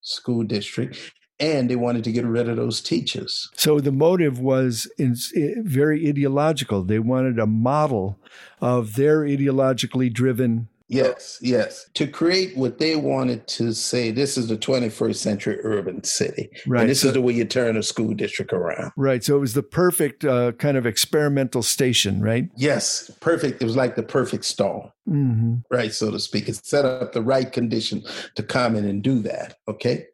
school 0.00 0.44
district 0.44 1.12
and 1.40 1.70
they 1.70 1.76
wanted 1.76 2.04
to 2.04 2.12
get 2.12 2.24
rid 2.24 2.48
of 2.48 2.56
those 2.56 2.80
teachers. 2.80 3.50
So 3.54 3.80
the 3.80 3.92
motive 3.92 4.38
was 4.38 4.90
in, 4.98 5.16
very 5.64 6.08
ideological. 6.08 6.84
They 6.84 6.98
wanted 6.98 7.38
a 7.38 7.46
model 7.46 8.18
of 8.60 8.94
their 8.94 9.20
ideologically 9.22 10.12
driven 10.12 10.68
Yes, 10.90 11.38
yes. 11.40 11.88
To 11.94 12.08
create 12.08 12.56
what 12.56 12.78
they 12.78 12.96
wanted 12.96 13.46
to 13.46 13.72
say, 13.72 14.10
this 14.10 14.36
is 14.36 14.48
the 14.48 14.58
21st 14.58 15.14
century 15.14 15.58
urban 15.62 16.02
city. 16.02 16.50
Right. 16.66 16.80
And 16.80 16.90
this 16.90 17.02
so, 17.02 17.08
is 17.08 17.14
the 17.14 17.20
way 17.20 17.32
you 17.32 17.44
turn 17.44 17.76
a 17.76 17.82
school 17.84 18.12
district 18.12 18.52
around. 18.52 18.90
Right. 18.96 19.22
So 19.22 19.36
it 19.36 19.38
was 19.38 19.54
the 19.54 19.62
perfect 19.62 20.24
uh, 20.24 20.50
kind 20.52 20.76
of 20.76 20.86
experimental 20.86 21.62
station, 21.62 22.20
right? 22.20 22.50
Yes, 22.56 23.08
perfect. 23.20 23.62
It 23.62 23.66
was 23.66 23.76
like 23.76 23.94
the 23.94 24.02
perfect 24.02 24.44
storm, 24.44 24.90
mm-hmm. 25.08 25.58
right, 25.70 25.94
so 25.94 26.10
to 26.10 26.18
speak. 26.18 26.48
It 26.48 26.56
set 26.56 26.84
up 26.84 27.12
the 27.12 27.22
right 27.22 27.50
condition 27.52 28.02
to 28.34 28.42
come 28.42 28.74
in 28.74 28.84
and 28.84 29.00
do 29.00 29.20
that. 29.20 29.58
Okay. 29.68 30.06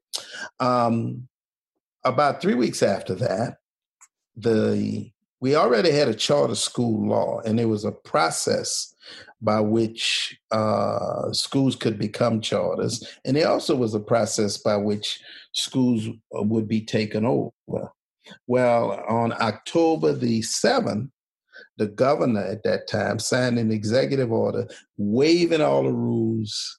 Um, 0.60 1.26
about 2.04 2.42
three 2.42 2.54
weeks 2.54 2.82
after 2.82 3.14
that, 3.14 3.60
the 4.36 5.10
we 5.40 5.54
already 5.54 5.90
had 5.90 6.08
a 6.08 6.14
charter 6.14 6.54
school 6.54 7.08
law, 7.08 7.40
and 7.46 7.58
there 7.58 7.68
was 7.68 7.84
a 7.84 7.92
process 7.92 8.94
by 9.40 9.60
which 9.60 10.38
uh, 10.50 11.32
schools 11.32 11.76
could 11.76 11.98
become 11.98 12.40
charters. 12.40 13.06
And 13.24 13.36
there 13.36 13.48
also 13.48 13.76
was 13.76 13.94
a 13.94 14.00
process 14.00 14.56
by 14.58 14.76
which 14.76 15.20
schools 15.52 16.08
uh, 16.08 16.42
would 16.42 16.68
be 16.68 16.80
taken 16.80 17.24
over. 17.24 17.90
Well, 18.46 19.04
on 19.08 19.32
October 19.32 20.12
the 20.12 20.40
7th, 20.40 21.10
the 21.78 21.86
governor 21.86 22.42
at 22.42 22.62
that 22.64 22.88
time 22.88 23.18
signed 23.18 23.58
an 23.58 23.70
executive 23.70 24.32
order 24.32 24.66
waiving 24.96 25.60
all 25.60 25.84
the 25.84 25.92
rules 25.92 26.78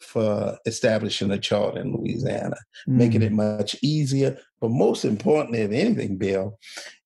for 0.00 0.58
establishing 0.66 1.30
a 1.30 1.38
charter 1.38 1.80
in 1.80 1.92
Louisiana, 1.92 2.56
mm. 2.88 2.94
making 2.94 3.22
it 3.22 3.32
much 3.32 3.76
easier. 3.82 4.38
But 4.60 4.70
most 4.70 5.04
importantly, 5.04 5.60
if 5.60 5.72
anything, 5.72 6.16
Bill, 6.16 6.58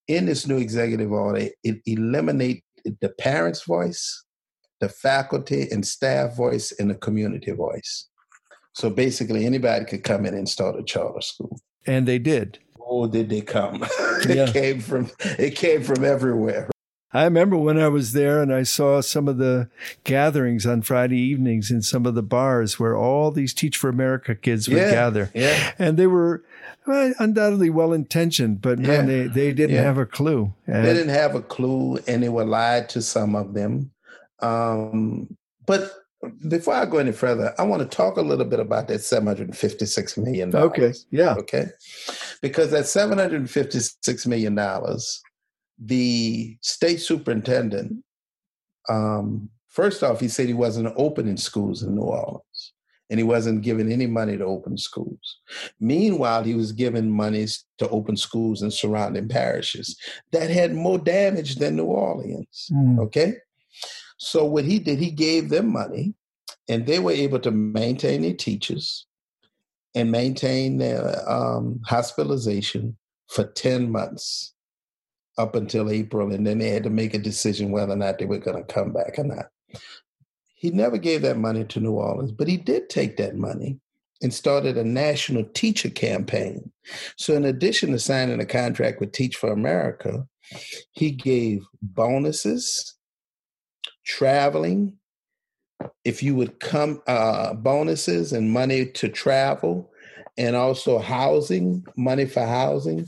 in 0.06 0.26
this 0.26 0.46
new 0.46 0.58
executive 0.58 1.12
order, 1.12 1.48
it 1.62 1.80
eliminated 1.86 2.62
the 3.00 3.10
parents' 3.18 3.64
voice 3.64 4.24
the 4.80 4.88
faculty 4.88 5.68
and 5.70 5.86
staff 5.86 6.36
voice 6.36 6.72
and 6.78 6.90
the 6.90 6.94
community 6.94 7.50
voice. 7.50 8.08
So 8.72 8.90
basically, 8.90 9.44
anybody 9.44 9.84
could 9.84 10.04
come 10.04 10.24
in 10.24 10.34
and 10.34 10.48
start 10.48 10.78
a 10.78 10.82
charter 10.82 11.20
school. 11.20 11.60
And 11.86 12.06
they 12.06 12.18
did. 12.18 12.58
Oh, 12.80 13.06
did 13.06 13.28
they 13.28 13.40
come? 13.40 13.82
it 14.00 14.36
yeah. 14.36 14.52
came 14.52 14.80
from 14.80 15.10
it 15.20 15.56
came 15.56 15.82
from 15.82 16.04
everywhere. 16.04 16.68
I 17.12 17.24
remember 17.24 17.56
when 17.56 17.80
I 17.80 17.88
was 17.88 18.12
there 18.12 18.42
and 18.42 18.52
I 18.52 18.64
saw 18.64 19.00
some 19.00 19.28
of 19.28 19.38
the 19.38 19.70
gatherings 20.04 20.66
on 20.66 20.82
Friday 20.82 21.18
evenings 21.18 21.70
in 21.70 21.80
some 21.80 22.04
of 22.04 22.14
the 22.14 22.22
bars 22.22 22.78
where 22.78 22.94
all 22.96 23.30
these 23.30 23.54
Teach 23.54 23.78
for 23.78 23.88
America 23.88 24.34
kids 24.34 24.68
would 24.68 24.76
yeah, 24.76 24.90
gather. 24.90 25.30
Yeah. 25.34 25.72
And 25.78 25.96
they 25.96 26.06
were 26.06 26.44
well, 26.86 27.14
undoubtedly 27.18 27.70
well 27.70 27.94
intentioned, 27.94 28.60
but 28.60 28.78
man, 28.78 29.08
yeah. 29.08 29.22
they, 29.22 29.26
they 29.26 29.52
didn't 29.52 29.82
have 29.82 29.96
a 29.96 30.04
clue. 30.04 30.52
And 30.66 30.84
they 30.84 30.92
didn't 30.92 31.14
have 31.14 31.34
a 31.34 31.40
clue 31.40 31.98
and 32.06 32.22
they 32.22 32.28
were 32.28 32.44
lied 32.44 32.90
to 32.90 33.00
some 33.00 33.34
of 33.34 33.54
them. 33.54 33.90
Um, 34.40 35.36
but 35.66 35.92
before 36.48 36.74
I 36.74 36.86
go 36.86 36.98
any 36.98 37.12
further, 37.12 37.54
I 37.58 37.62
want 37.62 37.82
to 37.82 37.96
talk 37.96 38.16
a 38.16 38.22
little 38.22 38.44
bit 38.44 38.60
about 38.60 38.88
that 38.88 39.00
$756 39.00 40.18
million. 40.18 40.54
Okay. 40.54 40.92
Yeah. 41.10 41.34
Okay. 41.34 41.66
Because 42.42 42.70
that 42.70 42.84
$756 42.84 44.26
million 44.26 44.58
the 45.78 46.56
state 46.60 47.00
superintendent, 47.00 48.04
um, 48.88 49.48
first 49.68 50.02
off, 50.02 50.20
he 50.20 50.28
said 50.28 50.46
he 50.46 50.54
wasn't 50.54 50.92
opening 50.96 51.36
schools 51.36 51.82
in 51.82 51.94
New 51.94 52.02
Orleans 52.02 52.72
and 53.10 53.18
he 53.18 53.24
wasn't 53.24 53.62
giving 53.62 53.90
any 53.90 54.06
money 54.06 54.36
to 54.36 54.44
open 54.44 54.76
schools. 54.76 55.38
Meanwhile, 55.80 56.44
he 56.44 56.54
was 56.54 56.72
giving 56.72 57.10
monies 57.10 57.64
to 57.78 57.88
open 57.88 58.16
schools 58.16 58.62
in 58.62 58.70
surrounding 58.70 59.28
parishes 59.28 59.96
that 60.32 60.50
had 60.50 60.74
more 60.74 60.98
damage 60.98 61.56
than 61.56 61.76
New 61.76 61.84
Orleans. 61.84 62.70
Mm. 62.72 62.98
Okay. 63.00 63.36
So 64.18 64.44
what 64.44 64.64
he 64.64 64.78
did, 64.78 64.98
he 64.98 65.10
gave 65.10 65.48
them 65.48 65.72
money 65.72 66.14
and 66.68 66.86
they 66.86 66.98
were 66.98 67.12
able 67.12 67.38
to 67.40 67.50
maintain 67.50 68.22
their 68.22 68.34
teachers 68.34 69.06
and 69.94 70.12
maintain 70.12 70.78
their 70.78 71.28
um, 71.28 71.80
hospitalization 71.86 72.96
for 73.28 73.44
10 73.44 73.90
months 73.90 74.54
up 75.38 75.54
until 75.54 75.90
April. 75.90 76.32
And 76.32 76.46
then 76.46 76.58
they 76.58 76.70
had 76.70 76.82
to 76.84 76.90
make 76.90 77.14
a 77.14 77.18
decision 77.18 77.70
whether 77.70 77.92
or 77.92 77.96
not 77.96 78.18
they 78.18 78.26
were 78.26 78.38
going 78.38 78.56
to 78.56 78.72
come 78.74 78.92
back 78.92 79.18
or 79.18 79.24
not. 79.24 79.46
He 80.54 80.70
never 80.70 80.98
gave 80.98 81.22
that 81.22 81.38
money 81.38 81.64
to 81.64 81.80
New 81.80 81.92
Orleans, 81.92 82.32
but 82.32 82.48
he 82.48 82.56
did 82.56 82.90
take 82.90 83.16
that 83.16 83.36
money 83.36 83.78
and 84.20 84.34
started 84.34 84.76
a 84.76 84.84
national 84.84 85.44
teacher 85.54 85.88
campaign. 85.88 86.72
So, 87.16 87.34
in 87.34 87.44
addition 87.44 87.92
to 87.92 87.98
signing 88.00 88.40
a 88.40 88.46
contract 88.46 88.98
with 88.98 89.12
Teach 89.12 89.36
for 89.36 89.52
America, 89.52 90.26
he 90.90 91.12
gave 91.12 91.62
bonuses, 91.80 92.94
traveling, 94.08 94.94
if 96.04 96.22
you 96.22 96.34
would 96.34 96.58
come, 96.58 97.02
uh, 97.06 97.54
bonuses 97.54 98.32
and 98.32 98.50
money 98.50 98.86
to 98.86 99.08
travel, 99.08 99.90
and 100.36 100.56
also 100.56 100.98
housing, 100.98 101.84
money 101.96 102.24
for 102.24 102.44
housing, 102.46 103.06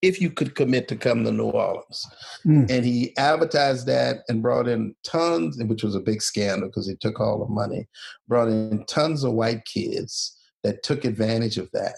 if 0.00 0.20
you 0.20 0.30
could 0.30 0.54
commit 0.54 0.88
to 0.88 0.96
come 0.96 1.24
to 1.24 1.32
New 1.32 1.50
Orleans. 1.50 2.06
Mm. 2.44 2.70
And 2.70 2.84
he 2.84 3.16
advertised 3.16 3.86
that 3.86 4.18
and 4.28 4.42
brought 4.42 4.68
in 4.68 4.94
tons, 5.04 5.60
which 5.64 5.82
was 5.82 5.94
a 5.94 6.00
big 6.00 6.22
scandal 6.22 6.68
because 6.68 6.88
he 6.88 6.96
took 6.96 7.20
all 7.20 7.38
the 7.38 7.52
money, 7.52 7.88
brought 8.28 8.48
in 8.48 8.84
tons 8.86 9.24
of 9.24 9.32
white 9.32 9.64
kids 9.64 10.36
that 10.62 10.82
took 10.82 11.04
advantage 11.04 11.58
of 11.58 11.70
that, 11.72 11.94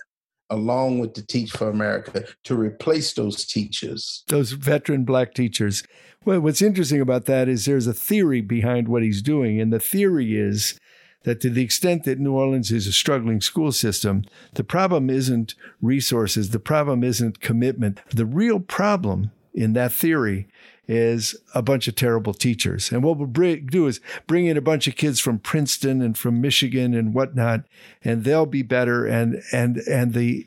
along 0.51 0.99
with 0.99 1.15
the 1.15 1.23
Teach 1.23 1.51
for 1.51 1.69
America 1.69 2.25
to 2.45 2.55
replace 2.55 3.13
those 3.15 3.45
teachers. 3.45 4.25
Those 4.29 4.53
veteran 4.53 5.05
black 5.05 5.35
teachers. 5.35 5.83
Well, 6.25 6.41
what's 6.41 6.63
interesting 6.63 7.03
about 7.03 7.27
that 7.27 7.49
is 7.49 7.65
there's 7.65 7.87
a 7.87 7.93
theory 7.93 8.41
behind 8.41 8.89
what 8.89 9.03
he's 9.03 9.21
doing. 9.21 9.61
And 9.61 9.73
the 9.73 9.79
theory 9.79 10.37
is 10.39 10.79
that 11.25 11.41
to 11.43 11.51
the 11.51 11.63
extent 11.63 12.05
that 12.05 12.19
New 12.19 12.33
Orleans 12.33 12.73
is 12.73 12.87
a 12.87 12.93
struggling 12.93 13.43
school 13.43 13.73
system, 13.73 14.25
the 14.55 14.65
problem 14.65 15.11
isn't 15.11 15.55
resources, 15.83 16.51
the 16.51 16.59
problem 16.59 17.05
isn't 17.05 17.41
commitment. 17.41 18.01
The 18.09 18.25
real 18.25 18.61
problem 18.61 19.33
in 19.53 19.75
that 19.75 19.93
theory 19.93 20.49
is 20.87 21.37
a 21.55 21.63
bunch 21.63 21.89
of 21.89 21.95
terrible 21.95 22.35
teachers. 22.35 22.91
And 22.91 23.03
what 23.03 23.19
we'll 23.19 23.27
bring, 23.27 23.67
do 23.67 23.87
is 23.87 24.01
bring 24.27 24.47
in 24.47 24.57
a 24.57 24.63
bunch 24.63 24.87
of 24.87 24.97
kids 24.97 25.21
from 25.21 25.39
Princeton 25.39 26.03
and 26.03 26.17
from 26.17 26.41
Michigan 26.41 26.95
and 26.95 27.15
whatnot, 27.15 27.65
and 28.03 28.25
they'll 28.25 28.47
be 28.47 28.63
better. 28.63 29.07
And, 29.07 29.43
and, 29.53 29.79
and 29.79 30.13
the, 30.13 30.47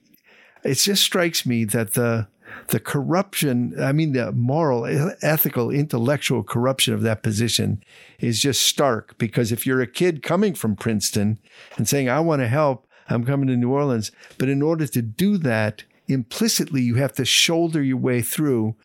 it 0.63 0.75
just 0.75 1.03
strikes 1.03 1.45
me 1.45 1.65
that 1.65 1.93
the, 1.93 2.27
the 2.67 2.79
corruption, 2.79 3.75
I 3.79 3.91
mean, 3.91 4.13
the 4.13 4.31
moral, 4.31 4.85
ethical, 5.21 5.71
intellectual 5.71 6.43
corruption 6.43 6.93
of 6.93 7.01
that 7.01 7.23
position 7.23 7.83
is 8.19 8.41
just 8.41 8.61
stark. 8.61 9.17
Because 9.17 9.51
if 9.51 9.65
you're 9.65 9.81
a 9.81 9.87
kid 9.87 10.23
coming 10.23 10.53
from 10.53 10.75
Princeton 10.75 11.39
and 11.77 11.87
saying, 11.87 12.09
I 12.09 12.19
want 12.19 12.41
to 12.41 12.47
help, 12.47 12.87
I'm 13.09 13.25
coming 13.25 13.47
to 13.47 13.55
New 13.55 13.71
Orleans. 13.71 14.11
But 14.37 14.49
in 14.49 14.61
order 14.61 14.85
to 14.87 15.01
do 15.01 15.37
that, 15.37 15.83
implicitly, 16.07 16.81
you 16.81 16.95
have 16.95 17.13
to 17.13 17.25
shoulder 17.25 17.81
your 17.81 17.97
way 17.97 18.21
through 18.21 18.75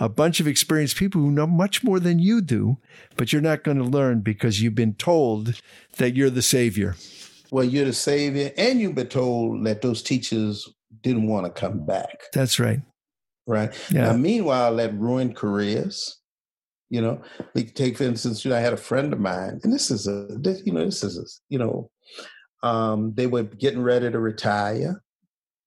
a 0.00 0.08
bunch 0.08 0.40
of 0.40 0.48
experienced 0.48 0.96
people 0.96 1.20
who 1.20 1.30
know 1.30 1.46
much 1.46 1.84
more 1.84 2.00
than 2.00 2.18
you 2.18 2.40
do, 2.40 2.78
but 3.16 3.32
you're 3.32 3.42
not 3.42 3.62
going 3.62 3.76
to 3.76 3.84
learn 3.84 4.20
because 4.20 4.60
you've 4.60 4.74
been 4.74 4.94
told 4.94 5.60
that 5.98 6.16
you're 6.16 6.30
the 6.30 6.42
savior. 6.42 6.96
Well, 7.50 7.64
you're 7.64 7.84
the 7.84 7.92
savior, 7.92 8.50
and 8.56 8.80
you've 8.80 8.94
been 8.94 9.08
told 9.08 9.64
that 9.66 9.82
those 9.82 10.02
teachers 10.02 10.68
didn't 11.02 11.26
want 11.26 11.44
to 11.44 11.52
come 11.52 11.84
back. 11.84 12.22
That's 12.32 12.58
right 12.58 12.80
right? 13.46 13.72
Yeah. 13.90 14.08
Now, 14.08 14.12
meanwhile, 14.14 14.76
that 14.76 14.94
ruined 14.94 15.36
careers. 15.36 16.18
You 16.90 17.00
know, 17.00 17.22
like 17.54 17.74
take 17.74 17.96
for 17.96 18.04
instance, 18.04 18.44
you 18.44 18.50
know, 18.50 18.56
I 18.58 18.60
had 18.60 18.74
a 18.74 18.76
friend 18.76 19.14
of 19.14 19.18
mine, 19.18 19.60
and 19.64 19.72
this 19.72 19.90
is 19.90 20.06
a, 20.06 20.26
this, 20.28 20.60
you 20.66 20.72
know, 20.74 20.84
this 20.84 21.02
is 21.02 21.16
a, 21.18 21.24
you 21.48 21.58
know, 21.58 21.90
um, 22.62 23.14
they 23.14 23.26
were 23.26 23.44
getting 23.44 23.82
ready 23.82 24.10
to 24.10 24.18
retire, 24.18 25.02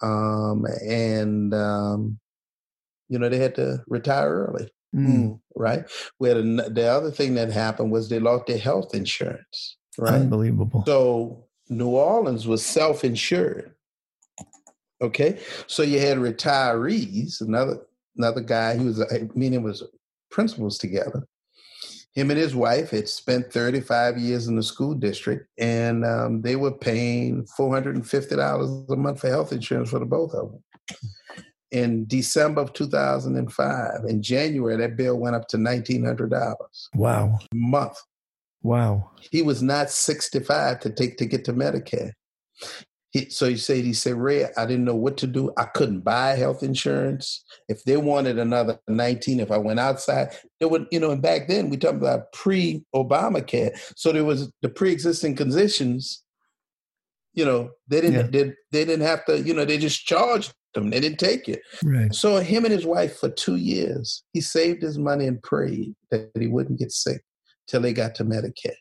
um, 0.03 0.65
and 0.87 1.51
um, 1.53 2.19
you 3.09 3.17
know, 3.17 3.27
they 3.27 3.39
had 3.39 3.55
to 3.55 3.83
retire 3.87 4.45
early. 4.45 4.69
Mm. 4.95 5.41
Right. 5.55 5.83
Where 6.19 6.35
the, 6.35 6.69
the 6.71 6.87
other 6.87 7.11
thing 7.11 7.33
that 7.35 7.51
happened 7.51 7.91
was 7.91 8.07
they 8.07 8.19
lost 8.19 8.45
their 8.45 8.57
health 8.57 8.95
insurance. 8.95 9.77
Right. 9.97 10.13
Unbelievable. 10.13 10.83
So 10.85 11.47
New 11.69 11.89
Orleans 11.89 12.47
was 12.47 12.65
self-insured. 12.65 13.74
Okay, 15.05 15.39
so 15.67 15.83
you 15.83 15.99
had 15.99 16.17
retirees. 16.17 17.41
Another 17.41 17.79
another 18.17 18.41
guy. 18.41 18.77
He 18.77 18.85
was 18.85 19.03
meaning 19.35 19.63
was 19.63 19.83
principals 20.31 20.77
together. 20.77 21.27
Him 22.13 22.31
and 22.31 22.39
his 22.39 22.55
wife 22.55 22.91
had 22.91 23.09
spent 23.09 23.51
35 23.51 24.17
years 24.17 24.47
in 24.47 24.55
the 24.55 24.63
school 24.63 24.93
district, 24.93 25.49
and 25.57 26.05
um, 26.05 26.41
they 26.41 26.55
were 26.55 26.71
paying 26.71 27.45
$450 27.59 28.89
a 28.89 28.95
month 28.95 29.19
for 29.19 29.27
health 29.27 29.51
insurance 29.51 29.89
for 29.89 29.99
the 29.99 30.05
both 30.05 30.33
of 30.33 30.51
them. 30.51 30.63
In 31.71 32.05
December 32.07 32.61
of 32.61 32.71
2005, 32.71 34.05
in 34.07 34.23
January, 34.23 34.77
that 34.77 34.95
bill 34.95 35.17
went 35.17 35.35
up 35.35 35.49
to 35.49 35.57
$1,900. 35.57 36.55
Wow. 36.95 37.37
A 37.51 37.55
month. 37.55 37.97
Wow. 38.63 39.11
He 39.29 39.41
was 39.41 39.61
not 39.61 39.89
65 39.89 40.79
to 40.79 40.89
take 40.89 41.17
to 41.17 41.25
get 41.25 41.43
to 41.45 41.53
Medicare. 41.53 42.13
He, 43.15 43.29
so 43.29 43.47
he 43.47 43.55
said, 43.55 43.85
he 43.85 43.93
said, 43.93 44.15
Ray, 44.15 44.43
I 44.57 44.65
didn't 44.65 44.83
know 44.83 44.93
what 44.93 45.15
to 45.19 45.27
do. 45.27 45.49
I 45.57 45.63
couldn't 45.63 46.01
buy 46.01 46.31
health 46.31 46.63
insurance. 46.63 47.45
If 47.69 47.81
they 47.85 47.95
wanted 47.95 48.37
another 48.37 48.77
19, 48.89 49.39
if 49.39 49.51
I 49.51 49.57
went 49.57 49.79
outside, 49.79 50.35
they 50.59 50.65
would, 50.65 50.85
you 50.91 50.99
know, 50.99 51.11
and 51.11 51.21
back 51.21 51.47
then 51.47 51.69
we 51.69 51.77
talked 51.77 51.95
about 51.95 52.33
pre-Obamacare. 52.33 53.71
So 53.95 54.11
there 54.11 54.25
was 54.25 54.51
the 54.61 54.67
pre-existing 54.67 55.37
conditions, 55.37 56.25
you 57.33 57.45
know, 57.45 57.69
they 57.87 58.01
didn't 58.01 58.33
yeah. 58.33 58.43
they, 58.43 58.53
they 58.73 58.83
didn't 58.83 59.05
have 59.05 59.23
to, 59.27 59.39
you 59.39 59.53
know, 59.53 59.63
they 59.63 59.77
just 59.77 60.05
charged 60.05 60.53
them. 60.73 60.89
They 60.89 60.99
didn't 60.99 61.19
take 61.19 61.47
it. 61.47 61.61
Right. 61.85 62.13
So 62.13 62.35
him 62.41 62.65
and 62.65 62.73
his 62.73 62.85
wife 62.85 63.17
for 63.17 63.29
two 63.29 63.55
years, 63.55 64.25
he 64.33 64.41
saved 64.41 64.81
his 64.81 64.97
money 64.97 65.25
and 65.25 65.41
prayed 65.41 65.95
that 66.11 66.31
he 66.37 66.47
wouldn't 66.47 66.79
get 66.79 66.91
sick 66.91 67.21
till 67.65 67.79
they 67.79 67.93
got 67.93 68.13
to 68.15 68.25
Medicare. 68.25 68.75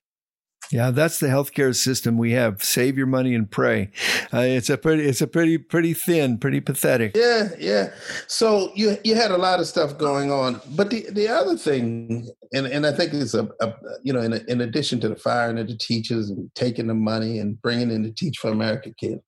Yeah, 0.70 0.90
that's 0.90 1.20
the 1.20 1.26
healthcare 1.26 1.74
system 1.74 2.16
we 2.18 2.32
have. 2.32 2.62
Save 2.62 2.96
your 2.96 3.06
money 3.06 3.34
and 3.34 3.50
pray. 3.50 3.90
Uh, 4.32 4.40
it's 4.40 4.70
a 4.70 4.78
pretty, 4.78 5.04
it's 5.04 5.20
a 5.20 5.26
pretty, 5.26 5.58
pretty 5.58 5.94
thin, 5.94 6.38
pretty 6.38 6.60
pathetic. 6.60 7.16
Yeah, 7.16 7.50
yeah. 7.58 7.90
So 8.26 8.72
you 8.74 8.96
you 9.04 9.14
had 9.14 9.30
a 9.30 9.36
lot 9.36 9.60
of 9.60 9.66
stuff 9.66 9.98
going 9.98 10.30
on, 10.30 10.60
but 10.74 10.90
the 10.90 11.06
the 11.10 11.28
other 11.28 11.56
thing, 11.56 12.28
and 12.52 12.66
and 12.66 12.86
I 12.86 12.92
think 12.92 13.12
it's 13.14 13.34
a, 13.34 13.48
a 13.60 13.74
you 14.02 14.12
know, 14.12 14.20
in, 14.20 14.32
a, 14.32 14.40
in 14.48 14.60
addition 14.60 15.00
to 15.00 15.08
the 15.08 15.16
firing 15.16 15.58
of 15.58 15.68
the 15.68 15.76
teachers 15.76 16.30
and 16.30 16.50
taking 16.54 16.86
the 16.86 16.94
money 16.94 17.38
and 17.38 17.60
bringing 17.60 17.90
in 17.90 18.02
the 18.02 18.10
Teach 18.10 18.38
for 18.38 18.50
America 18.50 18.92
kid, 18.98 19.20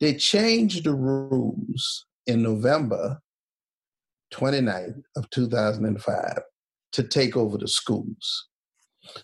they 0.00 0.14
changed 0.14 0.84
the 0.84 0.94
rules 0.94 2.06
in 2.26 2.42
November 2.42 3.20
29th 4.32 5.02
of 5.16 5.28
2005 5.30 6.40
to 6.92 7.02
take 7.02 7.36
over 7.36 7.58
the 7.58 7.68
schools. 7.68 8.48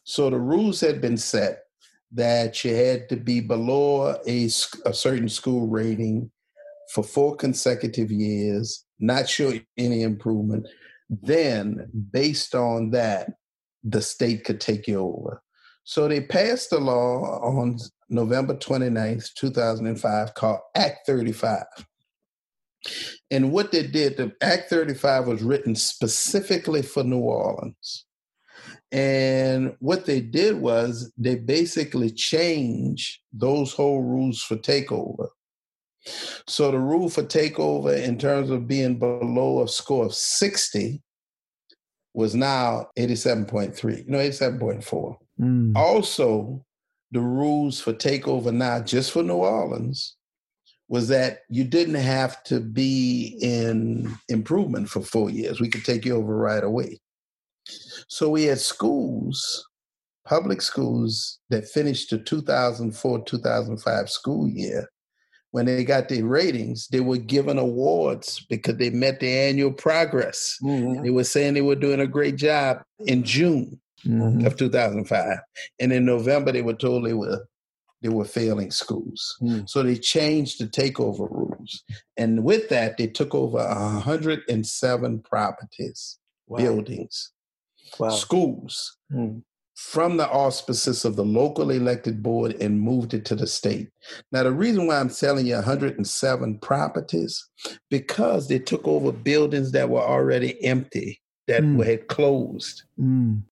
So 0.04 0.30
the 0.30 0.38
rules 0.38 0.80
had 0.80 1.00
been 1.00 1.16
set 1.16 1.64
that 2.12 2.64
you 2.64 2.74
had 2.74 3.08
to 3.08 3.16
be 3.16 3.40
below 3.40 4.16
a, 4.26 4.44
a 4.84 4.92
certain 4.92 5.28
school 5.28 5.68
rating 5.68 6.30
for 6.92 7.04
four 7.04 7.36
consecutive 7.36 8.10
years, 8.10 8.84
not 8.98 9.28
show 9.28 9.52
any 9.78 10.02
improvement. 10.02 10.66
Then, 11.08 11.88
based 12.12 12.54
on 12.54 12.90
that, 12.90 13.32
the 13.84 14.02
state 14.02 14.44
could 14.44 14.60
take 14.60 14.88
you 14.88 15.00
over. 15.00 15.42
So 15.84 16.08
they 16.08 16.20
passed 16.20 16.72
a 16.72 16.78
law 16.78 17.40
on 17.42 17.78
November 18.08 18.54
29th, 18.54 19.32
2005, 19.34 20.34
called 20.34 20.60
Act 20.74 21.06
35. 21.06 21.64
And 23.30 23.52
what 23.52 23.72
they 23.72 23.86
did, 23.86 24.16
the 24.16 24.32
Act 24.42 24.70
35 24.70 25.26
was 25.26 25.42
written 25.42 25.74
specifically 25.74 26.82
for 26.82 27.04
New 27.04 27.20
Orleans. 27.20 28.06
And 28.92 29.76
what 29.78 30.06
they 30.06 30.20
did 30.20 30.56
was 30.56 31.12
they 31.16 31.36
basically 31.36 32.10
changed 32.10 33.20
those 33.32 33.72
whole 33.72 34.02
rules 34.02 34.42
for 34.42 34.56
takeover. 34.56 35.28
So 36.46 36.70
the 36.70 36.78
rule 36.78 37.08
for 37.08 37.22
takeover 37.22 37.96
in 38.02 38.18
terms 38.18 38.50
of 38.50 38.66
being 38.66 38.98
below 38.98 39.62
a 39.62 39.68
score 39.68 40.06
of 40.06 40.14
60 40.14 41.00
was 42.14 42.34
now 42.34 42.86
87.3, 42.98 43.98
you 43.98 44.10
know, 44.10 44.18
87.4. 44.18 45.16
Mm. 45.40 45.76
Also, 45.76 46.64
the 47.12 47.20
rules 47.20 47.80
for 47.80 47.92
takeover 47.92 48.52
now, 48.52 48.80
just 48.80 49.12
for 49.12 49.22
New 49.22 49.34
Orleans, 49.34 50.16
was 50.88 51.06
that 51.08 51.40
you 51.48 51.62
didn't 51.62 51.94
have 51.94 52.42
to 52.44 52.58
be 52.58 53.38
in 53.40 54.12
improvement 54.28 54.88
for 54.88 55.00
four 55.00 55.30
years. 55.30 55.60
We 55.60 55.68
could 55.68 55.84
take 55.84 56.04
you 56.04 56.16
over 56.16 56.36
right 56.36 56.64
away. 56.64 57.00
So 58.10 58.28
we 58.28 58.44
had 58.44 58.58
schools, 58.58 59.68
public 60.26 60.60
schools 60.62 61.38
that 61.48 61.68
finished 61.68 62.10
the 62.10 62.18
2004 62.18 63.24
2005 63.24 64.10
school 64.10 64.48
year. 64.48 64.88
When 65.52 65.66
they 65.66 65.84
got 65.84 66.08
their 66.08 66.24
ratings, 66.24 66.88
they 66.88 67.00
were 67.00 67.18
given 67.18 67.56
awards 67.56 68.44
because 68.50 68.76
they 68.76 68.90
met 68.90 69.20
the 69.20 69.28
annual 69.28 69.72
progress. 69.72 70.56
Mm-hmm. 70.62 71.02
They 71.04 71.10
were 71.10 71.24
saying 71.24 71.54
they 71.54 71.62
were 71.62 71.76
doing 71.76 72.00
a 72.00 72.06
great 72.06 72.36
job 72.36 72.82
in 73.06 73.22
June 73.22 73.80
Mhm. 74.04 74.46
of 74.46 74.56
2005. 74.56 75.38
And 75.78 75.92
in 75.92 76.04
November, 76.04 76.50
they 76.52 76.62
were 76.62 76.74
told 76.74 77.04
they 77.06 77.14
were 77.14 77.46
they 78.02 78.08
were 78.08 78.24
failing 78.24 78.70
schools. 78.70 79.36
Mm. 79.42 79.68
So 79.68 79.82
they 79.82 79.94
changed 79.96 80.58
the 80.58 80.66
takeover 80.66 81.30
rules. 81.30 81.84
And 82.16 82.42
with 82.44 82.70
that, 82.70 82.96
they 82.96 83.06
took 83.08 83.34
over 83.34 83.58
107 83.58 85.20
properties, 85.20 86.18
buildings, 86.56 87.30
Wow. 87.98 88.10
schools 88.10 88.96
Mm. 89.12 89.42
from 89.74 90.16
the 90.18 90.28
auspices 90.28 91.04
of 91.04 91.16
the 91.16 91.24
local 91.24 91.70
elected 91.70 92.22
board 92.22 92.54
and 92.60 92.80
moved 92.80 93.14
it 93.14 93.24
to 93.26 93.34
the 93.34 93.46
state. 93.46 93.88
Now, 94.30 94.42
the 94.42 94.52
reason 94.52 94.86
why 94.86 95.00
I'm 95.00 95.08
telling 95.08 95.46
you 95.46 95.54
107 95.56 96.58
properties, 96.58 97.48
because 97.88 98.48
they 98.48 98.58
took 98.58 98.86
over 98.86 99.10
buildings 99.10 99.72
that 99.72 99.88
were 99.88 100.02
already 100.02 100.62
empty, 100.64 101.20
that 101.46 101.62
Mm. 101.62 101.76
were, 101.76 101.84
had 101.84 102.08
closed 102.08 102.82
Mm. 103.00 103.42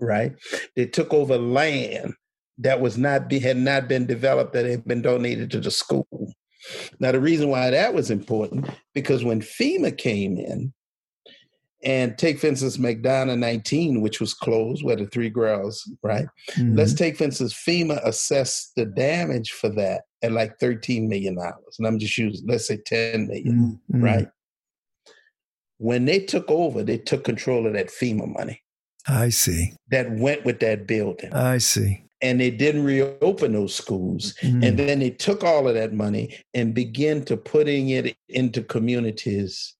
right? 0.00 0.32
They 0.76 0.86
took 0.86 1.12
over 1.12 1.36
land 1.38 2.14
that 2.58 2.80
was 2.80 2.96
not 2.98 3.28
be, 3.28 3.38
had 3.38 3.56
not 3.56 3.88
been 3.88 4.06
developed 4.06 4.52
that 4.54 4.64
had 4.66 4.84
been 4.84 5.02
donated 5.02 5.50
to 5.52 5.60
the 5.60 5.70
school. 5.70 6.06
Now 6.98 7.12
the 7.12 7.20
reason 7.20 7.48
why 7.50 7.70
that 7.70 7.94
was 7.94 8.10
important 8.10 8.68
because 8.94 9.22
when 9.24 9.40
FEMA 9.40 9.96
came 9.96 10.36
in 10.38 10.72
and 11.84 12.18
take 12.18 12.38
for 12.40 12.48
instance 12.48 12.76
McDonough 12.76 13.38
19, 13.38 14.00
which 14.00 14.20
was 14.20 14.34
closed, 14.34 14.82
where 14.84 14.96
the 14.96 15.06
three 15.06 15.30
girls, 15.30 15.88
right? 16.02 16.26
Mhm. 16.56 16.76
Let's 16.76 16.94
take 16.94 17.16
for 17.16 17.24
instance 17.24 17.54
FEMA 17.54 18.00
assessed 18.06 18.72
the 18.76 18.84
damage 18.84 19.52
for 19.52 19.68
that 19.70 20.02
at 20.22 20.32
like 20.32 20.58
13 20.58 21.08
million 21.08 21.36
dollars. 21.36 21.76
And 21.78 21.86
I'm 21.86 21.98
just 21.98 22.18
using 22.18 22.46
let's 22.48 22.66
say 22.66 22.78
10 22.84 23.28
million, 23.28 23.80
Mm. 23.92 23.96
Mm. 24.00 24.02
right? 24.02 24.28
When 25.78 26.04
they 26.06 26.18
took 26.20 26.50
over, 26.50 26.82
they 26.82 26.98
took 26.98 27.22
control 27.24 27.66
of 27.66 27.74
that 27.74 27.88
FEMA 27.88 28.26
money 28.26 28.60
I 29.06 29.28
see. 29.28 29.74
that 29.90 30.10
went 30.10 30.44
with 30.44 30.58
that 30.60 30.86
building. 30.86 31.32
I 31.32 31.58
see. 31.58 32.02
and 32.20 32.40
they 32.40 32.50
didn't 32.50 32.82
reopen 32.82 33.52
those 33.52 33.72
schools. 33.72 34.34
Mm. 34.42 34.66
And 34.66 34.76
then 34.76 34.98
they 34.98 35.10
took 35.10 35.44
all 35.44 35.68
of 35.68 35.74
that 35.74 35.92
money 35.92 36.36
and 36.52 36.74
began 36.74 37.24
to 37.26 37.36
putting 37.36 37.90
it 37.90 38.16
into 38.28 38.60
communities 38.60 39.76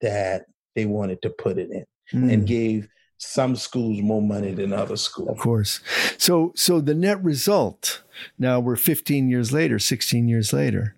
that 0.00 0.46
they 0.74 0.86
wanted 0.86 1.22
to 1.22 1.30
put 1.30 1.58
it 1.58 1.70
in 1.70 1.84
Mm. 2.12 2.30
and 2.32 2.46
gave 2.46 2.86
some 3.16 3.56
schools 3.56 4.00
more 4.02 4.20
money 4.20 4.52
than 4.52 4.74
other 4.74 4.96
schools. 4.96 5.30
Of 5.30 5.38
course. 5.38 5.80
So 6.18 6.52
so 6.54 6.80
the 6.80 6.94
net 6.94 7.22
result, 7.24 8.02
now 8.38 8.60
we're 8.60 8.76
15 8.76 9.30
years 9.30 9.52
later, 9.52 9.78
16 9.78 10.28
years 10.28 10.52
later. 10.52 10.94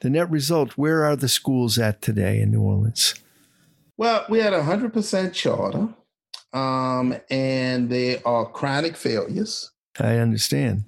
The 0.00 0.10
net 0.10 0.30
result, 0.30 0.72
where 0.76 1.02
are 1.04 1.16
the 1.16 1.28
schools 1.28 1.78
at 1.78 2.02
today 2.02 2.40
in 2.42 2.50
New 2.50 2.60
Orleans? 2.60 3.14
Well, 3.96 4.26
we 4.28 4.38
had 4.40 4.52
a 4.52 4.60
100% 4.62 5.32
charter, 5.32 5.88
um, 6.52 7.16
and 7.30 7.88
they 7.88 8.20
are 8.22 8.44
chronic 8.44 8.96
failures. 8.96 9.70
I 9.98 10.16
understand. 10.16 10.84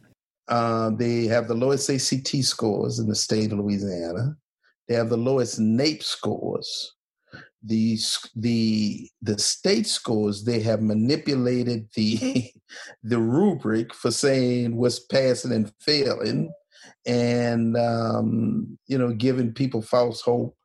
Uh, 0.49 0.91
they 0.91 1.25
have 1.27 1.49
the 1.49 1.55
lowest 1.55 1.89
ACT 1.89 2.45
scores 2.45 2.99
in 2.99 3.09
the 3.09 3.15
state 3.15 3.53
of 3.53 3.59
Louisiana. 3.59 4.37
They 4.89 4.95
have 4.97 5.09
the 5.09 5.17
lowest 5.17 5.59
NAEP 5.61 6.03
scores. 6.03 6.93
The 7.65 7.99
the 8.35 9.09
the 9.23 9.39
state 9.39 9.87
scores 9.87 10.45
they 10.45 10.61
have 10.61 10.83
manipulated 10.83 11.89
the 11.95 12.51
the 13.03 13.19
rubric 13.19 13.95
for 13.95 14.11
saying 14.11 14.77
what's 14.77 14.99
passing 14.99 15.53
and 15.53 15.73
failing, 15.81 16.53
and 17.07 17.77
um, 17.77 18.79
you 18.87 18.99
know 18.99 19.13
giving 19.13 19.53
people 19.53 19.83
false 19.83 20.21
hope. 20.23 20.57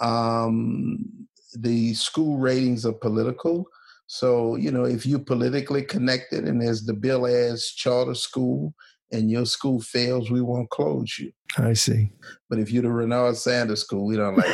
Um, 0.00 1.26
the 1.54 1.94
school 1.94 2.38
ratings 2.38 2.86
are 2.86 2.92
political. 2.92 3.66
So, 4.06 4.56
you 4.56 4.72
know, 4.72 4.84
if 4.84 5.06
you're 5.06 5.20
politically 5.20 5.82
connected 5.82 6.44
and 6.44 6.60
there's 6.60 6.82
the 6.82 6.94
bill 6.94 7.26
as 7.26 7.66
charter 7.66 8.14
school 8.16 8.74
and 9.12 9.30
your 9.30 9.46
school 9.46 9.80
fails, 9.80 10.30
we 10.30 10.40
won't 10.40 10.70
close 10.70 11.18
you. 11.18 11.32
I 11.58 11.72
see. 11.72 12.10
But 12.48 12.58
if 12.58 12.70
you're 12.70 12.82
the 12.82 12.90
Raynard 12.90 13.36
Sanders 13.36 13.80
school, 13.80 14.06
we 14.06 14.16
don't 14.16 14.36
like 14.36 14.46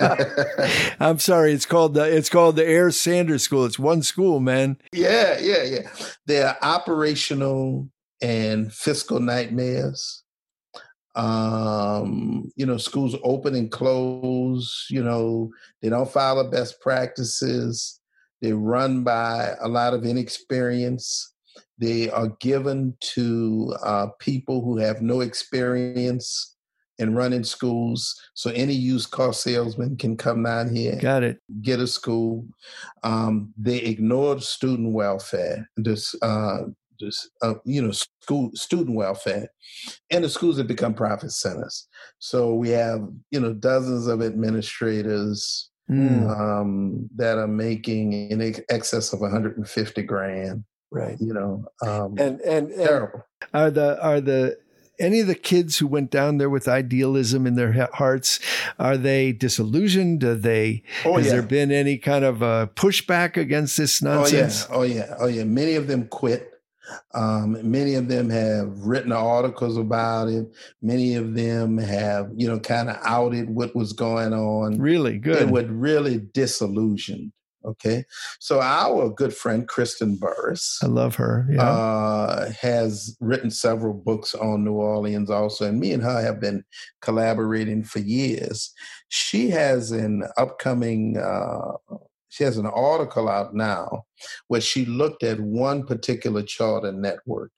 I'm 1.00 1.18
sorry. 1.18 1.52
It's 1.52 1.66
called 1.66 1.94
the 1.94 2.04
it's 2.04 2.28
called 2.28 2.56
the 2.56 2.66
Air 2.66 2.90
Sanders 2.90 3.42
School. 3.42 3.64
It's 3.64 3.78
one 3.78 4.02
school, 4.02 4.40
man. 4.40 4.78
Yeah, 4.92 5.38
yeah, 5.40 5.62
yeah. 5.64 5.90
They're 6.26 6.56
operational 6.62 7.88
and 8.22 8.72
fiscal 8.72 9.20
nightmares. 9.20 10.22
Um, 11.14 12.52
you 12.54 12.64
know, 12.64 12.76
schools 12.76 13.16
open 13.24 13.56
and 13.56 13.72
close, 13.72 14.86
you 14.88 15.02
know, 15.02 15.50
they 15.82 15.88
don't 15.88 16.10
follow 16.10 16.48
best 16.48 16.80
practices. 16.80 18.00
They're 18.40 18.56
run 18.56 19.02
by 19.02 19.54
a 19.60 19.66
lot 19.66 19.94
of 19.94 20.04
inexperience. 20.04 21.34
They 21.78 22.10
are 22.10 22.28
given 22.40 22.96
to 23.14 23.74
uh, 23.82 24.06
people 24.18 24.62
who 24.62 24.78
have 24.78 25.02
no 25.02 25.20
experience 25.20 26.56
in 26.98 27.14
running 27.14 27.44
schools. 27.44 28.20
So 28.34 28.50
any 28.50 28.74
used 28.74 29.10
car 29.12 29.32
salesman 29.32 29.96
can 29.96 30.16
come 30.16 30.42
down 30.42 30.74
here 30.74 30.96
Got 31.00 31.22
it. 31.22 31.38
get 31.62 31.78
a 31.78 31.86
school. 31.86 32.44
Um, 33.04 33.52
they 33.56 33.78
ignored 33.78 34.42
student 34.42 34.92
welfare, 34.92 35.70
this, 35.76 36.14
uh, 36.22 36.62
this, 36.98 37.30
uh, 37.42 37.54
you 37.64 37.82
know, 37.82 37.92
school 37.92 38.50
student 38.54 38.96
welfare, 38.96 39.48
and 40.10 40.24
the 40.24 40.28
schools 40.28 40.58
have 40.58 40.66
become 40.66 40.92
profit 40.94 41.30
centers. 41.30 41.86
So 42.18 42.54
we 42.54 42.70
have, 42.70 43.06
you 43.30 43.38
know, 43.38 43.52
dozens 43.52 44.06
of 44.08 44.20
administrators 44.22 45.70
Mm. 45.90 46.28
um, 46.38 47.08
that 47.16 47.38
are 47.38 47.48
making 47.48 48.12
in 48.12 48.42
excess 48.68 49.14
of 49.14 49.20
150 49.20 50.02
grand. 50.02 50.62
Right. 50.90 51.16
You 51.20 51.34
know, 51.34 51.64
um, 51.86 52.16
And 52.18 52.40
and, 52.40 52.70
and 52.70 52.74
terrible. 52.86 53.24
are 53.52 53.70
the 53.70 54.02
are 54.02 54.20
the 54.20 54.58
any 55.00 55.20
of 55.20 55.26
the 55.28 55.34
kids 55.36 55.78
who 55.78 55.86
went 55.86 56.10
down 56.10 56.38
there 56.38 56.50
with 56.50 56.66
idealism 56.66 57.46
in 57.46 57.54
their 57.54 57.88
hearts 57.94 58.40
are 58.78 58.96
they 58.96 59.32
disillusioned? 59.32 60.24
Are 60.24 60.34
they 60.34 60.82
Oh 61.04 61.16
has 61.18 61.26
yeah. 61.26 61.32
there 61.32 61.42
been 61.42 61.70
any 61.70 61.98
kind 61.98 62.24
of 62.24 62.42
uh, 62.42 62.66
pushback 62.74 63.36
against 63.36 63.76
this 63.76 64.02
nonsense? 64.02 64.66
Oh 64.70 64.82
yeah, 64.82 65.04
oh 65.04 65.06
yeah, 65.10 65.14
oh 65.20 65.26
yeah. 65.26 65.44
Many 65.44 65.74
of 65.74 65.86
them 65.86 66.08
quit. 66.08 66.50
Um, 67.12 67.70
many 67.70 67.94
of 67.96 68.08
them 68.08 68.30
have 68.30 68.78
written 68.80 69.12
articles 69.12 69.76
about 69.76 70.28
it. 70.28 70.46
Many 70.80 71.16
of 71.16 71.34
them 71.34 71.76
have, 71.76 72.30
you 72.34 72.48
know, 72.48 72.58
kind 72.58 72.88
of 72.88 72.96
outed 73.04 73.50
what 73.50 73.76
was 73.76 73.92
going 73.92 74.32
on. 74.32 74.78
Really 74.78 75.18
good 75.18 75.36
They 75.36 75.44
were 75.44 75.64
really 75.64 76.16
disillusioned. 76.32 77.32
Okay, 77.68 78.04
so 78.40 78.60
our 78.60 79.10
good 79.10 79.34
friend 79.34 79.68
Kristen 79.68 80.16
Buras 80.16 80.78
I 80.82 80.86
love 80.86 81.14
her. 81.16 81.46
Yeah. 81.50 81.62
uh, 81.62 82.50
has 82.60 83.16
written 83.20 83.50
several 83.50 83.94
books 83.94 84.34
on 84.34 84.64
New 84.64 84.74
Orleans 84.74 85.30
also, 85.30 85.66
and 85.66 85.78
me 85.78 85.92
and 85.92 86.02
her 86.02 86.22
have 86.22 86.40
been 86.40 86.64
collaborating 87.02 87.84
for 87.84 87.98
years. 87.98 88.72
She 89.08 89.50
has 89.50 89.90
an 89.90 90.24
upcoming, 90.36 91.18
uh, 91.18 91.72
she 92.28 92.44
has 92.44 92.58
an 92.58 92.66
article 92.66 93.28
out 93.28 93.54
now 93.54 94.04
where 94.48 94.60
she 94.60 94.84
looked 94.84 95.22
at 95.22 95.40
one 95.40 95.84
particular 95.84 96.42
charter 96.42 96.92
network 96.92 97.52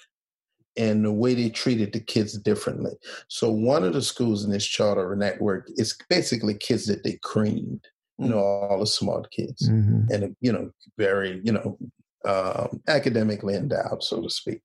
and 0.76 1.04
the 1.04 1.12
way 1.12 1.34
they 1.34 1.50
treated 1.50 1.92
the 1.92 2.00
kids 2.00 2.38
differently. 2.38 2.92
So 3.28 3.50
one 3.50 3.84
of 3.84 3.92
the 3.92 4.02
schools 4.02 4.44
in 4.44 4.50
this 4.50 4.64
charter 4.64 5.14
network 5.16 5.68
is 5.76 5.96
basically 6.08 6.54
kids 6.54 6.86
that 6.86 7.02
they 7.04 7.18
creamed, 7.22 7.86
you 8.20 8.28
know, 8.28 8.38
all 8.38 8.78
the 8.80 8.86
smart 8.86 9.30
kids 9.30 9.68
Mhm. 9.68 10.06
and 10.10 10.36
you 10.40 10.52
know 10.52 10.70
very 10.98 11.40
you 11.44 11.52
know 11.52 11.78
um, 12.24 12.80
academically 12.88 13.54
endowed 13.54 14.02
so 14.02 14.20
to 14.20 14.28
speak 14.28 14.60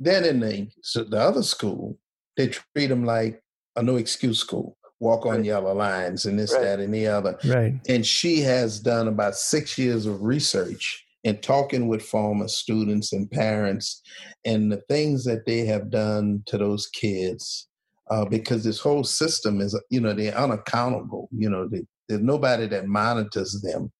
then 0.00 0.24
in 0.24 0.40
the 0.40 0.68
so 0.82 1.04
the 1.04 1.18
other 1.20 1.42
school 1.42 1.98
they 2.36 2.48
treat 2.48 2.86
them 2.88 3.04
like 3.04 3.42
a 3.76 3.82
no 3.82 3.96
excuse 3.96 4.38
school 4.38 4.76
walk 5.00 5.26
on 5.26 5.36
Right. 5.36 5.44
yellow 5.44 5.74
lines 5.74 6.24
and 6.24 6.38
this 6.38 6.52
Right. 6.52 6.62
that 6.62 6.80
and 6.80 6.94
the 6.94 7.06
other 7.06 7.38
Right. 7.44 7.74
and 7.88 8.06
she 8.06 8.40
has 8.40 8.80
done 8.80 9.08
about 9.08 9.36
six 9.36 9.76
years 9.76 10.06
of 10.06 10.22
research 10.22 11.04
and 11.24 11.42
talking 11.42 11.88
with 11.88 12.02
former 12.02 12.48
students 12.48 13.12
and 13.12 13.30
parents 13.30 14.00
and 14.44 14.72
the 14.72 14.80
things 14.88 15.24
that 15.24 15.44
they 15.44 15.66
have 15.66 15.90
done 15.90 16.42
to 16.46 16.56
those 16.56 16.86
kids 16.86 17.68
uh, 18.10 18.24
because 18.24 18.62
this 18.64 18.78
whole 18.80 19.04
system 19.04 19.60
is 19.60 19.78
you 19.90 20.00
know 20.00 20.14
they're 20.14 20.34
unaccountable 20.38 21.28
you 21.36 21.50
know 21.50 21.68
they, 21.68 21.82
there's 22.08 22.22
nobody 22.22 22.66
that 22.66 22.86
monitors 22.86 23.60
them 23.62 23.92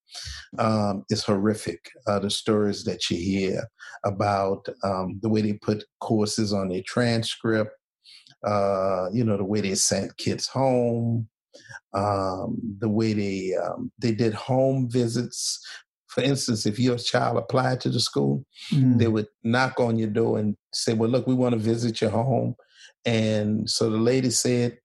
um, 0.58 1.04
it's 1.10 1.24
horrific 1.24 1.80
uh, 2.06 2.18
the 2.18 2.30
stories 2.30 2.84
that 2.84 3.10
you 3.10 3.16
hear 3.16 3.68
about 4.04 4.66
um, 4.84 5.18
the 5.22 5.28
way 5.28 5.42
they 5.42 5.54
put 5.54 5.84
courses 6.00 6.52
on 6.52 6.68
their 6.68 6.82
transcript 6.86 7.72
uh, 8.46 9.08
you 9.12 9.24
know, 9.24 9.36
the 9.36 9.44
way 9.44 9.60
they 9.60 9.74
sent 9.74 10.16
kids 10.18 10.46
home, 10.46 11.28
um, 11.94 12.56
the 12.78 12.88
way 12.88 13.12
they 13.12 13.54
um, 13.56 13.90
they 13.98 14.12
did 14.12 14.34
home 14.34 14.88
visits. 14.90 15.58
For 16.08 16.22
instance, 16.22 16.64
if 16.66 16.78
your 16.78 16.96
child 16.98 17.36
applied 17.38 17.80
to 17.82 17.88
the 17.90 18.00
school, 18.00 18.44
Mm. 18.72 18.98
they 18.98 19.08
would 19.08 19.26
knock 19.42 19.80
on 19.80 19.98
your 19.98 20.10
door 20.10 20.38
and 20.38 20.56
say, 20.72 20.94
"Well, 20.94 21.10
look, 21.10 21.26
we 21.26 21.34
want 21.34 21.54
to 21.54 21.58
visit 21.58 22.00
your 22.00 22.10
home." 22.10 22.54
And 23.04 23.68
so 23.68 23.90
the 23.90 23.98
lady 23.98 24.30
said, 24.30 24.78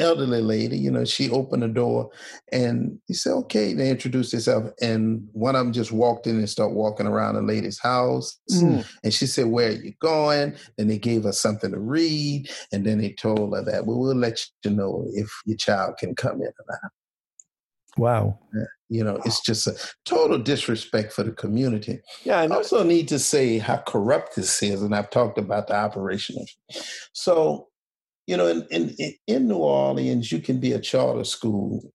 elderly 0.00 0.40
lady, 0.40 0.78
you 0.78 0.90
know, 0.90 1.04
she 1.04 1.30
opened 1.30 1.62
the 1.62 1.68
door 1.68 2.10
and 2.50 2.98
he 3.06 3.14
said, 3.14 3.32
okay, 3.32 3.74
they 3.74 3.90
introduced 3.90 4.32
herself. 4.32 4.70
And 4.80 5.28
one 5.32 5.54
of 5.54 5.64
them 5.64 5.72
just 5.72 5.92
walked 5.92 6.26
in 6.26 6.38
and 6.38 6.48
started 6.48 6.74
walking 6.74 7.06
around 7.06 7.34
the 7.34 7.42
lady's 7.42 7.78
house. 7.78 8.38
Mm. 8.50 8.86
And 9.04 9.12
she 9.12 9.26
said, 9.26 9.46
where 9.46 9.68
are 9.68 9.72
you 9.72 9.92
going? 10.00 10.54
Then 10.78 10.88
they 10.88 10.98
gave 10.98 11.24
her 11.24 11.32
something 11.32 11.70
to 11.70 11.78
read. 11.78 12.50
And 12.72 12.86
then 12.86 12.98
they 12.98 13.12
told 13.12 13.54
her 13.54 13.62
that, 13.64 13.86
well, 13.86 13.98
we'll 13.98 14.16
let 14.16 14.40
you 14.64 14.70
know 14.70 15.06
if 15.12 15.30
your 15.44 15.58
child 15.58 15.96
can 15.98 16.14
come 16.14 16.40
in 16.40 16.48
or 16.48 16.64
not. 16.68 16.90
Wow. 17.98 18.38
You 18.88 19.04
know, 19.04 19.20
it's 19.24 19.40
just 19.40 19.66
a 19.66 19.74
total 20.04 20.38
disrespect 20.38 21.12
for 21.12 21.22
the 21.24 21.32
community. 21.32 22.00
Yeah, 22.24 22.40
I 22.40 22.44
I 22.44 22.48
also 22.48 22.82
need 22.82 23.08
to 23.08 23.18
say 23.18 23.58
how 23.58 23.78
corrupt 23.78 24.36
this 24.36 24.62
is, 24.62 24.82
and 24.82 24.94
I've 24.94 25.10
talked 25.10 25.38
about 25.38 25.66
the 25.66 25.74
operation. 25.74 26.44
So, 27.12 27.68
you 28.26 28.36
know, 28.36 28.46
in, 28.46 28.66
in 28.70 28.94
in 29.26 29.48
New 29.48 29.56
Orleans, 29.56 30.30
you 30.30 30.40
can 30.40 30.60
be 30.60 30.72
a 30.72 30.80
charter 30.80 31.24
school, 31.24 31.92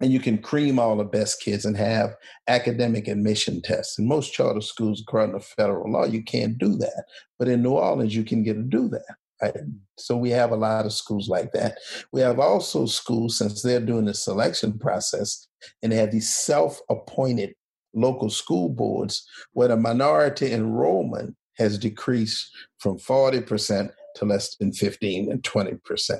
and 0.00 0.12
you 0.12 0.20
can 0.20 0.38
cream 0.38 0.78
all 0.78 0.96
the 0.96 1.04
best 1.04 1.40
kids 1.40 1.64
and 1.64 1.76
have 1.76 2.14
academic 2.48 3.08
admission 3.08 3.60
tests. 3.62 3.98
In 3.98 4.06
most 4.06 4.32
charter 4.32 4.60
schools, 4.60 5.02
according 5.06 5.38
to 5.38 5.44
federal 5.44 5.90
law, 5.90 6.04
you 6.04 6.22
can't 6.22 6.58
do 6.58 6.76
that. 6.76 7.04
But 7.38 7.48
in 7.48 7.62
New 7.62 7.72
Orleans, 7.72 8.14
you 8.14 8.24
can 8.24 8.42
get 8.42 8.54
to 8.54 8.62
do 8.62 8.88
that. 8.88 9.16
Right? 9.42 9.54
So 9.98 10.16
we 10.16 10.30
have 10.30 10.52
a 10.52 10.56
lot 10.56 10.86
of 10.86 10.92
schools 10.92 11.28
like 11.28 11.52
that. 11.52 11.78
We 12.12 12.20
have 12.22 12.38
also 12.38 12.86
schools 12.86 13.36
since 13.36 13.62
they're 13.62 13.80
doing 13.80 14.06
the 14.06 14.14
selection 14.14 14.78
process, 14.78 15.48
and 15.82 15.92
they 15.92 15.96
have 15.96 16.12
these 16.12 16.32
self-appointed 16.32 17.54
local 17.92 18.30
school 18.30 18.68
boards 18.68 19.26
where 19.52 19.68
the 19.68 19.76
minority 19.76 20.52
enrollment 20.52 21.34
has 21.54 21.78
decreased 21.78 22.50
from 22.78 22.98
40% 22.98 23.90
to 24.16 24.24
less 24.24 24.56
than 24.56 24.72
15 24.72 25.30
and 25.30 25.42
20% 25.42 26.18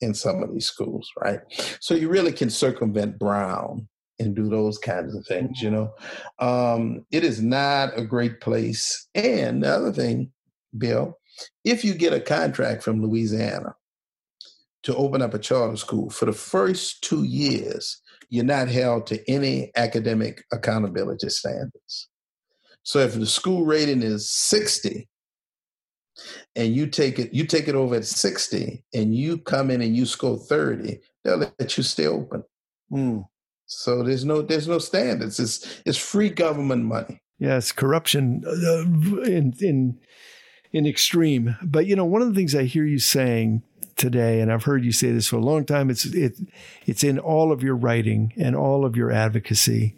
in 0.00 0.14
some 0.14 0.42
of 0.42 0.52
these 0.52 0.66
schools, 0.66 1.10
right? 1.20 1.40
So 1.80 1.94
you 1.94 2.08
really 2.08 2.32
can 2.32 2.50
circumvent 2.50 3.18
Brown 3.18 3.88
and 4.18 4.34
do 4.34 4.48
those 4.48 4.78
kinds 4.78 5.14
of 5.14 5.26
things, 5.26 5.62
you 5.62 5.70
know. 5.70 5.92
Um, 6.38 7.04
it 7.10 7.24
is 7.24 7.42
not 7.42 7.96
a 7.96 8.04
great 8.04 8.40
place. 8.40 9.08
And 9.14 9.62
the 9.62 9.68
other 9.68 9.92
thing, 9.92 10.32
Bill, 10.76 11.18
if 11.64 11.84
you 11.84 11.94
get 11.94 12.12
a 12.12 12.20
contract 12.20 12.82
from 12.82 13.02
Louisiana 13.02 13.74
to 14.84 14.96
open 14.96 15.22
up 15.22 15.34
a 15.34 15.38
charter 15.38 15.76
school 15.76 16.10
for 16.10 16.26
the 16.26 16.32
first 16.32 17.02
two 17.02 17.24
years, 17.24 18.00
you're 18.28 18.44
not 18.44 18.68
held 18.68 19.06
to 19.06 19.30
any 19.30 19.70
academic 19.76 20.44
accountability 20.52 21.28
standards. 21.30 22.08
So 22.82 23.00
if 23.00 23.14
the 23.14 23.26
school 23.26 23.64
rating 23.64 24.02
is 24.02 24.30
60 24.30 25.08
and 26.56 26.74
you 26.74 26.86
take 26.86 27.18
it, 27.18 27.32
you 27.32 27.46
take 27.46 27.68
it 27.68 27.74
over 27.74 27.96
at 27.96 28.04
60 28.04 28.84
and 28.94 29.14
you 29.14 29.38
come 29.38 29.70
in 29.70 29.80
and 29.80 29.96
you 29.96 30.06
score 30.06 30.38
30, 30.38 31.00
they'll 31.24 31.38
let 31.38 31.76
you 31.76 31.82
stay 31.82 32.06
open. 32.06 32.44
Mm. 32.92 33.26
So 33.66 34.02
there's 34.02 34.24
no 34.24 34.40
there's 34.40 34.66
no 34.66 34.78
standards. 34.78 35.38
It's 35.38 35.82
it's 35.84 35.98
free 35.98 36.30
government 36.30 36.84
money. 36.84 37.20
Yes, 37.38 37.70
corruption 37.70 38.42
uh, 38.46 39.22
in 39.24 39.54
in 39.60 39.98
in 40.72 40.86
extreme. 40.86 41.56
But 41.62 41.86
you 41.86 41.94
know, 41.94 42.06
one 42.06 42.22
of 42.22 42.28
the 42.28 42.34
things 42.34 42.54
I 42.54 42.64
hear 42.64 42.84
you 42.84 42.98
saying 42.98 43.62
today, 43.96 44.40
and 44.40 44.50
I've 44.50 44.64
heard 44.64 44.84
you 44.84 44.92
say 44.92 45.12
this 45.12 45.28
for 45.28 45.36
a 45.36 45.44
long 45.44 45.66
time. 45.66 45.90
It's 45.90 46.06
it 46.06 46.38
it's 46.86 47.04
in 47.04 47.18
all 47.18 47.52
of 47.52 47.62
your 47.62 47.76
writing 47.76 48.32
and 48.38 48.56
all 48.56 48.86
of 48.86 48.96
your 48.96 49.10
advocacy. 49.10 49.96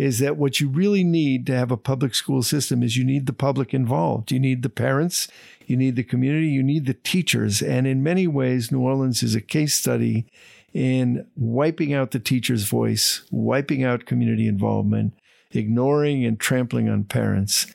Is 0.00 0.18
that 0.20 0.38
what 0.38 0.60
you 0.60 0.68
really 0.70 1.04
need 1.04 1.44
to 1.44 1.54
have 1.54 1.70
a 1.70 1.76
public 1.76 2.14
school 2.14 2.42
system? 2.42 2.82
Is 2.82 2.96
you 2.96 3.04
need 3.04 3.26
the 3.26 3.34
public 3.34 3.74
involved. 3.74 4.32
You 4.32 4.40
need 4.40 4.62
the 4.62 4.70
parents, 4.70 5.28
you 5.66 5.76
need 5.76 5.94
the 5.94 6.02
community, 6.02 6.46
you 6.46 6.62
need 6.62 6.86
the 6.86 6.94
teachers. 6.94 7.60
And 7.60 7.86
in 7.86 8.02
many 8.02 8.26
ways, 8.26 8.72
New 8.72 8.80
Orleans 8.80 9.22
is 9.22 9.34
a 9.34 9.42
case 9.42 9.74
study 9.74 10.24
in 10.72 11.26
wiping 11.36 11.92
out 11.92 12.12
the 12.12 12.18
teacher's 12.18 12.62
voice, 12.62 13.26
wiping 13.30 13.84
out 13.84 14.06
community 14.06 14.48
involvement, 14.48 15.12
ignoring 15.50 16.24
and 16.24 16.40
trampling 16.40 16.88
on 16.88 17.04
parents. 17.04 17.66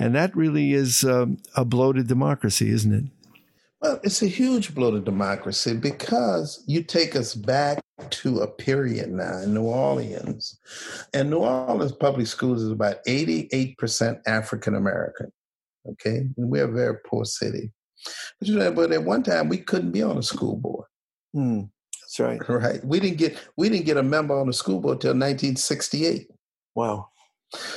And 0.00 0.16
that 0.16 0.34
really 0.34 0.72
is 0.72 1.04
um, 1.04 1.38
a 1.54 1.64
bloated 1.64 2.08
democracy, 2.08 2.70
isn't 2.70 2.92
it? 2.92 3.04
Well, 3.80 4.00
it's 4.02 4.22
a 4.22 4.26
huge 4.26 4.74
blow 4.74 4.90
to 4.90 5.00
democracy 5.00 5.74
because 5.74 6.64
you 6.66 6.82
take 6.82 7.14
us 7.14 7.34
back 7.34 7.80
to 8.10 8.40
a 8.40 8.48
period 8.48 9.10
now 9.10 9.38
in 9.38 9.54
New 9.54 9.62
Orleans. 9.62 10.58
And 11.14 11.30
New 11.30 11.38
Orleans 11.38 11.92
public 11.92 12.26
schools 12.26 12.62
is 12.62 12.70
about 12.70 13.04
88% 13.06 14.20
African 14.26 14.74
American. 14.74 15.32
Okay. 15.90 16.26
And 16.36 16.50
we're 16.50 16.64
a 16.64 16.72
very 16.72 16.96
poor 17.06 17.24
city. 17.24 17.72
But, 18.38 18.48
you 18.48 18.58
know, 18.58 18.72
but 18.72 18.92
at 18.92 19.04
one 19.04 19.22
time 19.22 19.48
we 19.48 19.58
couldn't 19.58 19.92
be 19.92 20.02
on 20.02 20.18
a 20.18 20.22
school 20.22 20.56
board. 20.56 20.86
Mm, 21.34 21.70
that's 22.02 22.20
right. 22.20 22.40
Right. 22.48 22.84
We 22.84 23.00
didn't 23.00 23.18
get 23.18 23.38
we 23.56 23.68
didn't 23.68 23.86
get 23.86 23.96
a 23.96 24.02
member 24.02 24.38
on 24.38 24.46
the 24.46 24.52
school 24.52 24.80
board 24.80 25.00
till 25.00 25.10
1968. 25.10 26.28
Wow. 26.74 27.08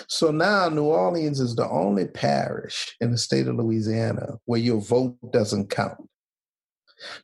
So 0.07 0.31
now 0.31 0.69
New 0.69 0.83
Orleans 0.83 1.39
is 1.39 1.55
the 1.55 1.69
only 1.69 2.07
parish 2.07 2.95
in 2.99 3.11
the 3.11 3.17
state 3.17 3.47
of 3.47 3.55
Louisiana 3.55 4.37
where 4.45 4.59
your 4.59 4.81
vote 4.81 5.17
doesn't 5.31 5.69
count. 5.69 5.97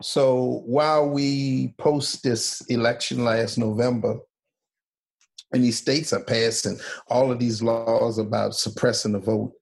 So 0.02 0.64
while 0.66 1.10
we 1.10 1.76
post 1.78 2.24
this 2.24 2.62
election 2.70 3.24
last 3.24 3.58
November, 3.58 4.18
and 5.54 5.64
these 5.64 5.78
states 5.78 6.12
are 6.14 6.24
passing 6.24 6.80
all 7.08 7.32
of 7.32 7.40
these 7.40 7.62
laws 7.62 8.18
about 8.18 8.56
suppressing 8.56 9.14
the 9.14 9.20
vote, 9.20 9.54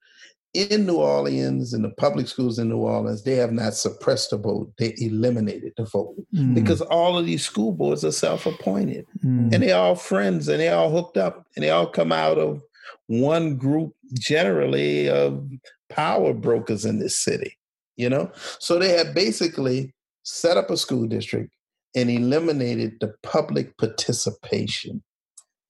in 0.54 0.86
New 0.86 0.96
Orleans, 0.96 1.74
in 1.74 1.82
the 1.82 1.90
public 1.90 2.30
schools 2.30 2.60
in 2.60 2.70
New 2.70 2.78
Orleans, 2.78 3.24
they 3.24 3.36
have 3.36 3.52
not 3.52 3.74
suppressed 3.74 4.30
the 4.30 4.38
vote, 4.38 4.72
they 4.80 4.96
eliminated 4.98 5.74
the 5.76 5.84
vote 5.84 6.16
Mm, 6.36 6.54
because 6.54 6.82
all 6.82 7.18
of 7.18 7.26
these 7.26 7.46
school 7.46 7.72
boards 7.72 8.04
are 8.04 8.12
self 8.12 8.46
appointed 8.46 9.06
mm, 9.24 9.54
and 9.54 9.64
they're 9.64 9.78
all 9.78 9.96
friends 9.96 10.48
and 10.50 10.60
they're 10.60 10.76
all 10.76 10.92
hooked 10.92 11.18
up 11.18 11.46
and 11.56 11.64
they 11.64 11.70
all 11.70 11.88
come 11.88 12.12
out 12.12 12.38
of 12.38 12.62
one 13.08 13.56
group 13.56 13.94
generally 14.14 15.10
of 15.10 15.48
power 15.90 16.34
brokers 16.34 16.86
in 16.86 17.00
this 17.00 17.18
city 17.18 17.58
you 17.98 18.10
know 18.10 18.32
so 18.60 18.80
they 18.80 18.90
have 18.90 19.14
basically 19.14 19.94
set 20.24 20.58
up 20.58 20.70
a 20.70 20.78
school 20.78 21.08
district 21.08 21.52
and 21.96 22.10
eliminated 22.10 22.98
the 23.00 23.14
public 23.24 23.78
participation 23.78 25.04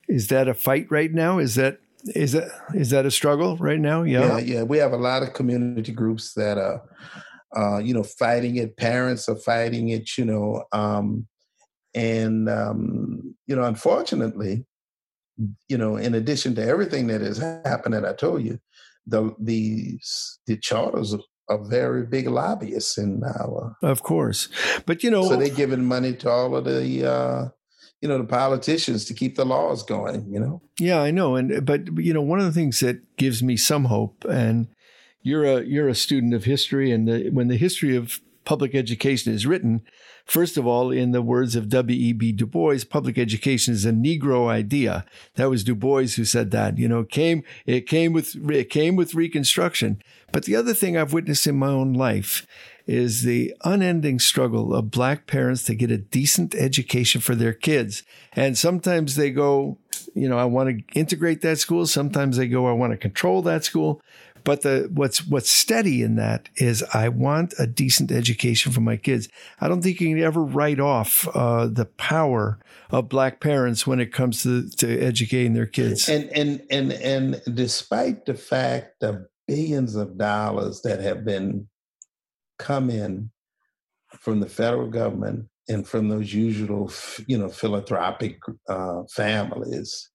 is 0.08 0.28
that 0.28 0.48
a 0.48 0.54
fight 0.54 0.88
right 0.90 1.12
now? 1.12 1.40
Is 1.40 1.56
that 1.56 1.80
is 2.08 2.34
that 2.34 2.50
is 2.74 2.92
that 2.92 3.06
a 3.06 3.12
struggle 3.12 3.58
right 3.58 3.80
now? 3.80 4.04
yeah 4.04 4.38
Yeah. 4.38 4.40
yeah 4.40 4.64
we 4.64 4.78
have 4.78 4.94
a 4.94 4.98
lot 4.98 5.24
of 5.24 5.34
community 5.34 5.92
groups 5.92 6.34
that 6.34 6.58
are 6.58 6.84
uh, 7.56 7.80
you 7.80 7.94
know 7.94 8.04
fighting 8.04 8.58
it 8.58 8.78
parents 8.78 9.28
are 9.30 9.38
fighting 9.38 9.90
it 9.90 10.18
you 10.18 10.26
know 10.26 10.64
um, 10.72 11.28
and 11.94 12.50
um, 12.50 13.36
you 13.48 13.56
know 13.56 13.64
unfortunately 13.64 14.66
you 15.68 15.78
know 15.78 15.98
in 15.98 16.14
addition 16.14 16.56
to 16.56 16.64
everything 16.64 17.08
that 17.08 17.22
has 17.22 17.38
happened 17.38 17.94
that 17.94 18.06
i 18.06 18.14
told 18.14 18.44
you 18.44 18.60
the 19.08 19.36
the 19.40 20.00
the 20.48 20.58
charters 20.58 21.14
are, 21.14 21.20
very 21.66 22.04
big 22.04 22.28
lobbyists 22.28 22.98
in 22.98 23.24
our 23.24 23.76
Of 23.84 24.02
course. 24.02 24.50
But 24.88 25.04
you 25.04 25.12
know, 25.12 25.28
so 25.28 25.36
they're 25.36 25.50
giving 25.50 25.86
money 25.86 26.14
to 26.16 26.30
all 26.30 26.56
of 26.56 26.66
the 26.66 27.08
uh, 27.08 27.50
you 28.02 28.10
know 28.10 28.18
the 28.18 28.24
politicians 28.24 29.06
to 29.06 29.14
keep 29.14 29.36
the 29.36 29.46
laws 29.46 29.84
going 29.84 30.26
you 30.32 30.40
know? 30.40 30.62
Yeah, 30.80 31.02
I 31.02 31.12
know, 31.12 31.36
and 31.36 31.66
but 31.66 31.98
you 31.98 32.14
know, 32.14 32.22
one 32.22 32.40
of 32.40 32.46
the 32.46 32.52
things 32.52 32.80
that 32.80 33.18
gives 33.18 33.44
me 33.44 33.58
some 33.58 33.86
hope, 33.86 34.26
and 34.26 34.68
you're 35.22 35.44
a 35.44 35.64
you're 35.64 35.88
a 35.88 35.96
student 35.96 36.34
of 36.34 36.46
history, 36.46 36.92
and 36.92 37.08
the, 37.08 37.30
when 37.30 37.48
the 37.48 37.58
history 37.58 37.96
of 37.96 38.20
public 38.46 38.76
education 38.76 39.34
is 39.34 39.46
written, 39.46 39.82
first 40.26 40.58
of 40.58 40.66
all, 40.66 40.92
in 40.92 41.12
the 41.12 41.22
words 41.22 41.56
of 41.56 41.70
W. 41.70 41.98
E. 41.98 42.14
B. 42.14 42.32
Du 42.32 42.46
Bois, 42.46 42.80
public 42.90 43.18
education 43.18 43.74
is 43.74 43.86
a 43.86 43.92
Negro 43.92 44.48
idea. 44.48 45.06
That 45.36 45.50
was 45.50 45.64
Du 45.64 45.76
Bois 45.76 46.16
who 46.16 46.26
said 46.26 46.52
that. 46.52 46.78
You 46.78 46.88
know, 46.88 47.02
it 47.02 47.10
came 47.10 47.44
it 47.66 47.88
came 47.88 48.14
with 48.14 48.36
it 48.50 48.70
came 48.70 48.96
with 48.96 49.16
Reconstruction. 49.16 50.02
But 50.32 50.46
the 50.46 50.56
other 50.56 50.74
thing 50.74 50.98
I've 50.98 51.14
witnessed 51.14 51.48
in 51.48 51.58
my 51.58 51.68
own 51.68 51.94
life 51.94 52.46
is 52.88 53.24
the 53.24 53.54
unending 53.64 54.20
struggle 54.20 54.74
of 54.74 54.92
black 54.92 55.26
parents 55.28 55.64
to 55.64 55.76
get 55.76 55.90
a 55.90 55.98
decent 55.98 56.54
education 56.54 57.20
for 57.20 57.34
their 57.34 57.54
kids. 57.54 58.04
And 58.34 58.58
sometimes 58.58 59.16
they 59.16 59.32
go, 59.32 59.78
you 60.14 60.30
know, 60.30 60.38
I 60.38 60.46
want 60.46 60.70
to 60.70 61.00
integrate 61.00 61.42
that 61.42 61.58
school. 61.58 61.86
Sometimes 61.86 62.38
they 62.38 62.48
go, 62.48 62.68
I 62.68 62.74
want 62.74 62.92
to 62.92 62.98
control 62.98 63.42
that 63.44 63.64
school. 63.64 64.02
But 64.46 64.62
the 64.62 64.90
what's 64.94 65.28
what's 65.28 65.50
steady 65.50 66.02
in 66.02 66.16
that 66.16 66.50
is 66.56 66.84
I 66.94 67.10
want 67.10 67.54
a 67.60 67.68
decent 67.68 68.12
education 68.12 68.72
for 68.72 68.80
my 68.80 68.96
kids. 68.96 69.28
I 69.60 69.68
don't 69.68 69.82
think 69.82 70.00
you 70.00 70.16
can 70.16 70.24
ever 70.24 70.44
write 70.44 70.80
off 70.80 71.28
uh, 71.36 71.66
the 71.66 71.86
power 71.86 72.60
of 72.92 73.10
black 73.10 73.42
parents 73.42 73.86
when 73.86 74.00
it 74.00 74.14
comes 74.14 74.44
to, 74.44 74.70
to 74.78 75.00
educating 75.02 75.54
their 75.54 75.66
kids. 75.66 76.08
and 76.08 76.30
and 76.30 76.62
and 76.70 76.94
and 76.94 77.42
despite 77.54 78.26
the 78.26 78.36
fact 78.36 79.04
of 79.04 79.26
billions 79.48 79.96
of 79.96 80.18
dollars 80.18 80.82
that 80.84 81.00
have 81.00 81.26
been 81.26 81.68
come 82.60 82.90
in 82.90 83.32
from 84.20 84.40
the 84.40 84.50
federal 84.50 84.90
government 84.90 85.48
and 85.68 85.88
from 85.88 86.10
those 86.10 86.34
usual, 86.34 86.92
you 87.28 87.38
know, 87.38 87.50
philanthropic 87.50 88.38
uh, 88.70 89.02
families, 89.12 90.10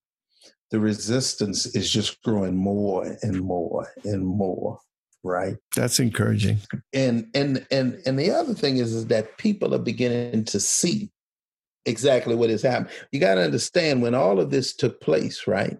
the 0.71 0.79
resistance 0.79 1.65
is 1.67 1.91
just 1.91 2.21
growing 2.23 2.55
more 2.55 3.17
and 3.21 3.41
more 3.41 3.87
and 4.03 4.25
more. 4.25 4.79
Right. 5.23 5.57
That's 5.75 5.99
encouraging. 5.99 6.57
And 6.93 7.27
and 7.35 7.65
and 7.69 8.01
and 8.07 8.17
the 8.17 8.31
other 8.31 8.55
thing 8.55 8.77
is, 8.77 8.93
is 8.93 9.07
that 9.07 9.37
people 9.37 9.75
are 9.75 9.79
beginning 9.79 10.45
to 10.45 10.59
see 10.59 11.11
exactly 11.85 12.33
what 12.33 12.49
is 12.49 12.63
happening. 12.63 12.91
You 13.11 13.19
got 13.19 13.35
to 13.35 13.43
understand 13.43 14.01
when 14.01 14.15
all 14.15 14.39
of 14.39 14.49
this 14.49 14.75
took 14.75 14.99
place, 14.99 15.45
right? 15.45 15.77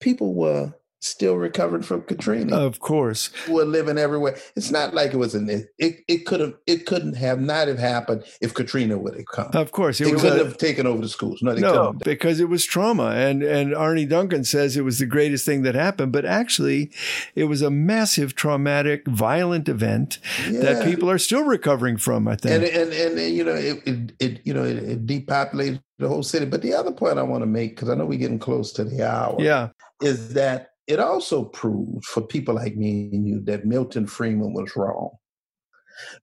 People 0.00 0.34
were 0.34 0.74
still 1.00 1.36
recovering 1.36 1.82
from 1.82 2.02
Katrina. 2.02 2.56
Of 2.56 2.80
course, 2.80 3.30
we're 3.48 3.64
living 3.64 3.98
everywhere. 3.98 4.36
It's 4.56 4.70
not 4.70 4.94
like 4.94 5.12
it 5.12 5.16
was 5.16 5.34
an 5.34 5.48
it. 5.78 6.00
It 6.08 6.26
could 6.26 6.40
have. 6.40 6.54
It 6.66 6.86
couldn't 6.86 7.14
have 7.14 7.40
not 7.40 7.68
have 7.68 7.78
happened 7.78 8.24
if 8.40 8.54
Katrina 8.54 8.98
would 8.98 9.16
have 9.16 9.26
come. 9.26 9.50
Of 9.52 9.72
course, 9.72 10.00
it, 10.00 10.08
it 10.08 10.16
couldn't 10.16 10.40
a, 10.40 10.44
have 10.44 10.58
taken 10.58 10.86
over 10.86 11.02
the 11.02 11.08
schools. 11.08 11.40
No, 11.42 11.54
no 11.54 11.92
because 11.92 12.40
it 12.40 12.48
was 12.48 12.64
trauma. 12.64 13.10
And 13.10 13.42
and 13.42 13.74
Arne 13.74 14.08
Duncan 14.08 14.44
says 14.44 14.76
it 14.76 14.84
was 14.84 14.98
the 14.98 15.06
greatest 15.06 15.44
thing 15.44 15.62
that 15.62 15.74
happened, 15.74 16.12
but 16.12 16.24
actually, 16.24 16.90
it 17.34 17.44
was 17.44 17.62
a 17.62 17.70
massive, 17.70 18.34
traumatic, 18.34 19.06
violent 19.06 19.68
event 19.68 20.18
yeah. 20.48 20.60
that 20.60 20.84
people 20.84 21.10
are 21.10 21.18
still 21.18 21.44
recovering 21.44 21.96
from. 21.96 22.28
I 22.28 22.36
think. 22.36 22.54
And 22.54 22.64
and 22.64 22.92
and, 22.92 23.18
and 23.18 23.34
you 23.34 23.44
know 23.44 23.54
it, 23.54 23.82
it, 23.86 24.12
it 24.18 24.40
you 24.44 24.54
know 24.54 24.64
it, 24.64 24.76
it 24.76 25.06
depopulated 25.06 25.82
the 25.98 26.08
whole 26.08 26.22
city. 26.22 26.46
But 26.46 26.62
the 26.62 26.74
other 26.74 26.92
point 26.92 27.18
I 27.18 27.22
want 27.22 27.42
to 27.42 27.46
make 27.46 27.76
because 27.76 27.88
I 27.88 27.94
know 27.94 28.06
we're 28.06 28.18
getting 28.18 28.38
close 28.38 28.72
to 28.74 28.84
the 28.84 29.08
hour. 29.08 29.36
Yeah. 29.38 29.68
Is 30.00 30.34
that 30.34 30.70
it 30.88 30.98
also 30.98 31.44
proved 31.44 32.04
for 32.06 32.22
people 32.22 32.54
like 32.54 32.74
me 32.74 33.10
and 33.12 33.26
you 33.26 33.40
that 33.44 33.66
Milton 33.66 34.06
Friedman 34.06 34.54
was 34.54 34.74
wrong. 34.74 35.10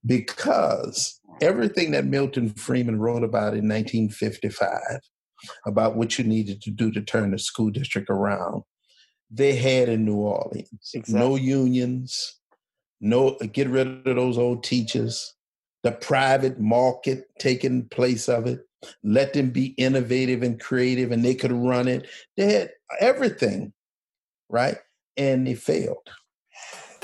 Because 0.04 1.20
everything 1.40 1.92
that 1.92 2.06
Milton 2.06 2.50
Friedman 2.50 2.98
wrote 2.98 3.22
about 3.22 3.54
in 3.54 3.68
1955, 3.68 4.80
about 5.66 5.96
what 5.96 6.18
you 6.18 6.24
needed 6.24 6.60
to 6.62 6.70
do 6.70 6.90
to 6.90 7.00
turn 7.00 7.30
the 7.30 7.38
school 7.38 7.70
district 7.70 8.10
around, 8.10 8.62
they 9.30 9.54
had 9.54 9.88
in 9.88 10.04
New 10.04 10.16
Orleans. 10.16 10.90
Exactly. 10.94 11.14
No 11.14 11.36
unions, 11.36 12.40
no 13.00 13.36
get 13.52 13.68
rid 13.68 13.86
of 13.86 14.16
those 14.16 14.38
old 14.38 14.64
teachers, 14.64 15.34
the 15.84 15.92
private 15.92 16.58
market 16.58 17.26
taking 17.38 17.88
place 17.88 18.28
of 18.28 18.46
it, 18.46 18.60
let 19.04 19.32
them 19.32 19.50
be 19.50 19.66
innovative 19.78 20.42
and 20.42 20.58
creative 20.58 21.12
and 21.12 21.24
they 21.24 21.34
could 21.34 21.52
run 21.52 21.86
it. 21.86 22.08
They 22.36 22.52
had 22.52 22.70
everything 23.00 23.72
right? 24.48 24.78
And 25.16 25.46
they 25.46 25.54
failed. 25.54 26.08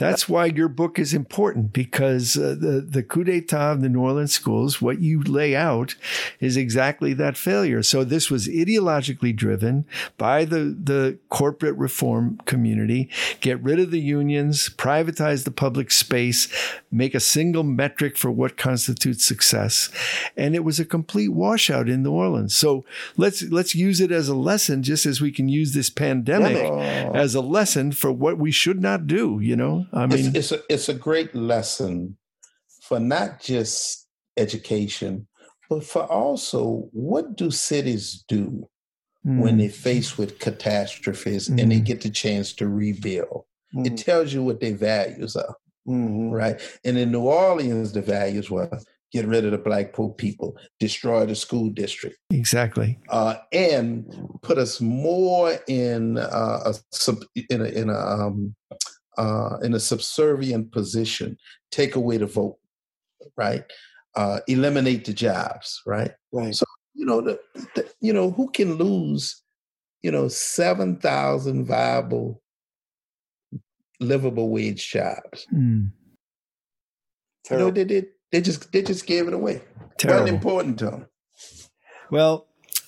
That's 0.03 0.29
why 0.29 0.47
your 0.47 0.69
book 0.69 0.99
is 0.99 1.15
important 1.15 1.73
because 1.73 2.37
uh, 2.37 2.57
the 2.59 2.81
the 2.81 3.03
coup 3.03 3.25
d'état 3.25 3.73
of 3.73 3.83
the 3.83 3.89
New 3.89 4.01
Orleans 4.01 4.33
schools, 4.33 4.83
what 4.83 5.01
you 5.01 5.23
lay 5.23 5.55
out, 5.55 5.95
is 6.41 6.57
exactly 6.57 7.13
that 7.15 7.37
failure. 7.37 7.83
So 7.83 8.05
this 8.05 8.31
was 8.31 8.49
ideologically 8.49 9.35
driven 9.35 9.85
by 10.19 10.45
the 10.45 10.77
the 10.83 11.19
corporate 11.29 11.77
reform 11.77 12.41
community. 12.45 13.09
Get 13.41 13.63
rid 13.63 13.79
of 13.79 13.91
the 13.91 14.01
unions, 14.01 14.69
privatize 14.69 15.45
the 15.45 15.51
public 15.51 15.91
space, 15.91 16.49
make 16.91 17.15
a 17.15 17.21
single 17.21 17.63
metric 17.63 18.19
for 18.19 18.31
what 18.31 18.57
constitutes 18.57 19.25
success, 19.25 19.89
and 20.37 20.55
it 20.55 20.65
was 20.65 20.81
a 20.81 20.85
complete 20.85 21.29
washout 21.29 21.89
in 21.89 22.03
New 22.03 22.13
Orleans. 22.13 22.55
So 22.55 22.85
let's 23.17 23.43
let's 23.43 23.75
use 23.75 24.01
it 24.01 24.11
as 24.11 24.29
a 24.29 24.35
lesson, 24.35 24.83
just 24.83 25.07
as 25.07 25.21
we 25.21 25.31
can 25.31 25.49
use 25.49 25.73
this 25.73 25.91
pandemic 25.91 26.57
yeah. 26.57 27.11
as 27.15 27.35
a 27.35 27.41
lesson 27.41 27.93
for 27.93 28.11
what 28.11 28.39
we 28.39 28.51
should 28.51 28.81
not 28.81 29.07
do. 29.07 29.39
You 29.41 29.57
know. 29.57 29.87
I 29.93 30.07
mean, 30.07 30.35
it's, 30.35 30.37
it's, 30.37 30.53
a 30.53 30.73
it's 30.73 30.89
a 30.89 30.95
great 30.95 31.35
lesson 31.35 32.17
for 32.81 32.99
not 32.99 33.41
just 33.41 34.09
education, 34.37 35.29
but 35.69 35.85
for 35.85 36.05
also 36.05 36.89
what 36.93 37.37
do 37.37 37.51
cities 37.51 38.25
do 38.27 38.69
mm. 39.27 39.39
when 39.39 39.59
they're 39.59 39.69
faced 39.69 40.19
with 40.19 40.39
catastrophes 40.39 41.49
mm. 41.49 41.61
and 41.61 41.71
they 41.71 41.81
mm. 41.81 41.85
get 41.85 42.01
the 42.01 42.11
chance 42.11 42.53
to 42.55 42.69
rebuild? 42.69 43.45
Mm. 43.75 43.87
It 43.87 43.97
tells 43.99 44.33
you 44.33 44.43
what 44.43 44.61
their 44.61 44.75
values 44.75 45.37
are, 45.37 45.57
right? 45.87 46.61
And 46.85 46.97
in 46.97 47.13
New 47.13 47.23
Orleans, 47.23 47.93
the 47.93 48.03
values 48.03 48.51
were 48.51 48.71
get 49.13 49.27
rid 49.27 49.45
of 49.45 49.51
the 49.51 49.59
black 49.59 49.93
poor 49.93 50.11
people, 50.11 50.57
destroy 50.81 51.27
the 51.27 51.35
school 51.35 51.69
district. 51.69 52.17
Exactly. 52.31 52.99
Uh, 53.11 53.37
and 53.53 54.07
put 54.43 54.59
us 54.59 54.81
more 54.81 55.55
in 55.69 56.17
uh, 56.19 56.73
a 56.73 57.17
in 57.51 57.61
a, 57.61 57.65
in 57.65 57.91
a 57.91 57.99
um, 57.99 58.55
uh, 59.19 59.59
in 59.63 59.75
a 59.75 59.81
subservient 59.81 60.73
position, 60.73 61.37
take 61.71 61.97
away 61.97 62.17
the 62.17 62.27
vote, 62.27 62.59
right? 63.37 63.65
Uh, 64.15 64.41
eliminate 64.47 65.05
the 65.05 65.13
jobs, 65.13 65.81
right? 65.87 66.13
Right. 66.33 66.55
So 66.55 66.65
you 66.95 67.07
know 67.07 67.21
the, 67.21 67.41
the 67.75 67.89
you 68.01 68.13
know 68.13 68.31
who 68.31 68.51
can 68.51 68.75
lose, 68.75 69.43
you 70.03 70.11
know, 70.11 70.29
seven 70.29 70.97
thousand 70.97 71.67
viable, 71.67 72.43
livable 74.01 74.51
wage 74.51 74.91
jobs. 74.91 75.47
Mm. 75.53 75.91
You 77.51 77.57
know, 77.59 77.71
they 77.71 77.85
did. 77.85 78.07
They 78.31 78.41
just 78.41 78.73
they 78.73 78.83
just 78.83 79.07
gave 79.07 79.29
it 79.29 79.35
away. 79.35 79.63
Terrible. 79.99 80.23
Wasn't 80.23 80.37
important 80.37 80.79
to 80.79 80.85
them. 80.87 81.07
Well, 82.11 82.47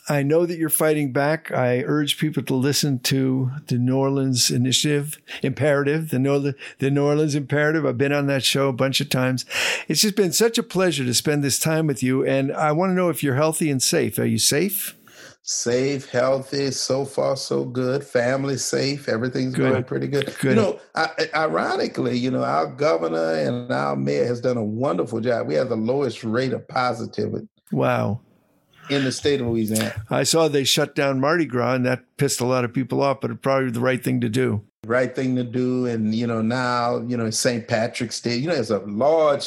I 0.08 0.22
know 0.22 0.44
that 0.44 0.58
you're 0.58 0.68
fighting 0.68 1.12
back. 1.12 1.50
I 1.50 1.82
urge 1.82 2.18
people 2.18 2.42
to 2.42 2.54
listen 2.54 2.98
to 3.00 3.50
the 3.68 3.78
New 3.78 3.96
Orleans 3.96 4.50
Initiative 4.50 5.18
Imperative, 5.42 6.10
the 6.10 6.18
New, 6.18 6.52
the 6.78 6.90
New 6.90 7.04
Orleans 7.04 7.34
Imperative. 7.34 7.86
I've 7.86 7.96
been 7.96 8.12
on 8.12 8.26
that 8.26 8.44
show 8.44 8.68
a 8.68 8.72
bunch 8.72 9.00
of 9.00 9.08
times. 9.08 9.46
It's 9.88 10.02
just 10.02 10.14
been 10.14 10.32
such 10.32 10.58
a 10.58 10.62
pleasure 10.62 11.04
to 11.04 11.14
spend 11.14 11.42
this 11.42 11.58
time 11.58 11.86
with 11.86 12.02
you. 12.02 12.24
And 12.24 12.52
I 12.52 12.72
want 12.72 12.90
to 12.90 12.94
know 12.94 13.08
if 13.08 13.22
you're 13.22 13.36
healthy 13.36 13.70
and 13.70 13.82
safe. 13.82 14.18
Are 14.18 14.26
you 14.26 14.38
safe? 14.38 14.94
Safe, 15.40 16.10
healthy, 16.10 16.70
so 16.70 17.04
far 17.04 17.36
so 17.36 17.64
good. 17.64 18.04
Family 18.04 18.56
safe, 18.56 19.08
everything's 19.08 19.54
good. 19.54 19.72
going 19.72 19.84
pretty 19.84 20.06
good. 20.06 20.34
good. 20.40 20.56
You 20.56 20.62
know, 20.62 20.80
I, 20.94 21.08
ironically, 21.34 22.16
you 22.18 22.30
know, 22.30 22.42
our 22.42 22.66
governor 22.66 23.34
and 23.34 23.70
our 23.70 23.96
mayor 23.96 24.26
has 24.26 24.40
done 24.40 24.56
a 24.56 24.64
wonderful 24.64 25.20
job. 25.20 25.46
We 25.46 25.54
have 25.54 25.68
the 25.68 25.76
lowest 25.76 26.24
rate 26.24 26.52
of 26.52 26.66
positivity. 26.68 27.48
Wow 27.72 28.20
in 28.90 29.04
the 29.04 29.12
state 29.12 29.40
of 29.40 29.46
Louisiana. 29.46 29.94
I 30.10 30.22
saw 30.24 30.48
they 30.48 30.64
shut 30.64 30.94
down 30.94 31.20
Mardi 31.20 31.46
Gras, 31.46 31.74
and 31.74 31.86
that 31.86 32.04
pissed 32.16 32.40
a 32.40 32.46
lot 32.46 32.64
of 32.64 32.72
people 32.72 33.02
off, 33.02 33.20
but 33.20 33.30
it 33.30 33.42
probably 33.42 33.70
the 33.70 33.80
right 33.80 34.02
thing 34.02 34.20
to 34.20 34.28
do. 34.28 34.62
Right 34.86 35.14
thing 35.14 35.36
to 35.36 35.44
do. 35.44 35.86
And, 35.86 36.14
you 36.14 36.26
know, 36.26 36.42
now, 36.42 36.98
you 36.98 37.16
know, 37.16 37.30
St. 37.30 37.66
Patrick's 37.66 38.20
Day, 38.20 38.36
you 38.36 38.48
know, 38.48 38.54
there's 38.54 38.70
a 38.70 38.80
large 38.80 39.46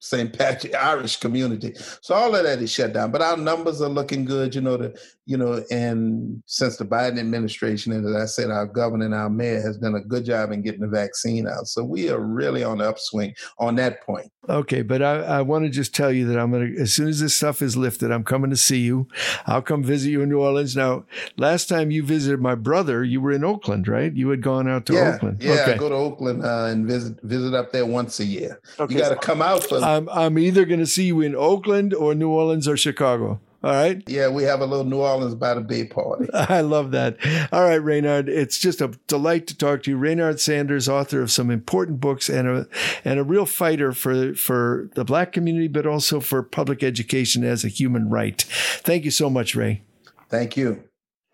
St. 0.00 0.36
Patrick 0.36 0.74
Irish 0.74 1.18
community. 1.18 1.74
So 2.00 2.14
all 2.14 2.34
of 2.34 2.42
that 2.42 2.60
is 2.60 2.72
shut 2.72 2.92
down. 2.92 3.10
But 3.10 3.22
our 3.22 3.36
numbers 3.36 3.80
are 3.80 3.88
looking 3.88 4.24
good, 4.24 4.54
you 4.54 4.60
know, 4.60 4.76
the 4.76 4.98
you 5.30 5.36
know, 5.36 5.62
and 5.70 6.42
since 6.46 6.76
the 6.76 6.84
Biden 6.84 7.20
administration, 7.20 7.92
and 7.92 8.04
as 8.04 8.16
I 8.16 8.24
said, 8.26 8.50
our 8.50 8.66
governor 8.66 9.04
and 9.04 9.14
our 9.14 9.30
mayor 9.30 9.60
has 9.60 9.78
done 9.78 9.94
a 9.94 10.00
good 10.00 10.24
job 10.24 10.50
in 10.50 10.60
getting 10.60 10.80
the 10.80 10.88
vaccine 10.88 11.46
out. 11.46 11.68
So 11.68 11.84
we 11.84 12.10
are 12.10 12.18
really 12.18 12.64
on 12.64 12.78
the 12.78 12.88
upswing 12.88 13.36
on 13.56 13.76
that 13.76 14.02
point. 14.02 14.32
Okay, 14.48 14.82
but 14.82 15.02
I, 15.02 15.18
I 15.18 15.42
want 15.42 15.64
to 15.66 15.70
just 15.70 15.94
tell 15.94 16.10
you 16.10 16.26
that 16.26 16.38
I'm 16.38 16.50
to, 16.50 16.82
as 16.82 16.92
soon 16.92 17.06
as 17.06 17.20
this 17.20 17.36
stuff 17.36 17.62
is 17.62 17.76
lifted, 17.76 18.10
I'm 18.10 18.24
coming 18.24 18.50
to 18.50 18.56
see 18.56 18.80
you. 18.80 19.06
I'll 19.46 19.62
come 19.62 19.84
visit 19.84 20.10
you 20.10 20.22
in 20.22 20.30
New 20.30 20.40
Orleans. 20.40 20.74
Now, 20.74 21.04
last 21.36 21.68
time 21.68 21.92
you 21.92 22.02
visited 22.02 22.40
my 22.40 22.56
brother, 22.56 23.04
you 23.04 23.20
were 23.20 23.30
in 23.30 23.44
Oakland, 23.44 23.86
right? 23.86 24.12
You 24.12 24.30
had 24.30 24.42
gone 24.42 24.66
out 24.66 24.86
to 24.86 24.94
yeah, 24.94 25.14
Oakland. 25.14 25.42
Yeah, 25.42 25.52
okay. 25.52 25.74
I 25.74 25.76
go 25.76 25.90
to 25.90 25.94
Oakland 25.94 26.44
uh, 26.44 26.64
and 26.64 26.86
visit 26.86 27.20
visit 27.22 27.54
up 27.54 27.70
there 27.70 27.86
once 27.86 28.18
a 28.18 28.24
year. 28.24 28.60
Okay, 28.80 28.94
you 28.94 29.00
got 29.00 29.10
to 29.10 29.16
come 29.16 29.42
out 29.42 29.62
for. 29.62 29.78
I'm, 29.96 30.08
I'm 30.08 30.38
either 30.38 30.64
going 30.64 30.80
to 30.80 30.86
see 30.86 31.04
you 31.04 31.20
in 31.20 31.34
Oakland 31.34 31.94
or 31.94 32.14
New 32.14 32.30
Orleans 32.30 32.68
or 32.68 32.76
Chicago. 32.76 33.40
All 33.62 33.72
right. 33.72 34.02
Yeah, 34.08 34.28
we 34.28 34.44
have 34.44 34.62
a 34.62 34.66
little 34.66 34.86
New 34.86 35.00
Orleans 35.00 35.34
by 35.34 35.52
the 35.52 35.60
Bay 35.60 35.84
party. 35.84 36.28
I 36.34 36.62
love 36.62 36.92
that. 36.92 37.18
All 37.52 37.64
right, 37.64 37.82
Raynard. 37.82 38.28
It's 38.28 38.58
just 38.58 38.80
a 38.80 38.88
delight 39.06 39.46
to 39.48 39.56
talk 39.56 39.82
to 39.82 39.90
you. 39.90 39.98
Raynard 39.98 40.40
Sanders, 40.40 40.88
author 40.88 41.20
of 41.20 41.30
some 41.30 41.50
important 41.50 42.00
books 42.00 42.30
and 42.30 42.48
a 42.48 42.66
and 43.04 43.20
a 43.20 43.24
real 43.24 43.44
fighter 43.44 43.92
for 43.92 44.34
for 44.34 44.88
the 44.94 45.04
black 45.04 45.32
community, 45.32 45.68
but 45.68 45.86
also 45.86 46.20
for 46.20 46.42
public 46.42 46.82
education 46.82 47.44
as 47.44 47.62
a 47.62 47.68
human 47.68 48.08
right. 48.08 48.40
Thank 48.40 49.04
you 49.04 49.10
so 49.10 49.28
much, 49.28 49.54
Ray. 49.54 49.82
Thank 50.30 50.56
you. 50.56 50.84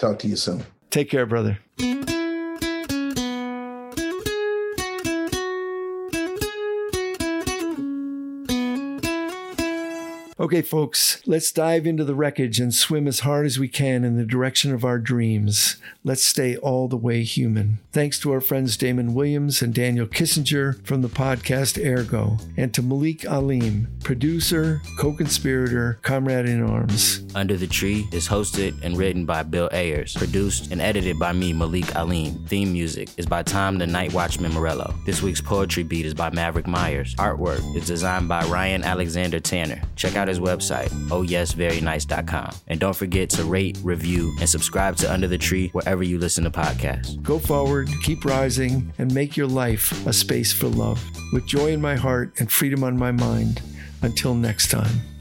Talk 0.01 0.19
to 0.21 0.29
you 0.29 0.37
soon. 0.37 0.65
Take 0.91 1.11
care, 1.11 1.27
brother. 1.27 1.59
Okay, 10.39 10.61
folks, 10.61 11.23
let's 11.27 11.51
dive 11.51 11.87
into 11.87 12.05
the 12.05 12.15
wreckage 12.15 12.61
and 12.61 12.75
swim 12.75 13.09
as 13.09 13.21
hard 13.21 13.47
as 13.47 13.59
we 13.59 13.69
can 13.69 14.05
in 14.05 14.19
the 14.19 14.25
direction 14.27 14.71
of 14.71 14.85
our 14.85 14.99
dreams. 14.99 15.79
Let's 16.05 16.25
stay 16.25 16.59
all 16.59 16.89
the 16.89 16.97
way 16.97 17.23
human. 17.23 17.79
Thanks 17.91 18.21
to 18.21 18.33
our 18.33 18.43
friends 18.43 18.77
Damon 18.77 19.15
Williams 19.15 19.63
and 19.63 19.73
Daniel 19.73 20.07
Kisslinger 20.07 20.85
from 20.87 21.01
the 21.01 21.09
podcast 21.09 21.83
AirGo, 21.83 22.39
and 22.55 22.75
to 22.75 22.83
Malik 22.83 23.25
Alim, 23.25 23.89
producer, 24.05 24.83
co 25.01 25.15
conspirator, 25.15 25.99
comrade 26.03 26.47
in 26.47 26.63
arms. 26.63 27.23
Under 27.35 27.57
the 27.57 27.67
Tree 27.67 28.07
is 28.13 28.29
hosted 28.29 28.79
and 28.83 28.99
written 28.99 29.25
by 29.25 29.43
Bill 29.43 29.71
Ayers, 29.73 30.13
produced 30.15 30.71
and 30.71 30.83
edited 30.83 31.19
by 31.19 31.33
me, 31.33 31.55
Malik 31.55 31.97
Alim. 31.97 32.45
Theme 32.47 32.75
music 32.75 33.09
is 33.17 33.25
by 33.25 33.43
Tom 33.43 33.79
the 33.79 33.87
Night 33.87 34.13
Watchman 34.13 34.53
Morello. 34.53 34.95
This 35.07 35.23
week's 35.23 35.41
poetry 35.41 35.83
beat 35.83 36.05
is 36.05 36.13
by 36.13 36.29
Maverick 36.29 36.67
Myers. 36.67 37.15
Artwork 37.15 37.75
is 37.75 37.87
designed 37.87 38.29
by 38.29 38.45
Ryan 38.45 38.85
Alexander 38.85 39.41
Tanner. 39.41 39.81
Check 39.97 40.15
out 40.27 40.29
his 40.29 40.41
website, 40.41 40.89
ohyesverynice.com. 41.09 42.55
And 42.67 42.81
don't 42.81 42.97
forget 42.97 43.31
to 43.31 43.45
rate, 43.45 43.79
review, 43.83 44.35
and 44.41 44.49
subscribe 44.49 44.97
to 44.97 45.13
Under 45.13 45.29
the 45.29 45.39
Tree 45.39 45.69
wherever 45.69 46.03
you 46.03 46.19
listen 46.19 46.45
to 46.45 46.51
podcasts. 46.51 47.21
Go 47.23 47.39
forward, 47.39 47.89
keep 48.03 48.25
rising, 48.25 48.93
and 48.99 49.15
make 49.15 49.37
your 49.37 49.47
life 49.47 50.07
a 50.07 50.13
space 50.13 50.53
for 50.53 50.67
love. 50.67 51.03
With 51.33 51.47
joy 51.47 51.73
in 51.73 51.81
my 51.81 51.97
heart 51.97 52.41
and 52.41 52.51
freedom 52.51 52.83
on 52.85 52.99
my 52.99 53.13
mind. 53.13 53.63
Until 54.03 54.35
next 54.35 54.71
time. 54.71 55.16